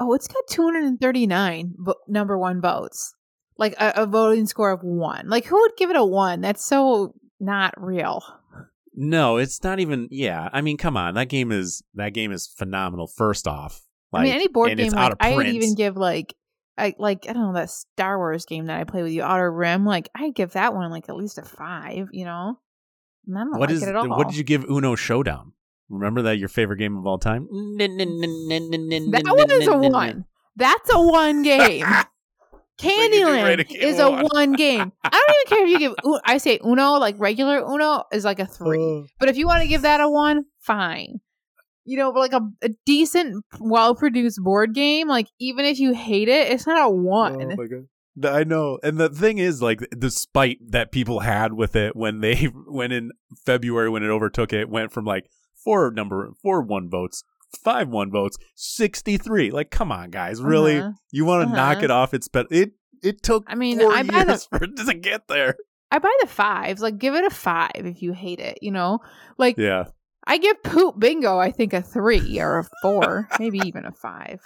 Oh, 0.00 0.12
it's 0.14 0.28
got 0.28 0.46
239 0.48 1.74
vo- 1.76 1.94
number 2.06 2.38
one 2.38 2.60
votes. 2.60 3.14
Like 3.56 3.74
a, 3.80 4.02
a 4.02 4.06
voting 4.06 4.46
score 4.46 4.70
of 4.70 4.84
one. 4.84 5.28
Like 5.28 5.44
who 5.46 5.60
would 5.60 5.72
give 5.76 5.90
it 5.90 5.96
a 5.96 6.04
one? 6.04 6.40
That's 6.40 6.64
so 6.64 7.14
not 7.40 7.74
real. 7.76 8.22
No, 9.00 9.36
it's 9.36 9.62
not 9.62 9.78
even. 9.78 10.08
Yeah, 10.10 10.48
I 10.52 10.60
mean, 10.60 10.76
come 10.76 10.96
on, 10.96 11.14
that 11.14 11.28
game 11.28 11.52
is 11.52 11.84
that 11.94 12.14
game 12.14 12.32
is 12.32 12.48
phenomenal. 12.48 13.06
First 13.06 13.46
off, 13.46 13.80
I 14.12 14.24
mean, 14.24 14.32
any 14.32 14.48
board 14.48 14.76
game, 14.76 14.90
like, 14.90 15.14
I 15.20 15.36
would 15.36 15.46
even 15.46 15.76
give 15.76 15.96
like, 15.96 16.34
I 16.76 16.94
like 16.98 17.26
I 17.28 17.32
don't 17.32 17.44
know 17.44 17.52
that 17.52 17.70
Star 17.70 18.18
Wars 18.18 18.44
game 18.44 18.66
that 18.66 18.80
I 18.80 18.82
play 18.82 19.04
with 19.04 19.12
you, 19.12 19.22
Outer 19.22 19.52
Rim. 19.52 19.86
Like 19.86 20.08
I 20.16 20.30
give 20.30 20.54
that 20.54 20.74
one 20.74 20.90
like 20.90 21.08
at 21.08 21.14
least 21.14 21.38
a 21.38 21.42
five. 21.42 22.08
You 22.10 22.24
know, 22.24 22.58
and 23.28 23.38
I 23.38 23.42
don't 23.42 23.52
What 23.52 23.60
like 23.60 23.70
is 23.70 23.84
it 23.84 23.88
at 23.90 23.94
all. 23.94 24.08
what 24.08 24.26
did 24.26 24.36
you 24.36 24.42
give 24.42 24.64
Uno 24.64 24.96
Showdown? 24.96 25.52
Remember 25.88 26.22
that 26.22 26.38
your 26.38 26.48
favorite 26.48 26.78
game 26.78 26.96
of 26.96 27.06
all 27.06 27.18
time? 27.18 27.46
That 27.78 29.34
one 29.36 29.50
is 29.52 29.68
a 29.68 29.78
one. 29.78 30.24
That's 30.56 30.92
a 30.92 31.00
one 31.00 31.44
game. 31.44 31.86
Do 32.78 33.44
rate 33.44 33.60
a 33.60 33.64
Candyland 33.64 33.68
game 33.68 33.82
is 33.82 33.98
a 33.98 34.06
a 34.06 34.10
one. 34.10 34.26
one 34.30 34.52
game. 34.52 34.92
I 35.04 35.10
don't 35.10 35.36
even 35.36 35.58
care 35.58 35.66
if 35.66 35.70
you 35.70 35.78
give. 35.78 36.20
I 36.24 36.38
say 36.38 36.58
Uno, 36.64 36.92
like 36.94 37.16
regular 37.18 37.58
Uno, 37.58 38.04
is 38.12 38.24
like 38.24 38.38
a 38.38 38.46
three. 38.46 38.78
Mm. 38.78 39.08
But 39.18 39.28
if 39.28 39.36
you 39.36 39.46
want 39.46 39.62
to 39.62 39.68
give 39.68 39.82
that 39.82 40.00
a 40.00 40.08
one, 40.08 40.44
fine. 40.60 41.20
You 41.84 41.96
know, 41.96 42.10
like 42.10 42.32
a, 42.32 42.42
a 42.62 42.70
decent, 42.84 43.44
well 43.60 43.94
produced 43.94 44.42
board 44.42 44.74
game, 44.74 45.08
like 45.08 45.28
even 45.38 45.64
if 45.64 45.78
you 45.78 45.94
hate 45.94 46.28
it, 46.28 46.52
it's 46.52 46.66
not 46.66 46.86
a 46.86 46.90
one. 46.90 47.40
Oh 47.40 47.56
my 47.56 47.66
god. 47.66 47.86
I 48.24 48.44
know. 48.44 48.78
And 48.82 48.98
the 48.98 49.08
thing 49.08 49.38
is, 49.38 49.62
like, 49.62 49.80
the 49.90 50.10
spite 50.10 50.58
that 50.70 50.92
people 50.92 51.20
had 51.20 51.52
with 51.52 51.76
it 51.76 51.94
when 51.94 52.20
they, 52.20 52.44
when 52.66 52.92
in 52.92 53.12
February, 53.44 53.88
when 53.88 54.02
it 54.02 54.08
overtook 54.08 54.52
it, 54.52 54.68
went 54.68 54.92
from 54.92 55.04
like 55.04 55.30
four 55.54 55.90
number, 55.90 56.30
four 56.42 56.62
one 56.62 56.88
votes, 56.88 57.24
five 57.64 57.88
one 57.88 58.10
votes, 58.10 58.36
63. 58.56 59.50
Like, 59.50 59.70
come 59.70 59.90
on, 59.92 60.10
guys. 60.10 60.40
Really? 60.42 60.78
Uh-huh. 60.78 60.92
You 61.12 61.24
want 61.24 61.48
to 61.48 61.54
knock 61.54 61.76
Uh-huh. 61.78 61.84
it 61.84 61.90
off? 61.90 62.14
It's 62.14 62.28
better. 62.28 62.48
It, 62.50 62.72
it 63.02 63.22
took 63.22 63.44
I 63.46 63.54
mean, 63.54 63.80
I 63.80 64.02
buy 64.02 64.24
the- 64.24 64.38
for 64.50 64.64
it 64.64 64.76
to 64.76 64.94
get 64.94 65.28
there. 65.28 65.54
I 65.90 65.98
buy 65.98 66.12
the 66.20 66.26
fives. 66.26 66.82
Like, 66.82 66.98
give 66.98 67.14
it 67.14 67.24
a 67.24 67.30
five 67.30 67.70
if 67.76 68.02
you 68.02 68.12
hate 68.12 68.40
it. 68.40 68.58
You 68.60 68.72
know, 68.72 68.98
like 69.38 69.56
Yeah. 69.56 69.84
I 70.26 70.36
give 70.36 70.62
Poop 70.62 70.98
Bingo, 70.98 71.38
I 71.38 71.50
think 71.50 71.72
a 71.72 71.80
three 71.80 72.38
or 72.38 72.58
a 72.58 72.64
four, 72.82 73.28
maybe 73.38 73.60
even 73.64 73.86
a 73.86 73.92
five. 73.92 74.40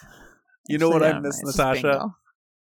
You 0.69 0.79
know 0.79 0.87
Actually, 0.89 1.01
what 1.01 1.03
I 1.09 1.13
know, 1.15 1.21
miss, 1.23 1.43
Natasha? 1.43 1.83
Bingo. 1.83 2.15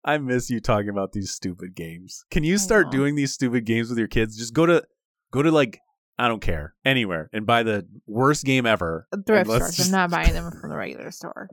I 0.04 0.18
miss 0.18 0.50
you 0.50 0.60
talking 0.60 0.90
about 0.90 1.14
these 1.14 1.32
stupid 1.32 1.74
games. 1.76 2.26
Can 2.32 2.44
you 2.44 2.58
start 2.58 2.92
doing 2.92 3.16
these 3.16 3.34
stupid 3.34 3.66
games 3.66 3.90
with 3.90 3.98
your 3.98 4.08
kids? 4.10 4.38
Just 4.38 4.54
go 4.54 4.66
to, 4.66 4.84
go 5.32 5.42
to 5.42 5.52
like, 5.52 5.80
I 6.20 6.28
don't 6.28 6.42
care, 6.42 6.74
anywhere, 6.84 7.30
and 7.32 7.46
buy 7.46 7.64
the 7.64 7.88
worst 8.08 8.44
game 8.44 8.66
ever. 8.66 9.08
Thrift 9.26 9.50
stores. 9.50 9.76
just- 9.78 9.88
I'm 9.90 9.92
not 9.92 10.10
buying 10.12 10.34
them 10.34 10.52
from 10.62 10.70
the 10.72 10.78
regular 10.78 11.12
store. 11.12 11.50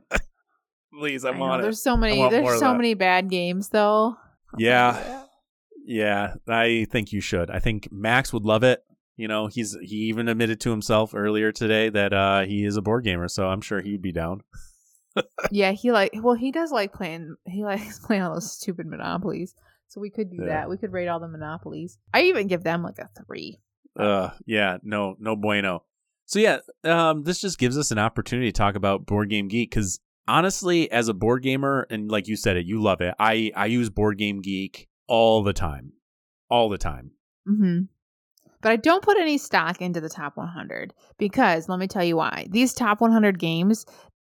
Please, 0.97 1.25
I'm 1.25 1.41
on 1.41 1.59
it. 1.59 1.63
There's 1.63 1.81
so 1.83 1.97
many. 1.97 2.27
There's 2.29 2.59
so 2.59 2.73
many 2.73 2.93
bad 2.93 3.29
games 3.29 3.69
though. 3.69 4.17
Yeah. 4.57 5.23
Yeah, 5.85 6.35
I 6.47 6.87
think 6.89 7.11
you 7.11 7.19
should. 7.19 7.51
I 7.51 7.59
think 7.59 7.89
Max 7.91 8.31
would 8.31 8.43
love 8.45 8.63
it. 8.63 8.81
You 9.17 9.27
know, 9.27 9.47
he's 9.47 9.75
he 9.81 9.95
even 10.07 10.27
admitted 10.29 10.59
to 10.61 10.71
himself 10.71 11.13
earlier 11.13 11.51
today 11.51 11.89
that 11.89 12.13
uh 12.13 12.41
he 12.45 12.63
is 12.65 12.77
a 12.77 12.81
board 12.81 13.03
gamer, 13.03 13.27
so 13.27 13.47
I'm 13.47 13.61
sure 13.61 13.81
he'd 13.81 14.01
be 14.01 14.11
down. 14.13 14.41
Yeah, 15.51 15.71
he 15.71 15.91
like. 15.93 16.11
Well, 16.15 16.35
he 16.35 16.51
does 16.51 16.71
like 16.71 16.91
playing. 16.91 17.35
He 17.45 17.63
likes 17.63 17.99
playing 17.99 18.21
all 18.23 18.33
those 18.33 18.51
stupid 18.51 18.85
monopolies. 18.87 19.53
So 19.87 20.01
we 20.01 20.09
could 20.09 20.29
do 20.29 20.37
Yeah. 20.41 20.47
that. 20.47 20.69
We 20.69 20.77
could 20.77 20.91
rate 20.91 21.07
all 21.07 21.19
the 21.21 21.27
monopolies. 21.29 21.97
I 22.13 22.23
even 22.23 22.47
give 22.47 22.63
them 22.63 22.83
like 22.83 22.99
a 22.99 23.09
three. 23.25 23.59
Uh 23.97 24.31
yeah, 24.45 24.77
no 24.83 25.15
no 25.19 25.35
bueno. 25.35 25.83
So 26.25 26.39
yeah, 26.39 26.59
um 26.83 27.23
this 27.23 27.39
just 27.39 27.57
gives 27.57 27.77
us 27.77 27.91
an 27.91 27.99
opportunity 27.99 28.51
to 28.51 28.57
talk 28.57 28.75
about 28.75 29.05
Board 29.05 29.29
Game 29.29 29.47
Geek 29.47 29.71
cuz 29.71 29.99
honestly 30.27 30.91
as 30.91 31.07
a 31.07 31.13
board 31.13 31.43
gamer 31.43 31.87
and 31.89 32.09
like 32.09 32.27
you 32.27 32.35
said 32.35 32.57
it, 32.57 32.65
you 32.65 32.81
love 32.81 33.01
it. 33.01 33.15
I 33.19 33.51
I 33.55 33.67
use 33.67 33.89
Board 33.89 34.17
Game 34.17 34.41
Geek 34.41 34.87
all 35.07 35.43
the 35.43 35.53
time. 35.53 35.93
All 36.49 36.69
the 36.69 36.77
time. 36.77 37.11
Mm-hmm. 37.47 37.83
But 38.61 38.71
I 38.71 38.75
don't 38.77 39.03
put 39.03 39.17
any 39.17 39.37
stock 39.37 39.79
into 39.79 40.01
the 40.01 40.09
top 40.09 40.37
100 40.37 40.91
because 41.19 41.69
let 41.69 41.77
me 41.77 41.87
tell 41.87 42.03
you 42.03 42.17
why. 42.17 42.47
These 42.49 42.73
top 42.73 42.99
100 42.99 43.37
games, 43.37 43.85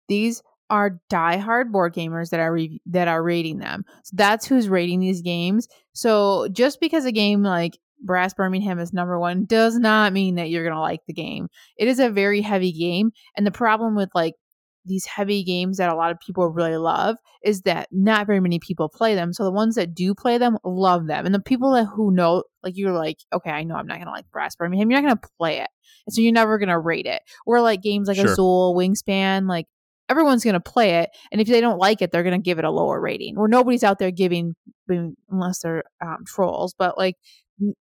these 0.09 0.43
are 0.69 0.99
diehard 1.09 1.71
board 1.71 1.93
gamers 1.93 2.31
that 2.31 2.39
are 2.39 2.51
re- 2.51 2.81
that 2.87 3.07
are 3.07 3.23
rating 3.23 3.59
them. 3.59 3.85
So 4.03 4.13
that's 4.17 4.45
who's 4.45 4.67
rating 4.67 4.99
these 4.99 5.21
games. 5.21 5.67
So 5.93 6.47
just 6.51 6.79
because 6.79 7.05
a 7.05 7.11
game 7.11 7.43
like 7.43 7.77
Brass 8.01 8.33
Birmingham 8.33 8.79
is 8.79 8.93
number 8.93 9.19
one 9.19 9.45
does 9.45 9.77
not 9.77 10.13
mean 10.13 10.35
that 10.35 10.49
you're 10.49 10.67
gonna 10.67 10.81
like 10.81 11.01
the 11.07 11.13
game. 11.13 11.47
It 11.77 11.87
is 11.87 11.99
a 11.99 12.09
very 12.09 12.41
heavy 12.41 12.71
game, 12.71 13.11
and 13.35 13.45
the 13.45 13.51
problem 13.51 13.95
with 13.95 14.09
like 14.13 14.33
these 14.85 15.05
heavy 15.05 15.43
games 15.43 15.77
that 15.77 15.91
a 15.91 15.95
lot 15.95 16.11
of 16.11 16.19
people 16.19 16.47
really 16.47 16.77
love 16.77 17.17
is 17.43 17.61
that 17.63 17.87
not 17.91 18.27
very 18.27 18.39
many 18.39 18.59
people 18.59 18.87
play 18.87 19.15
them. 19.15 19.33
So 19.33 19.43
the 19.43 19.51
ones 19.51 19.75
that 19.75 19.95
do 19.95 20.13
play 20.13 20.37
them 20.37 20.57
love 20.63 21.07
them. 21.07 21.25
And 21.25 21.33
the 21.33 21.39
people 21.39 21.71
that 21.73 21.85
who 21.85 22.11
know, 22.11 22.43
like 22.63 22.77
you're 22.77 22.93
like, 22.93 23.17
okay, 23.33 23.49
I 23.49 23.63
know 23.63 23.75
I'm 23.75 23.87
not 23.87 23.97
gonna 23.97 24.11
like 24.11 24.29
Brass 24.31 24.55
Birmingham. 24.55 24.89
You're 24.91 25.01
not 25.01 25.07
gonna 25.07 25.29
play 25.39 25.57
it, 25.59 25.69
and 26.05 26.13
so 26.13 26.21
you're 26.21 26.33
never 26.33 26.57
gonna 26.57 26.79
rate 26.79 27.07
it. 27.07 27.21
Or 27.45 27.61
like 27.61 27.81
games 27.81 28.07
like 28.07 28.17
Sure. 28.17 28.31
Azul, 28.31 28.75
Wingspan, 28.75 29.47
like 29.49 29.65
everyone's 30.07 30.43
gonna 30.43 30.59
play 30.59 30.99
it, 30.99 31.09
and 31.31 31.41
if 31.41 31.47
they 31.47 31.61
don't 31.61 31.79
like 31.79 32.01
it, 32.01 32.11
they're 32.11 32.23
gonna 32.23 32.37
give 32.39 32.59
it 32.59 32.65
a 32.65 32.71
lower 32.71 33.01
rating. 33.01 33.37
Or 33.37 33.47
nobody's 33.47 33.83
out 33.83 33.99
there 33.99 34.11
giving, 34.11 34.55
unless 34.87 35.61
they're 35.61 35.83
um, 36.01 36.23
trolls, 36.27 36.75
but 36.77 36.97
like 36.97 37.15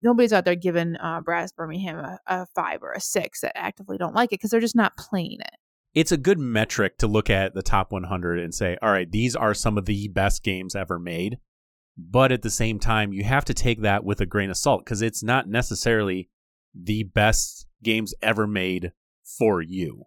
nobody's 0.01 0.33
out 0.33 0.45
there 0.45 0.55
giving 0.55 0.95
uh, 0.97 1.21
Brass 1.21 1.51
Birmingham 1.51 1.99
a, 1.99 2.19
a 2.27 2.45
five 2.55 2.83
or 2.83 2.91
a 2.91 2.99
six 3.01 3.41
that 3.41 3.57
actively 3.57 3.97
don't 3.97 4.15
like 4.15 4.29
it 4.29 4.39
because 4.39 4.51
they're 4.51 4.59
just 4.59 4.75
not 4.75 4.97
playing 4.97 5.37
it. 5.39 5.55
It's 5.93 6.11
a 6.11 6.17
good 6.17 6.39
metric 6.39 6.97
to 6.99 7.07
look 7.07 7.29
at 7.29 7.53
the 7.53 7.61
top 7.61 7.91
100 7.91 8.39
and 8.39 8.53
say, 8.53 8.77
"All 8.81 8.91
right, 8.91 9.11
these 9.11 9.35
are 9.35 9.53
some 9.53 9.77
of 9.77 9.85
the 9.85 10.07
best 10.07 10.43
games 10.43 10.75
ever 10.75 10.99
made." 10.99 11.37
But 11.97 12.31
at 12.31 12.41
the 12.41 12.49
same 12.49 12.79
time, 12.79 13.13
you 13.13 13.23
have 13.23 13.45
to 13.45 13.53
take 13.53 13.81
that 13.81 14.03
with 14.03 14.21
a 14.21 14.25
grain 14.25 14.49
of 14.49 14.57
salt 14.57 14.85
because 14.85 15.01
it's 15.01 15.21
not 15.23 15.49
necessarily 15.49 16.29
the 16.73 17.03
best 17.03 17.67
games 17.83 18.13
ever 18.21 18.47
made 18.47 18.93
for 19.37 19.61
you. 19.61 20.05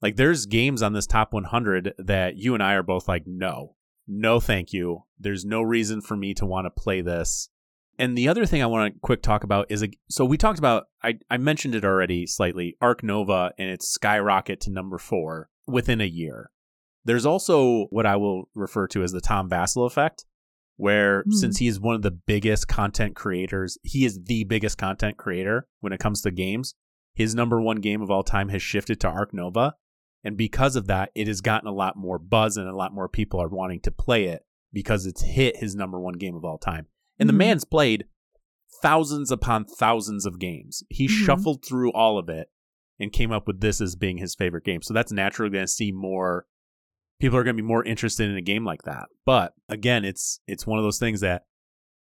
Like 0.00 0.16
there's 0.16 0.46
games 0.46 0.82
on 0.82 0.92
this 0.92 1.06
top 1.06 1.32
100 1.32 1.94
that 1.98 2.36
you 2.36 2.54
and 2.54 2.62
I 2.62 2.74
are 2.74 2.82
both 2.82 3.08
like, 3.08 3.24
no, 3.26 3.76
no, 4.06 4.40
thank 4.40 4.72
you. 4.72 5.04
There's 5.18 5.44
no 5.44 5.62
reason 5.62 6.00
for 6.00 6.16
me 6.16 6.34
to 6.34 6.46
want 6.46 6.66
to 6.66 6.70
play 6.70 7.00
this. 7.00 7.48
And 7.98 8.16
the 8.16 8.28
other 8.28 8.44
thing 8.46 8.62
I 8.62 8.66
want 8.66 8.92
to 8.92 9.00
quick 9.00 9.22
talk 9.22 9.42
about 9.44 9.70
is 9.70 9.82
a, 9.82 9.88
so 10.10 10.24
we 10.24 10.36
talked 10.36 10.58
about 10.58 10.84
I, 11.02 11.18
I 11.30 11.38
mentioned 11.38 11.74
it 11.74 11.84
already 11.84 12.26
slightly 12.26 12.76
Ark 12.80 13.02
Nova 13.02 13.52
and 13.58 13.70
its 13.70 13.88
skyrocket 13.88 14.60
to 14.62 14.70
number 14.70 14.98
four 14.98 15.48
within 15.66 16.00
a 16.00 16.06
year. 16.06 16.50
There's 17.04 17.24
also 17.26 17.86
what 17.90 18.04
I 18.04 18.16
will 18.16 18.48
refer 18.54 18.86
to 18.88 19.02
as 19.02 19.12
the 19.12 19.20
Tom 19.20 19.48
Vasel 19.48 19.86
effect. 19.86 20.24
where 20.78 21.22
Hmm. 21.22 21.30
since 21.32 21.56
he 21.56 21.68
is 21.68 21.80
one 21.80 21.94
of 21.94 22.02
the 22.02 22.10
biggest 22.10 22.68
content 22.68 23.16
creators, 23.16 23.78
he 23.82 24.04
is 24.04 24.24
the 24.24 24.44
biggest 24.44 24.76
content 24.76 25.16
creator 25.16 25.66
when 25.80 25.92
it 25.94 26.00
comes 26.00 26.20
to 26.20 26.30
games. 26.30 26.74
His 27.14 27.34
number 27.34 27.62
one 27.62 27.78
game 27.80 28.02
of 28.02 28.10
all 28.10 28.22
time 28.22 28.50
has 28.50 28.60
shifted 28.60 29.00
to 29.00 29.08
Ark 29.08 29.32
Nova. 29.32 29.74
And 30.22 30.36
because 30.36 30.76
of 30.76 30.86
that, 30.88 31.12
it 31.14 31.28
has 31.28 31.40
gotten 31.40 31.66
a 31.66 31.72
lot 31.72 31.96
more 31.96 32.18
buzz 32.18 32.58
and 32.58 32.68
a 32.68 32.76
lot 32.76 32.92
more 32.92 33.08
people 33.08 33.40
are 33.40 33.48
wanting 33.48 33.80
to 33.80 33.90
play 33.90 34.24
it 34.24 34.44
because 34.70 35.06
it's 35.06 35.22
hit 35.22 35.56
his 35.56 35.74
number 35.74 35.98
one 35.98 36.14
game 36.14 36.36
of 36.36 36.44
all 36.44 36.58
time. 36.58 36.88
And 37.18 37.28
the 37.28 37.32
man's 37.34 37.64
played 37.64 38.04
thousands 38.82 39.30
upon 39.30 39.64
thousands 39.64 40.26
of 40.26 40.38
games. 40.38 40.82
He 40.90 41.06
Mhm. 41.06 41.24
shuffled 41.24 41.64
through 41.64 41.92
all 41.92 42.18
of 42.18 42.28
it 42.28 42.50
and 42.98 43.12
came 43.12 43.32
up 43.32 43.46
with 43.46 43.60
this 43.60 43.80
as 43.80 43.96
being 43.96 44.18
his 44.18 44.34
favorite 44.34 44.64
game. 44.64 44.82
So 44.82 44.92
that's 44.94 45.12
naturally 45.12 45.50
going 45.50 45.64
to 45.64 45.68
see 45.70 45.92
more 45.92 46.46
people 47.18 47.38
are 47.38 47.44
going 47.44 47.56
to 47.56 47.62
be 47.62 47.66
more 47.66 47.82
interested 47.84 48.28
in 48.30 48.36
a 48.36 48.42
game 48.42 48.64
like 48.64 48.82
that. 48.82 49.06
But 49.24 49.54
again, 49.68 50.04
it's 50.04 50.40
it's 50.46 50.66
one 50.66 50.78
of 50.78 50.84
those 50.84 50.98
things 50.98 51.20
that 51.20 51.44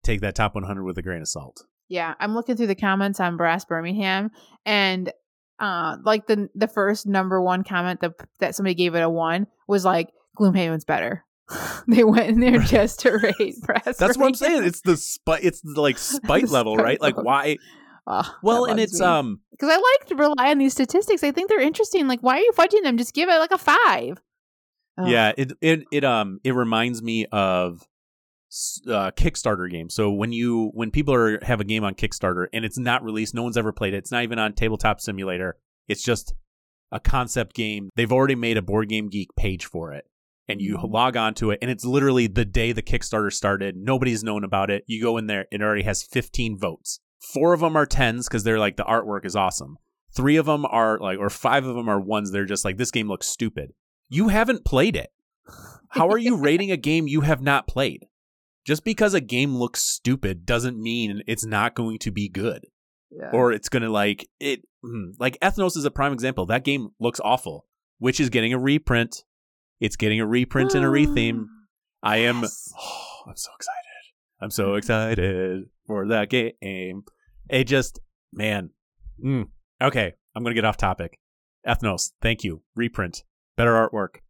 take 0.02 0.20
that 0.20 0.34
top 0.34 0.54
100 0.54 0.84
with 0.84 0.98
a 0.98 1.02
grain 1.02 1.22
of 1.22 1.28
salt. 1.28 1.64
Yeah, 1.88 2.14
I'm 2.20 2.34
looking 2.34 2.56
through 2.56 2.66
the 2.66 2.74
comments 2.74 3.18
on 3.18 3.38
Brass 3.38 3.64
Birmingham, 3.64 4.30
and 4.66 5.10
uh, 5.58 5.96
like 6.04 6.26
the 6.26 6.50
the 6.54 6.68
first 6.68 7.06
number 7.06 7.40
one 7.40 7.64
comment 7.64 8.00
that 8.02 8.12
that 8.40 8.54
somebody 8.54 8.74
gave 8.74 8.94
it 8.94 9.00
a 9.00 9.08
one 9.08 9.46
was 9.66 9.84
like 9.86 10.10
Gloomhaven's 10.38 10.84
better. 10.84 11.24
they 11.88 12.04
went 12.04 12.28
in 12.28 12.40
there 12.40 12.58
just 12.58 13.00
to 13.00 13.12
rate 13.18 13.60
Brass. 13.62 13.84
That's 13.98 14.18
what 14.18 14.26
I'm 14.26 14.34
saying. 14.34 14.64
It's 14.64 14.80
the 14.82 14.96
spite 14.96 15.44
it's 15.44 15.60
the, 15.60 15.80
like 15.80 15.98
spite 15.98 16.48
level, 16.48 16.74
spite 16.74 16.84
right? 16.84 17.00
Like 17.00 17.16
why 17.16 17.56
Oh, 18.10 18.34
Well, 18.42 18.64
and 18.64 18.80
it's 18.80 19.00
me. 19.00 19.06
um 19.06 19.40
because 19.50 19.68
I 19.70 19.76
like 19.76 20.08
to 20.08 20.14
rely 20.16 20.50
on 20.50 20.58
these 20.58 20.72
statistics. 20.72 21.22
I 21.22 21.30
think 21.30 21.48
they're 21.48 21.60
interesting. 21.60 22.08
Like, 22.08 22.20
why 22.20 22.36
are 22.36 22.40
you 22.40 22.52
fudging 22.56 22.82
them? 22.82 22.96
Just 22.96 23.14
give 23.14 23.28
it 23.28 23.38
like 23.38 23.50
a 23.50 23.58
five. 23.58 24.22
Ugh. 24.98 25.08
Yeah, 25.08 25.32
it 25.36 25.52
it 25.60 25.84
it 25.92 26.04
um 26.04 26.40
it 26.42 26.54
reminds 26.54 27.02
me 27.02 27.26
of 27.26 27.86
uh, 28.86 29.10
Kickstarter 29.10 29.70
games. 29.70 29.94
So 29.94 30.10
when 30.10 30.32
you 30.32 30.70
when 30.72 30.90
people 30.90 31.12
are 31.12 31.38
have 31.44 31.60
a 31.60 31.64
game 31.64 31.84
on 31.84 31.94
Kickstarter 31.94 32.46
and 32.52 32.64
it's 32.64 32.78
not 32.78 33.04
released, 33.04 33.34
no 33.34 33.42
one's 33.42 33.58
ever 33.58 33.72
played 33.72 33.94
it. 33.94 33.98
It's 33.98 34.12
not 34.12 34.22
even 34.22 34.38
on 34.38 34.54
Tabletop 34.54 35.00
Simulator. 35.00 35.56
It's 35.86 36.02
just 36.02 36.34
a 36.90 36.98
concept 37.00 37.54
game. 37.54 37.90
They've 37.94 38.10
already 38.12 38.34
made 38.34 38.56
a 38.56 38.62
Board 38.62 38.88
Game 38.88 39.08
Geek 39.10 39.28
page 39.36 39.66
for 39.66 39.92
it, 39.92 40.06
and 40.48 40.60
you 40.60 40.78
log 40.82 41.16
on 41.16 41.34
to 41.34 41.50
it, 41.50 41.58
and 41.62 41.70
it's 41.70 41.84
literally 41.84 42.26
the 42.26 42.44
day 42.44 42.72
the 42.72 42.82
Kickstarter 42.82 43.32
started. 43.32 43.76
Nobody's 43.76 44.24
known 44.24 44.44
about 44.44 44.70
it. 44.70 44.84
You 44.86 45.02
go 45.02 45.16
in 45.18 45.26
there, 45.26 45.46
it 45.50 45.60
already 45.62 45.82
has 45.82 46.02
15 46.02 46.58
votes. 46.58 47.00
Four 47.20 47.52
of 47.52 47.60
them 47.60 47.76
are 47.76 47.86
tens 47.86 48.28
because 48.28 48.44
they're 48.44 48.58
like 48.58 48.76
the 48.76 48.84
artwork 48.84 49.24
is 49.24 49.36
awesome. 49.36 49.76
Three 50.16 50.36
of 50.36 50.46
them 50.46 50.64
are 50.64 50.98
like, 50.98 51.18
or 51.18 51.28
five 51.30 51.66
of 51.66 51.74
them 51.76 51.88
are 51.88 52.00
ones. 52.00 52.30
They're 52.30 52.44
just 52.46 52.64
like 52.64 52.76
this 52.78 52.90
game 52.90 53.08
looks 53.08 53.26
stupid. 53.26 53.72
You 54.08 54.28
haven't 54.28 54.64
played 54.64 54.96
it. 54.96 55.10
How 55.90 56.08
are 56.08 56.18
you 56.18 56.36
rating 56.36 56.70
a 56.70 56.76
game 56.76 57.06
you 57.08 57.22
have 57.22 57.42
not 57.42 57.66
played? 57.66 58.06
Just 58.64 58.84
because 58.84 59.14
a 59.14 59.20
game 59.20 59.56
looks 59.56 59.82
stupid 59.82 60.44
doesn't 60.46 60.80
mean 60.80 61.22
it's 61.26 61.44
not 61.44 61.74
going 61.74 61.98
to 62.00 62.10
be 62.10 62.28
good 62.28 62.66
Yeah. 63.10 63.30
or 63.32 63.52
it's 63.52 63.68
going 63.68 63.82
to 63.82 63.90
like 63.90 64.28
it 64.40 64.62
hmm, 64.82 65.10
like 65.18 65.38
Ethnos 65.40 65.76
is 65.76 65.84
a 65.84 65.90
prime 65.90 66.12
example. 66.12 66.46
That 66.46 66.64
game 66.64 66.90
looks 67.00 67.20
awful, 67.24 67.66
which 67.98 68.20
is 68.20 68.28
getting 68.30 68.52
a 68.52 68.58
reprint. 68.58 69.24
It's 69.80 69.96
getting 69.96 70.20
a 70.20 70.26
reprint 70.26 70.74
and 70.74 70.84
a 70.84 70.88
retheme. 70.88 71.46
I 72.02 72.18
am 72.18 72.42
Yes. 72.42 72.72
oh, 72.78 73.22
I'm 73.28 73.36
so 73.36 73.50
excited. 73.56 73.78
I'm 74.40 74.50
so 74.50 74.74
excited 74.74 75.64
for 75.86 76.06
that 76.08 76.30
game. 76.30 77.02
It 77.50 77.64
just 77.64 78.00
man. 78.32 78.70
Mm. 79.24 79.48
Okay, 79.82 80.12
I'm 80.34 80.42
going 80.42 80.54
to 80.54 80.60
get 80.60 80.64
off 80.64 80.76
topic. 80.76 81.18
Ethnos, 81.66 82.12
thank 82.22 82.44
you. 82.44 82.62
Reprint. 82.76 83.24
Better 83.56 83.72
artwork. 83.72 84.20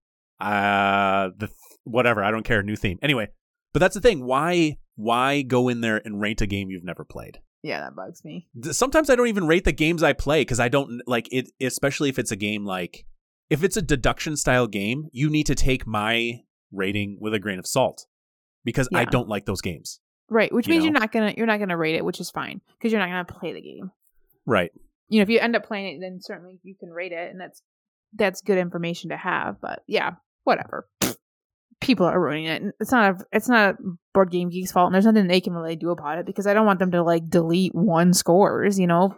Uh 0.40 1.30
the 1.36 1.48
whatever, 1.84 2.22
I 2.22 2.30
don't 2.30 2.44
care, 2.44 2.62
new 2.62 2.76
theme. 2.76 2.98
Anyway, 3.02 3.28
but 3.72 3.80
that's 3.80 3.94
the 3.94 4.00
thing. 4.00 4.24
Why 4.24 4.78
why 4.94 5.42
go 5.42 5.68
in 5.68 5.80
there 5.80 6.00
and 6.04 6.20
rate 6.20 6.40
a 6.40 6.46
game 6.46 6.70
you've 6.70 6.84
never 6.84 7.04
played? 7.04 7.40
Yeah, 7.62 7.80
that 7.80 7.96
bugs 7.96 8.24
me. 8.24 8.46
sometimes 8.70 9.10
I 9.10 9.16
don't 9.16 9.26
even 9.26 9.46
rate 9.46 9.64
the 9.64 9.72
games 9.72 10.02
I 10.02 10.12
play 10.12 10.42
because 10.42 10.60
I 10.60 10.68
don't 10.68 11.02
like 11.06 11.28
it. 11.32 11.50
Especially 11.60 12.08
if 12.08 12.18
it's 12.18 12.30
a 12.30 12.36
game 12.36 12.64
like 12.64 13.04
if 13.50 13.62
it's 13.64 13.76
a 13.76 13.82
deduction 13.82 14.36
style 14.36 14.66
game, 14.66 15.08
you 15.12 15.30
need 15.30 15.46
to 15.46 15.54
take 15.54 15.86
my 15.86 16.40
rating 16.72 17.16
with 17.20 17.32
a 17.34 17.38
grain 17.38 17.58
of 17.58 17.66
salt 17.66 18.06
because 18.64 18.88
I 18.94 19.04
don't 19.04 19.28
like 19.28 19.46
those 19.46 19.60
games. 19.62 20.00
Right, 20.30 20.52
which 20.52 20.66
You 20.66 20.72
means 20.72 20.82
know? 20.84 20.90
you're 20.90 21.00
not 21.00 21.12
gonna 21.12 21.34
you're 21.36 21.46
not 21.46 21.58
gonna 21.58 21.76
rate 21.76 21.94
it, 21.94 22.04
which 22.04 22.20
is 22.20 22.30
fine 22.30 22.60
because 22.78 22.92
you're 22.92 23.00
not 23.00 23.08
gonna 23.08 23.24
play 23.24 23.52
the 23.54 23.62
game. 23.62 23.90
Right. 24.44 24.70
You 25.08 25.18
know, 25.18 25.22
if 25.22 25.30
you 25.30 25.38
end 25.38 25.56
up 25.56 25.64
playing 25.66 25.96
it, 25.96 26.00
then 26.00 26.18
certainly 26.20 26.58
you 26.62 26.74
can 26.78 26.90
rate 26.90 27.12
it, 27.12 27.30
and 27.30 27.40
that's 27.40 27.62
that's 28.14 28.42
good 28.42 28.58
information 28.58 29.08
to 29.10 29.16
have. 29.16 29.60
But 29.60 29.82
yeah, 29.86 30.12
whatever. 30.44 30.86
People 31.80 32.06
are 32.06 32.20
ruining 32.20 32.44
it. 32.46 32.60
and 32.60 32.72
It's 32.80 32.90
not 32.92 33.14
a 33.14 33.24
it's 33.32 33.48
not 33.48 33.74
a 33.74 33.78
board 34.12 34.30
game 34.30 34.50
geek's 34.50 34.72
fault, 34.72 34.86
and 34.88 34.94
there's 34.94 35.06
nothing 35.06 35.28
they 35.28 35.40
can 35.40 35.54
really 35.54 35.76
do 35.76 35.90
about 35.90 36.18
it 36.18 36.26
because 36.26 36.46
I 36.46 36.52
don't 36.52 36.66
want 36.66 36.80
them 36.80 36.90
to 36.90 37.02
like 37.02 37.30
delete 37.30 37.74
one 37.74 38.12
scores. 38.12 38.78
You 38.78 38.86
know, 38.88 39.16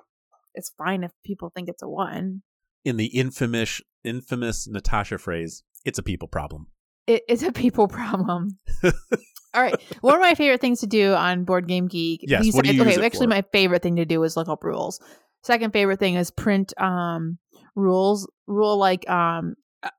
it's 0.55 0.71
fine 0.79 1.03
if 1.03 1.11
people 1.25 1.51
think 1.53 1.69
it's 1.69 1.83
a 1.83 1.89
one. 1.89 2.43
In 2.85 2.97
the 2.97 3.07
infamous 3.07 3.81
infamous 4.05 4.67
Natasha 4.67 5.19
phrase, 5.19 5.63
it's 5.85 5.99
a 5.99 6.03
people 6.03 6.29
problem. 6.29 6.67
It, 7.07 7.23
it's 7.29 7.43
a 7.43 7.53
people 7.53 7.89
problem. 7.89 8.59
All 8.85 9.63
right. 9.63 9.75
One 10.01 10.15
of 10.15 10.21
my 10.21 10.35
favorite 10.35 10.61
things 10.61 10.81
to 10.81 10.87
do 10.87 11.13
on 11.15 11.45
Board 11.45 11.67
Game 11.67 11.89
Geek. 11.89 12.21
Yes, 12.23 12.43
these- 12.43 12.55
what 12.55 12.65
do 12.65 12.75
you 12.75 12.83
okay, 12.83 13.05
actually, 13.05 13.27
for? 13.27 13.31
my 13.31 13.45
favorite 13.53 13.83
thing 13.83 13.97
to 13.97 14.05
do 14.05 14.23
is 14.23 14.37
look 14.37 14.49
up 14.49 14.63
rules. 14.65 15.01
Second 15.43 15.73
favorite 15.73 15.99
thing 15.99 16.15
is 16.15 16.31
print 16.31 16.73
um 16.81 17.39
rules, 17.75 18.31
rule 18.47 18.77
like 18.79 19.09
um 19.11 19.55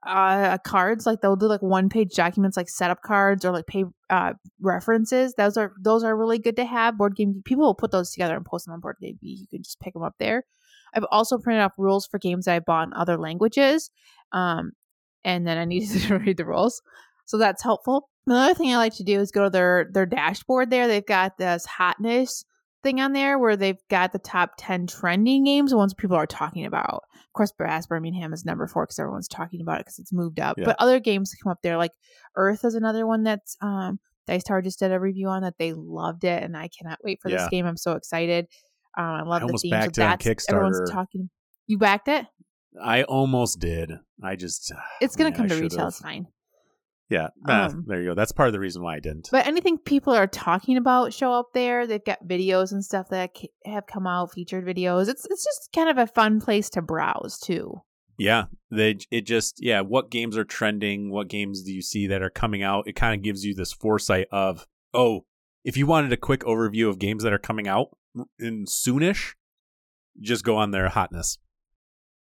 uh 0.06 0.58
cards. 0.60 1.06
Like 1.06 1.22
they'll 1.22 1.36
do 1.36 1.48
like 1.48 1.62
one 1.62 1.90
page 1.90 2.14
documents, 2.16 2.56
like 2.56 2.70
setup 2.70 3.02
cards 3.02 3.44
or 3.44 3.52
like 3.52 3.66
pay 3.68 3.84
uh 4.10 4.34
references. 4.62 5.34
Those 5.36 5.58
are 5.58 5.74
those 5.82 6.04
are 6.04 6.16
really 6.16 6.40
good 6.40 6.56
to 6.58 6.66
have. 6.66 6.98
Board 6.98 7.16
Game 7.16 7.34
Geek 7.34 7.44
people 7.46 7.66
will 7.66 7.76
put 7.76 7.92
those 7.92 8.12
together 8.12 8.36
and 8.36 8.46
post 8.46 8.66
them 8.66 8.74
on 8.74 8.80
Board 8.80 8.98
Game 9.02 9.18
Geek. 9.22 9.40
You 9.42 9.48
can 9.50 9.64
just 9.64 9.80
pick 9.80 9.94
them 9.94 10.04
up 10.04 10.16
there. 10.20 10.46
I've 10.94 11.06
also 11.12 11.38
printed 11.38 11.64
up 11.64 11.74
rules 11.78 12.06
for 12.08 12.20
games 12.20 12.46
that 12.46 12.56
I 12.56 12.60
bought 12.60 12.88
in 12.88 12.94
other 12.94 13.18
languages. 13.18 13.90
Um, 14.32 14.72
and 15.24 15.46
then 15.48 15.58
I 15.58 15.66
needed 15.66 16.02
to 16.08 16.18
read 16.20 16.38
the 16.38 16.46
rules. 16.46 16.82
So 17.26 17.38
that's 17.38 17.64
helpful. 17.64 18.10
Another 18.28 18.54
thing 18.54 18.74
I 18.74 18.78
like 18.78 18.96
to 18.96 19.04
do 19.04 19.20
is 19.20 19.32
go 19.32 19.46
to 19.46 19.50
their 19.50 19.90
their 19.92 20.06
dashboard 20.06 20.70
there. 20.70 20.88
They've 20.88 21.06
got 21.06 21.38
this 21.38 21.66
hotness 21.66 22.44
thing 22.84 23.00
on 23.00 23.14
there 23.14 23.38
where 23.40 23.56
they've 23.56 23.78
got 23.90 24.12
the 24.12 24.20
top 24.20 24.52
10 24.58 24.88
trending 24.88 25.44
games, 25.44 25.72
the 25.72 25.78
ones 25.78 25.94
people 25.94 26.18
are 26.18 26.26
talking 26.28 26.66
about. 26.66 27.04
Of 27.14 27.34
course, 27.34 27.52
Brass 27.52 27.88
Birmingham 27.88 28.34
is 28.34 28.44
number 28.44 28.68
four 28.68 28.86
because 28.86 29.00
everyone's 29.00 29.28
talking 29.28 29.62
about 29.62 29.80
it 29.80 29.86
because 29.86 30.00
it's 30.00 30.12
moved 30.14 30.40
up. 30.40 30.58
Yeah. 30.58 30.66
But 30.66 30.76
other 30.80 31.00
games 31.00 31.34
come 31.42 31.52
up 31.52 31.60
there, 31.64 31.78
like 31.78 31.92
Earth 32.36 32.66
is 32.66 32.76
another 32.76 33.06
one 33.08 33.24
that's 33.24 33.56
um, 33.62 34.00
Dice 34.28 34.44
Tower 34.44 34.62
just 34.62 34.80
did 34.80 34.92
a 34.92 35.00
review 35.00 35.28
on 35.28 35.42
that. 35.44 35.58
They 35.58 35.74
loved 35.74 36.24
it, 36.24 36.44
and 36.44 36.56
I 36.58 36.68
cannot 36.70 37.00
wait 37.04 37.22
for 37.22 37.30
Yeah. 37.30 37.38
this 37.38 37.50
game. 37.50 37.66
I'm 37.66 37.78
so 37.78 37.94
excited. 37.94 38.48
Um, 38.98 39.06
I 39.06 39.22
love 39.24 39.40
the 39.42 39.46
almost 39.48 39.64
themes. 39.64 39.72
backed 39.72 39.96
so 39.96 40.02
it 40.02 40.06
on 40.06 40.10
that's 40.12 40.48
everyone's 40.50 40.92
talking. 40.92 41.30
You 41.68 41.78
backed 41.78 42.08
it? 42.08 42.26
I 42.84 43.04
almost 43.04 43.60
did. 43.60 43.92
I 44.24 44.36
just 44.36 44.72
It's 45.02 45.16
gonna 45.16 45.32
come 45.32 45.46
I 45.46 45.50
to 45.50 45.56
should've. 45.56 45.72
retail. 45.74 45.88
It's 45.88 46.00
fine. 46.00 46.28
yeah. 47.10 47.28
nah, 47.46 47.66
Um, 47.68 47.84
there 47.88 48.00
you 48.02 48.10
go. 48.10 48.14
That's 48.16 48.32
part 48.32 48.48
of 48.48 48.54
the 48.54 48.60
reason 48.60 48.82
why 48.82 48.96
I 48.96 49.00
didn't. 49.00 49.30
But 49.32 49.46
anything 49.48 49.78
people 49.78 50.14
are 50.14 50.28
talking 50.28 50.78
about 50.78 51.14
show 51.14 51.34
up 51.34 51.48
there. 51.54 51.86
They've 51.86 52.04
got 52.04 52.26
videos 52.26 52.72
and 52.72 52.84
stuff 52.84 53.10
that 53.10 53.32
have 53.66 53.88
come 53.88 54.08
out, 54.08 54.32
featured 54.34 54.66
videos. 54.66 55.10
It's 55.10 55.26
it's 55.30 55.44
just 55.44 55.70
kind 55.76 55.90
of 55.90 55.98
a 55.98 56.08
fun 56.08 56.40
place 56.40 56.70
to 56.72 56.82
browse 56.82 57.40
too. 57.40 57.82
Yeah, 58.18 58.46
they 58.70 58.98
it 59.10 59.22
just 59.26 59.56
yeah, 59.60 59.82
what 59.82 60.12
games 60.12 60.38
are 60.38 60.44
trending? 60.46 61.10
What 61.12 61.28
games 61.28 61.64
do 61.64 61.74
you 61.74 61.82
see 61.82 62.08
that 62.08 62.22
are 62.22 62.30
coming 62.30 62.62
out? 62.64 62.88
It 62.88 62.96
kind 62.96 63.16
of 63.16 63.24
gives 63.24 63.44
you 63.44 63.54
this 63.56 63.74
foresight 63.74 64.28
of 64.32 64.68
oh, 64.94 65.26
if 65.64 65.76
you 65.76 65.88
wanted 65.88 66.14
a 66.14 66.18
quick 66.18 66.42
overview 66.42 66.88
of 66.88 67.00
games 67.00 67.24
that 67.24 67.34
are 67.34 67.40
coming 67.40 67.68
out 67.68 67.88
in 68.40 68.66
soonish, 68.66 69.34
just 70.20 70.44
go 70.44 70.58
on 70.58 70.72
their 70.72 70.90
hotness. 70.90 71.38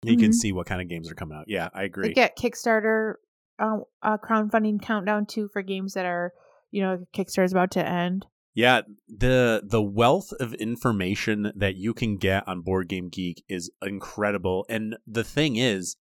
You 0.03 0.17
can 0.17 0.31
Mhm. 0.31 0.33
see 0.35 0.51
what 0.51 0.65
kind 0.67 0.81
of 0.81 0.87
games 0.87 1.11
are 1.11 1.15
coming 1.15 1.37
out. 1.37 1.45
Yeah, 1.47 1.69
I 1.73 1.83
agree. 1.83 2.13
Get 2.13 2.37
Kickstarter 2.37 3.15
uh, 3.59 3.79
uh, 4.01 4.17
crowdfunding 4.17 4.81
countdown 4.81 5.25
too 5.27 5.47
for 5.53 5.61
games 5.61 5.93
that 5.93 6.05
are 6.05 6.33
you 6.71 6.81
know 6.81 7.05
Kickstarter's 7.13 7.51
about 7.51 7.71
to 7.71 7.87
end. 7.87 8.25
Yeah, 8.55 8.81
the 9.07 9.61
the 9.63 9.81
wealth 9.81 10.33
of 10.39 10.53
information 10.55 11.51
that 11.55 11.75
you 11.75 11.93
can 11.93 12.17
get 12.17 12.47
on 12.47 12.61
Board 12.61 12.89
Game 12.89 13.09
Geek 13.09 13.43
is 13.47 13.69
incredible. 13.81 14.65
And 14.67 14.97
the 15.05 15.23
thing 15.23 15.55
is, 15.57 15.95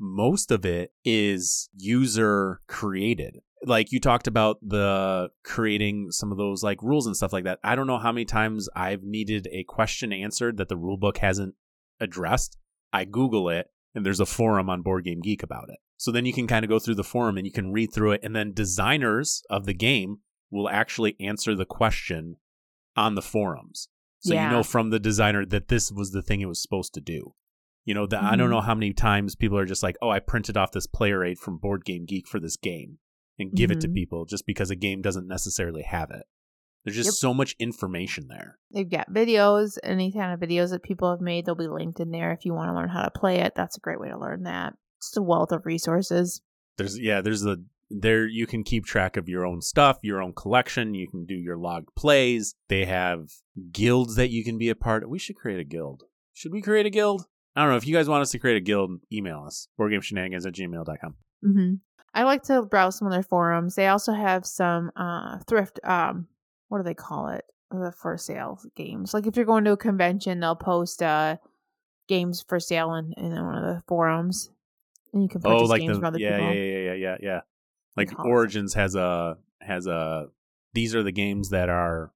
most 0.00 0.50
of 0.50 0.66
it 0.66 0.92
is 1.04 1.70
user 1.76 2.60
created. 2.66 3.38
Like 3.64 3.92
you 3.92 4.00
talked 4.00 4.26
about 4.26 4.58
the 4.62 5.30
creating 5.44 6.10
some 6.10 6.30
of 6.30 6.38
those 6.38 6.62
like 6.62 6.82
rules 6.82 7.06
and 7.06 7.16
stuff 7.16 7.32
like 7.32 7.44
that. 7.44 7.58
I 7.64 7.74
don't 7.74 7.86
know 7.86 7.98
how 7.98 8.12
many 8.12 8.24
times 8.24 8.68
I've 8.74 9.02
needed 9.02 9.48
a 9.50 9.64
question 9.64 10.12
answered 10.12 10.56
that 10.58 10.68
the 10.68 10.76
rule 10.76 10.96
book 10.96 11.18
hasn't 11.18 11.54
addressed. 12.00 12.56
I 12.92 13.04
Google 13.04 13.48
it 13.48 13.70
and 13.94 14.06
there's 14.06 14.20
a 14.20 14.26
forum 14.26 14.70
on 14.70 14.82
Board 14.82 15.04
Game 15.04 15.20
Geek 15.20 15.42
about 15.42 15.70
it. 15.70 15.78
So 15.96 16.12
then 16.12 16.24
you 16.24 16.32
can 16.32 16.46
kind 16.46 16.64
of 16.64 16.68
go 16.68 16.78
through 16.78 16.94
the 16.94 17.04
forum 17.04 17.36
and 17.36 17.46
you 17.46 17.52
can 17.52 17.72
read 17.72 17.92
through 17.92 18.12
it 18.12 18.20
and 18.22 18.34
then 18.34 18.52
designers 18.52 19.42
of 19.50 19.66
the 19.66 19.74
game 19.74 20.18
will 20.50 20.68
actually 20.68 21.16
answer 21.18 21.54
the 21.54 21.66
question 21.66 22.36
on 22.96 23.14
the 23.14 23.22
forums. 23.22 23.88
So 24.20 24.34
Yeah. 24.34 24.46
you 24.46 24.56
know 24.56 24.62
from 24.62 24.90
the 24.90 24.98
designer 24.98 25.44
that 25.46 25.68
this 25.68 25.90
was 25.90 26.12
the 26.12 26.22
thing 26.22 26.40
it 26.40 26.46
was 26.48 26.62
supposed 26.62 26.94
to 26.94 27.00
do. 27.00 27.34
You 27.84 27.94
know, 27.94 28.06
that 28.06 28.22
I 28.22 28.36
don't 28.36 28.50
know 28.50 28.58
mm-hmm. 28.58 28.66
how 28.66 28.74
many 28.74 28.92
times 28.92 29.34
people 29.34 29.56
are 29.56 29.64
just 29.64 29.82
like, 29.82 29.96
"Oh, 30.02 30.10
I 30.10 30.18
printed 30.18 30.58
off 30.58 30.72
this 30.72 30.86
player 30.86 31.24
aid 31.24 31.38
from 31.38 31.56
Board 31.56 31.86
Game 31.86 32.04
Geek 32.04 32.28
for 32.28 32.38
this 32.38 32.58
game." 32.58 32.98
And 33.38 33.52
give 33.52 33.70
it 33.70 33.80
to 33.80 33.88
Mhm. 33.88 33.94
people 33.94 34.24
just 34.24 34.46
because 34.46 34.70
a 34.70 34.76
game 34.76 35.00
doesn't 35.02 35.26
necessarily 35.28 35.82
have 35.82 36.10
it. 36.10 36.24
There's 36.84 36.96
just 36.96 37.08
Yep. 37.08 37.14
so 37.14 37.34
much 37.34 37.54
information 37.58 38.28
there. 38.28 38.58
They've 38.72 38.88
got 38.90 39.10
videos, 39.12 39.78
any 39.82 40.10
kind 40.12 40.32
of 40.32 40.40
videos 40.40 40.70
that 40.70 40.82
people 40.82 41.10
have 41.10 41.20
made, 41.20 41.44
they'll 41.46 41.54
be 41.54 41.68
linked 41.68 42.00
in 42.00 42.10
there 42.10 42.32
if 42.32 42.44
you 42.44 42.54
want 42.54 42.70
to 42.70 42.74
learn 42.74 42.88
how 42.88 43.02
to 43.02 43.10
play 43.10 43.40
it. 43.40 43.54
That's 43.54 43.76
a 43.76 43.80
great 43.80 44.00
way 44.00 44.08
to 44.08 44.18
learn 44.18 44.44
that. 44.44 44.74
It's 44.98 45.16
a 45.16 45.22
wealth 45.22 45.52
of 45.52 45.66
resources. 45.66 46.40
There's 46.76 46.98
yeah, 46.98 47.20
there's 47.20 47.44
a 47.44 47.58
there 47.90 48.26
you 48.26 48.46
can 48.46 48.62
keep 48.64 48.84
track 48.84 49.16
of 49.16 49.28
your 49.28 49.46
own 49.46 49.60
stuff, 49.62 49.98
your 50.02 50.20
own 50.22 50.32
collection, 50.34 50.94
you 50.94 51.08
can 51.08 51.24
do 51.24 51.34
your 51.34 51.56
logged 51.56 51.88
plays. 51.96 52.54
They 52.68 52.84
have 52.84 53.30
guilds 53.72 54.14
that 54.16 54.30
you 54.30 54.44
can 54.44 54.58
be 54.58 54.68
a 54.68 54.74
part 54.74 55.02
of. 55.04 55.10
We 55.10 55.18
should 55.18 55.36
create 55.36 55.58
a 55.60 55.64
guild. 55.64 56.04
Should 56.34 56.52
we 56.52 56.60
create 56.62 56.86
a 56.86 56.90
guild? 56.90 57.24
I 57.56 57.62
don't 57.62 57.70
know. 57.70 57.76
If 57.76 57.86
you 57.86 57.94
guys 57.94 58.08
want 58.08 58.22
us 58.22 58.30
to 58.32 58.38
create 58.38 58.56
a 58.58 58.60
guild, 58.60 59.00
email 59.12 59.42
us. 59.46 59.68
BoardGameShenanigans 59.80 60.46
at 60.46 60.54
gmail.com. 60.54 61.16
Mm 61.44 61.52
hmm 61.52 61.74
I 62.18 62.24
like 62.24 62.42
to 62.44 62.62
browse 62.62 62.98
some 62.98 63.06
of 63.06 63.12
their 63.12 63.22
forums. 63.22 63.74
They 63.76 63.86
also 63.86 64.12
have 64.12 64.44
some 64.44 64.90
uh, 64.96 65.38
thrift. 65.46 65.78
Um, 65.84 66.26
what 66.68 66.78
do 66.78 66.84
they 66.84 66.94
call 66.94 67.28
it? 67.28 67.44
The 67.70 67.92
for 67.92 68.16
sale 68.18 68.58
games. 68.76 69.12
Like 69.14 69.26
if 69.26 69.36
you're 69.36 69.44
going 69.44 69.64
to 69.64 69.72
a 69.72 69.76
convention, 69.76 70.40
they'll 70.40 70.56
post 70.56 71.02
uh, 71.02 71.36
games 72.08 72.44
for 72.48 72.58
sale 72.58 72.94
in, 72.94 73.12
in 73.16 73.30
one 73.44 73.54
of 73.56 73.62
the 73.62 73.82
forums, 73.86 74.50
and 75.12 75.22
you 75.22 75.28
can 75.28 75.40
purchase 75.42 75.62
Oh, 75.62 75.64
like 75.66 75.82
games 75.82 75.92
the 75.96 76.00
from 76.00 76.04
other 76.06 76.18
yeah, 76.18 76.38
people. 76.38 76.54
yeah, 76.54 76.62
yeah, 76.62 76.78
yeah, 76.78 76.92
yeah, 76.94 77.16
yeah. 77.20 77.40
Like. 77.96 78.18
Origins 78.24 78.74
has 78.74 78.94
a 78.94 79.36
has 79.60 79.86
a 79.86 80.28
these 80.72 80.94
are 80.94 81.02
the 81.02 81.12
games 81.12 81.50
that 81.50 81.68
are 81.68 82.10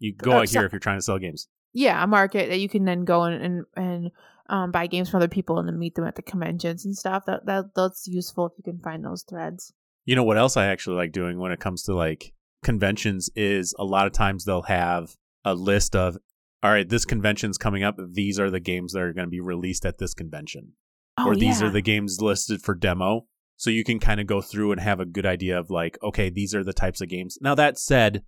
you 0.00 0.12
go 0.14 0.32
out 0.32 0.48
so- 0.48 0.58
here 0.58 0.66
if 0.66 0.72
you're 0.72 0.80
trying 0.80 0.98
to 0.98 1.02
sell 1.02 1.18
games. 1.18 1.46
yeah, 1.72 2.02
a 2.02 2.06
market 2.06 2.48
that 2.50 2.58
you 2.58 2.68
can 2.68 2.84
then 2.84 3.04
go 3.04 3.22
and 3.22 3.42
and, 3.44 3.64
and 3.76 4.10
um, 4.50 4.70
buy 4.70 4.86
games 4.86 5.08
from 5.08 5.18
other 5.18 5.28
people 5.28 5.58
and 5.58 5.66
then 5.66 5.78
meet 5.78 5.94
them 5.94 6.06
at 6.06 6.16
the 6.16 6.22
conventions 6.22 6.84
and 6.84 6.96
stuff. 6.96 7.24
That 7.26 7.46
that 7.46 7.66
that's 7.74 8.06
useful 8.06 8.46
if 8.46 8.52
you 8.58 8.64
can 8.64 8.80
find 8.80 9.04
those 9.04 9.22
threads. 9.22 9.72
You 10.04 10.16
know 10.16 10.24
what 10.24 10.38
else 10.38 10.56
I 10.56 10.66
actually 10.66 10.96
like 10.96 11.12
doing 11.12 11.38
when 11.38 11.52
it 11.52 11.60
comes 11.60 11.84
to 11.84 11.94
like 11.94 12.32
conventions 12.62 13.30
is 13.34 13.74
a 13.78 13.84
lot 13.84 14.06
of 14.06 14.12
times 14.12 14.44
they'll 14.44 14.62
have 14.62 15.16
a 15.44 15.54
list 15.54 15.96
of 15.96 16.18
all 16.62 16.70
right, 16.70 16.88
this 16.88 17.06
convention's 17.06 17.56
coming 17.56 17.82
up. 17.82 17.96
These 18.12 18.38
are 18.38 18.50
the 18.50 18.60
games 18.60 18.92
that 18.92 19.00
are 19.00 19.14
going 19.14 19.26
to 19.26 19.30
be 19.30 19.40
released 19.40 19.86
at 19.86 19.98
this 19.98 20.12
convention. 20.12 20.72
Oh, 21.16 21.28
or 21.28 21.36
these 21.36 21.60
yeah. 21.60 21.68
are 21.68 21.70
the 21.70 21.80
games 21.80 22.20
listed 22.20 22.60
for 22.60 22.74
demo. 22.74 23.26
So 23.56 23.70
you 23.70 23.84
can 23.84 23.98
kind 23.98 24.20
of 24.20 24.26
go 24.26 24.40
through 24.40 24.72
and 24.72 24.80
have 24.80 25.00
a 25.00 25.06
good 25.06 25.26
idea 25.26 25.58
of 25.58 25.70
like, 25.70 25.98
okay, 26.02 26.30
these 26.30 26.54
are 26.54 26.64
the 26.64 26.72
types 26.72 27.00
of 27.00 27.08
games. 27.08 27.38
Now 27.40 27.54
that 27.54 27.78
said, 27.78 28.22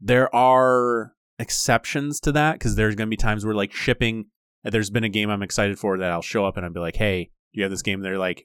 there 0.00 0.34
are 0.34 1.14
exceptions 1.38 2.20
to 2.20 2.32
that 2.32 2.54
because 2.54 2.74
there's 2.74 2.94
going 2.94 3.06
to 3.06 3.10
be 3.10 3.16
times 3.16 3.44
where 3.44 3.54
like 3.54 3.72
shipping, 3.72 4.26
there's 4.64 4.90
been 4.90 5.04
a 5.04 5.08
game 5.08 5.30
I'm 5.30 5.42
excited 5.42 5.78
for 5.78 5.98
that 5.98 6.10
I'll 6.10 6.22
show 6.22 6.44
up 6.44 6.56
and 6.56 6.66
I'll 6.66 6.72
be 6.72 6.80
like, 6.80 6.96
hey, 6.96 7.30
do 7.52 7.58
you 7.60 7.62
have 7.64 7.70
this 7.70 7.82
game? 7.82 8.00
They're 8.00 8.18
like, 8.18 8.44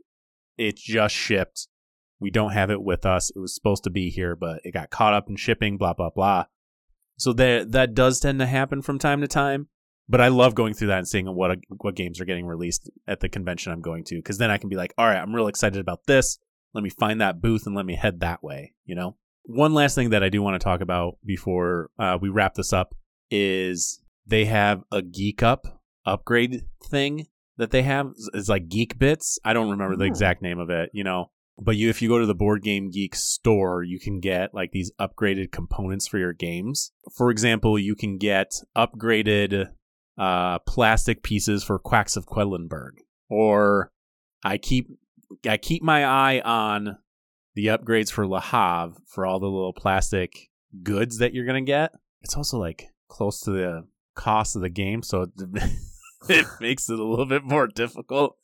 it 0.57 0.77
just 0.77 1.15
shipped. 1.15 1.67
We 2.19 2.29
don't 2.29 2.53
have 2.53 2.69
it 2.69 2.81
with 2.81 3.05
us. 3.05 3.31
It 3.35 3.39
was 3.39 3.53
supposed 3.53 3.83
to 3.83 3.89
be 3.89 4.09
here, 4.09 4.35
but 4.35 4.61
it 4.63 4.73
got 4.73 4.89
caught 4.89 5.13
up 5.13 5.29
in 5.29 5.35
shipping, 5.35 5.77
blah, 5.77 5.93
blah, 5.93 6.09
blah. 6.09 6.45
So 7.17 7.33
that 7.33 7.71
that 7.71 7.93
does 7.93 8.19
tend 8.19 8.39
to 8.39 8.45
happen 8.45 8.81
from 8.81 8.99
time 8.99 9.21
to 9.21 9.27
time. 9.27 9.67
But 10.07 10.21
I 10.21 10.27
love 10.27 10.55
going 10.55 10.73
through 10.73 10.89
that 10.89 10.97
and 10.99 11.07
seeing 11.07 11.25
what 11.27 11.59
what 11.77 11.95
games 11.95 12.19
are 12.19 12.25
getting 12.25 12.45
released 12.45 12.89
at 13.07 13.19
the 13.19 13.29
convention 13.29 13.71
I'm 13.71 13.81
going 13.81 14.03
to, 14.05 14.15
because 14.15 14.37
then 14.37 14.51
I 14.51 14.57
can 14.57 14.69
be 14.69 14.75
like, 14.75 14.93
all 14.97 15.05
right, 15.05 15.17
I'm 15.17 15.33
real 15.33 15.47
excited 15.47 15.79
about 15.79 16.05
this. 16.07 16.39
Let 16.73 16.83
me 16.83 16.89
find 16.89 17.21
that 17.21 17.41
booth 17.41 17.65
and 17.65 17.75
let 17.75 17.85
me 17.85 17.95
head 17.95 18.19
that 18.21 18.43
way. 18.43 18.73
You 18.85 18.95
know. 18.95 19.17
One 19.45 19.73
last 19.73 19.95
thing 19.95 20.11
that 20.11 20.23
I 20.23 20.29
do 20.29 20.41
want 20.41 20.59
to 20.59 20.63
talk 20.63 20.79
about 20.79 21.17
before 21.25 21.89
uh, 21.99 22.17
we 22.21 22.29
wrap 22.29 22.53
this 22.53 22.71
up 22.71 22.95
is 23.29 23.99
they 24.25 24.45
have 24.45 24.83
a 24.89 25.01
Geek 25.01 25.43
Up 25.43 25.82
upgrade 26.05 26.63
thing 26.85 27.27
that 27.57 27.71
they 27.71 27.83
have. 27.83 28.11
is 28.33 28.49
like 28.49 28.67
Geek 28.69 28.97
Bits. 28.99 29.39
I 29.45 29.53
don't 29.53 29.69
remember 29.71 29.95
the 29.95 30.05
Oh. 30.05 30.07
exact 30.07 30.41
name 30.41 30.59
of 30.59 30.69
it. 30.69 30.89
You 30.93 31.03
know. 31.03 31.31
But 31.61 31.75
you, 31.77 31.89
if 31.89 32.01
you 32.01 32.09
go 32.09 32.17
to 32.17 32.25
the 32.25 32.33
Board 32.33 32.63
Game 32.63 32.89
Geek 32.89 33.13
store, 33.13 33.83
you 33.83 33.99
can 33.99 34.19
get 34.19 34.55
like 34.55 34.71
these 34.71 34.91
upgraded 34.99 35.51
components 35.51 36.07
for 36.07 36.17
your 36.17 36.33
games. 36.33 36.91
For 37.15 37.29
example, 37.29 37.77
you 37.77 37.95
can 37.95 38.17
get 38.17 38.53
upgraded 38.75 39.67
uh, 40.17 40.59
plastic 40.59 41.21
pieces 41.21 41.63
for 41.63 41.77
Quacks 41.77 42.15
of 42.17 42.25
Quedlinburg, 42.25 42.93
or 43.29 43.91
I 44.43 44.57
keep 44.57 44.87
I 45.47 45.57
keep 45.57 45.83
my 45.83 46.03
eye 46.05 46.41
on 46.43 46.97
the 47.53 47.67
upgrades 47.67 48.11
for 48.11 48.25
Le 48.27 48.41
Havre 48.41 48.95
for 49.07 49.27
all 49.27 49.39
the 49.39 49.45
little 49.45 49.73
plastic 49.73 50.31
goods 50.81 51.19
that 51.19 51.35
you're 51.35 51.45
gonna 51.45 51.61
get. 51.61 51.91
It's 52.23 52.35
also 52.35 52.57
like 52.57 52.87
close 53.09 53.39
to 53.41 53.51
the 53.51 53.83
cost 54.15 54.55
of 54.55 54.63
the 54.63 54.69
game, 54.69 55.03
so 55.03 55.27
it, 56.29 56.45
makes 56.59 56.89
it 56.89 56.99
a 56.99 57.03
little 57.03 57.25
bit 57.25 57.43
more 57.43 57.67
difficult. 57.67 58.37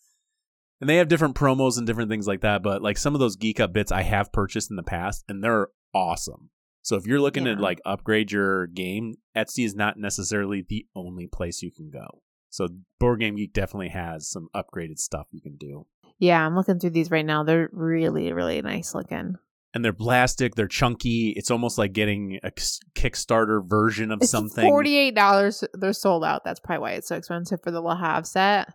And 0.82 0.90
they 0.90 0.98
have 0.98 1.10
different 1.10 1.36
promos 1.36 1.78
and 1.78 1.86
different 1.86 2.10
things 2.10 2.28
like 2.28 2.42
that, 2.42 2.64
but 2.64 2.82
like 2.82 2.98
some 2.98 3.14
of 3.14 3.20
those 3.20 3.36
geek 3.36 3.60
up 3.60 3.74
bits 3.74 3.92
I 3.92 4.04
have 4.04 4.32
purchased 4.32 4.70
in 4.70 4.78
the 4.78 4.84
past 4.84 5.26
and 5.28 5.44
they're 5.44 5.68
awesome. 5.94 6.52
So 6.82 6.96
if 6.96 7.06
you're 7.06 7.20
looking 7.20 7.46
Yeah. 7.46 7.56
to 7.56 7.62
like 7.62 7.82
upgrade 7.86 8.32
your 8.32 8.68
game, 8.68 9.16
Etsy 9.36 9.66
is 9.66 9.76
not 9.76 9.98
necessarily 9.98 10.66
the 10.68 10.86
only 10.96 11.28
place 11.28 11.62
you 11.62 11.72
can 11.72 11.90
go. 11.90 12.22
So 12.50 12.68
Board 13.00 13.20
Game 13.20 13.36
Geek 13.36 13.54
definitely 13.54 13.90
has 13.90 14.30
some 14.30 14.48
upgraded 14.56 14.98
stuff 15.00 15.28
you 15.32 15.42
can 15.42 15.58
do. 15.58 15.86
Yeah, 16.18 16.46
I'm 16.46 16.56
looking 16.56 16.80
through 16.80 16.90
these 16.92 17.12
right 17.12 17.26
now. 17.26 17.44
They're 17.44 17.70
really, 17.72 18.32
really 18.34 18.62
nice 18.62 18.96
looking. 18.96 19.36
And 19.74 19.86
they're 19.86 19.94
plastic, 19.94 20.56
they're 20.56 20.68
chunky. 20.68 21.30
It's 21.38 21.52
almost 21.52 21.78
like 21.78 21.94
getting 21.94 22.40
a 22.44 22.50
Kickstarter 22.96 23.64
version 23.68 24.12
of 24.12 24.20
It's 24.22 24.32
something. 24.32 24.68
forty 24.68 24.96
eight 24.98 25.16
dollars. 25.16 25.64
They're 25.74 25.94
sold 25.94 26.24
out. 26.24 26.44
That's 26.44 26.60
probably 26.60 26.82
why 26.82 26.92
it's 26.94 27.08
so 27.08 27.16
expensive 27.16 27.62
for 27.62 27.70
the 27.72 27.82
Le 27.82 27.96
Havre 27.96 28.26
set. 28.26 28.74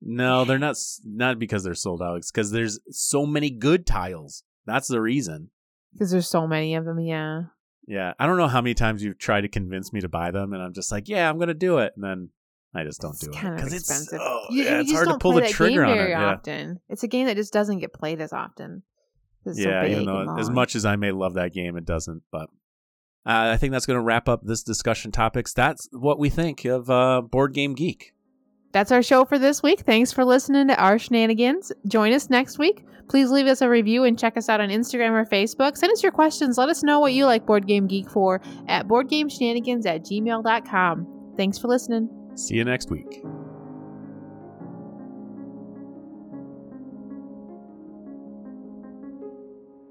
No, 0.00 0.46
they're 0.46 0.58
not. 0.58 0.76
Not 1.04 1.38
because 1.38 1.62
they're 1.62 1.74
sold 1.74 2.00
out. 2.00 2.16
It's 2.16 2.30
because 2.30 2.52
there's 2.52 2.80
so 2.90 3.26
many 3.26 3.50
good 3.50 3.86
tiles. 3.86 4.42
That's 4.64 4.88
the 4.88 5.02
reason. 5.02 5.50
Because 5.92 6.10
there's 6.10 6.28
so 6.28 6.46
many 6.46 6.74
of 6.74 6.86
them. 6.86 6.98
Yeah. 7.00 7.42
Yeah, 7.86 8.12
I 8.18 8.26
don't 8.26 8.36
know 8.38 8.46
how 8.48 8.60
many 8.60 8.74
times 8.74 9.02
you've 9.02 9.18
tried 9.18 9.40
to 9.40 9.48
convince 9.48 9.92
me 9.92 10.00
to 10.00 10.08
buy 10.08 10.30
them, 10.30 10.52
and 10.52 10.62
I'm 10.62 10.72
just 10.72 10.92
like, 10.92 11.08
yeah, 11.08 11.28
I'm 11.28 11.38
gonna 11.38 11.54
do 11.54 11.78
it, 11.78 11.92
and 11.96 12.04
then 12.04 12.28
I 12.72 12.84
just 12.84 13.00
don't 13.00 13.10
it's 13.10 13.20
do 13.24 13.30
it 13.30 13.36
kind 13.36 13.54
of 13.54 13.60
'Cause 13.60 13.72
expensive. 13.72 14.14
It's, 14.14 14.22
oh, 14.24 14.46
you, 14.50 14.62
yeah, 14.62 14.74
you 14.76 14.80
it's 14.82 14.92
hard 14.92 15.08
to 15.08 15.18
pull 15.18 15.32
the 15.32 15.48
trigger 15.48 15.84
on 15.84 15.94
very 15.96 16.10
it. 16.12 16.14
Yeah, 16.14 16.34
often. 16.34 16.80
It's 16.88 17.02
a 17.02 17.08
game 17.08 17.26
that 17.26 17.36
just 17.36 17.52
doesn't 17.52 17.80
get 17.80 17.92
played 17.92 18.20
as 18.20 18.32
often. 18.32 18.84
So 19.44 19.52
yeah. 19.56 19.86
Even 19.86 20.06
though 20.06 20.36
as 20.38 20.50
much 20.50 20.76
as 20.76 20.84
I 20.84 20.96
may 20.96 21.12
love 21.12 21.34
that 21.34 21.52
game, 21.52 21.76
it 21.76 21.84
doesn't. 21.84 22.22
But 22.30 22.48
uh, 23.26 23.52
I 23.52 23.56
think 23.56 23.72
that's 23.72 23.86
gonna 23.86 24.02
wrap 24.02 24.28
up 24.28 24.42
this 24.44 24.62
discussion 24.62 25.12
topics. 25.12 25.52
That's 25.52 25.88
what 25.92 26.18
we 26.18 26.30
think 26.30 26.64
of 26.64 26.90
uh, 26.90 27.22
Board 27.22 27.54
Game 27.54 27.74
Geek. 27.74 28.14
That's 28.72 28.92
our 28.92 29.02
show 29.02 29.24
for 29.24 29.38
this 29.38 29.62
week. 29.62 29.80
Thanks 29.80 30.12
for 30.12 30.24
listening 30.24 30.68
to 30.68 30.80
our 30.80 30.98
shenanigans. 30.98 31.72
Join 31.88 32.12
us 32.12 32.30
next 32.30 32.58
week. 32.58 32.84
Please 33.08 33.30
leave 33.30 33.46
us 33.46 33.60
a 33.60 33.68
review 33.68 34.04
and 34.04 34.16
check 34.16 34.36
us 34.36 34.48
out 34.48 34.60
on 34.60 34.68
Instagram 34.68 35.10
or 35.10 35.24
Facebook. 35.24 35.76
Send 35.76 35.92
us 35.92 36.02
your 36.02 36.12
questions. 36.12 36.56
Let 36.56 36.68
us 36.68 36.84
know 36.84 37.00
what 37.00 37.12
you 37.12 37.26
like 37.26 37.44
Board 37.44 37.66
Game 37.66 37.88
Geek 37.88 38.08
for 38.08 38.40
at 38.68 38.86
boardgameshenanigans 38.86 39.84
at 39.86 40.04
gmail.com. 40.04 41.32
Thanks 41.36 41.58
for 41.58 41.66
listening. 41.66 42.08
See 42.36 42.54
you 42.54 42.64
next 42.64 42.90
week. 42.90 43.24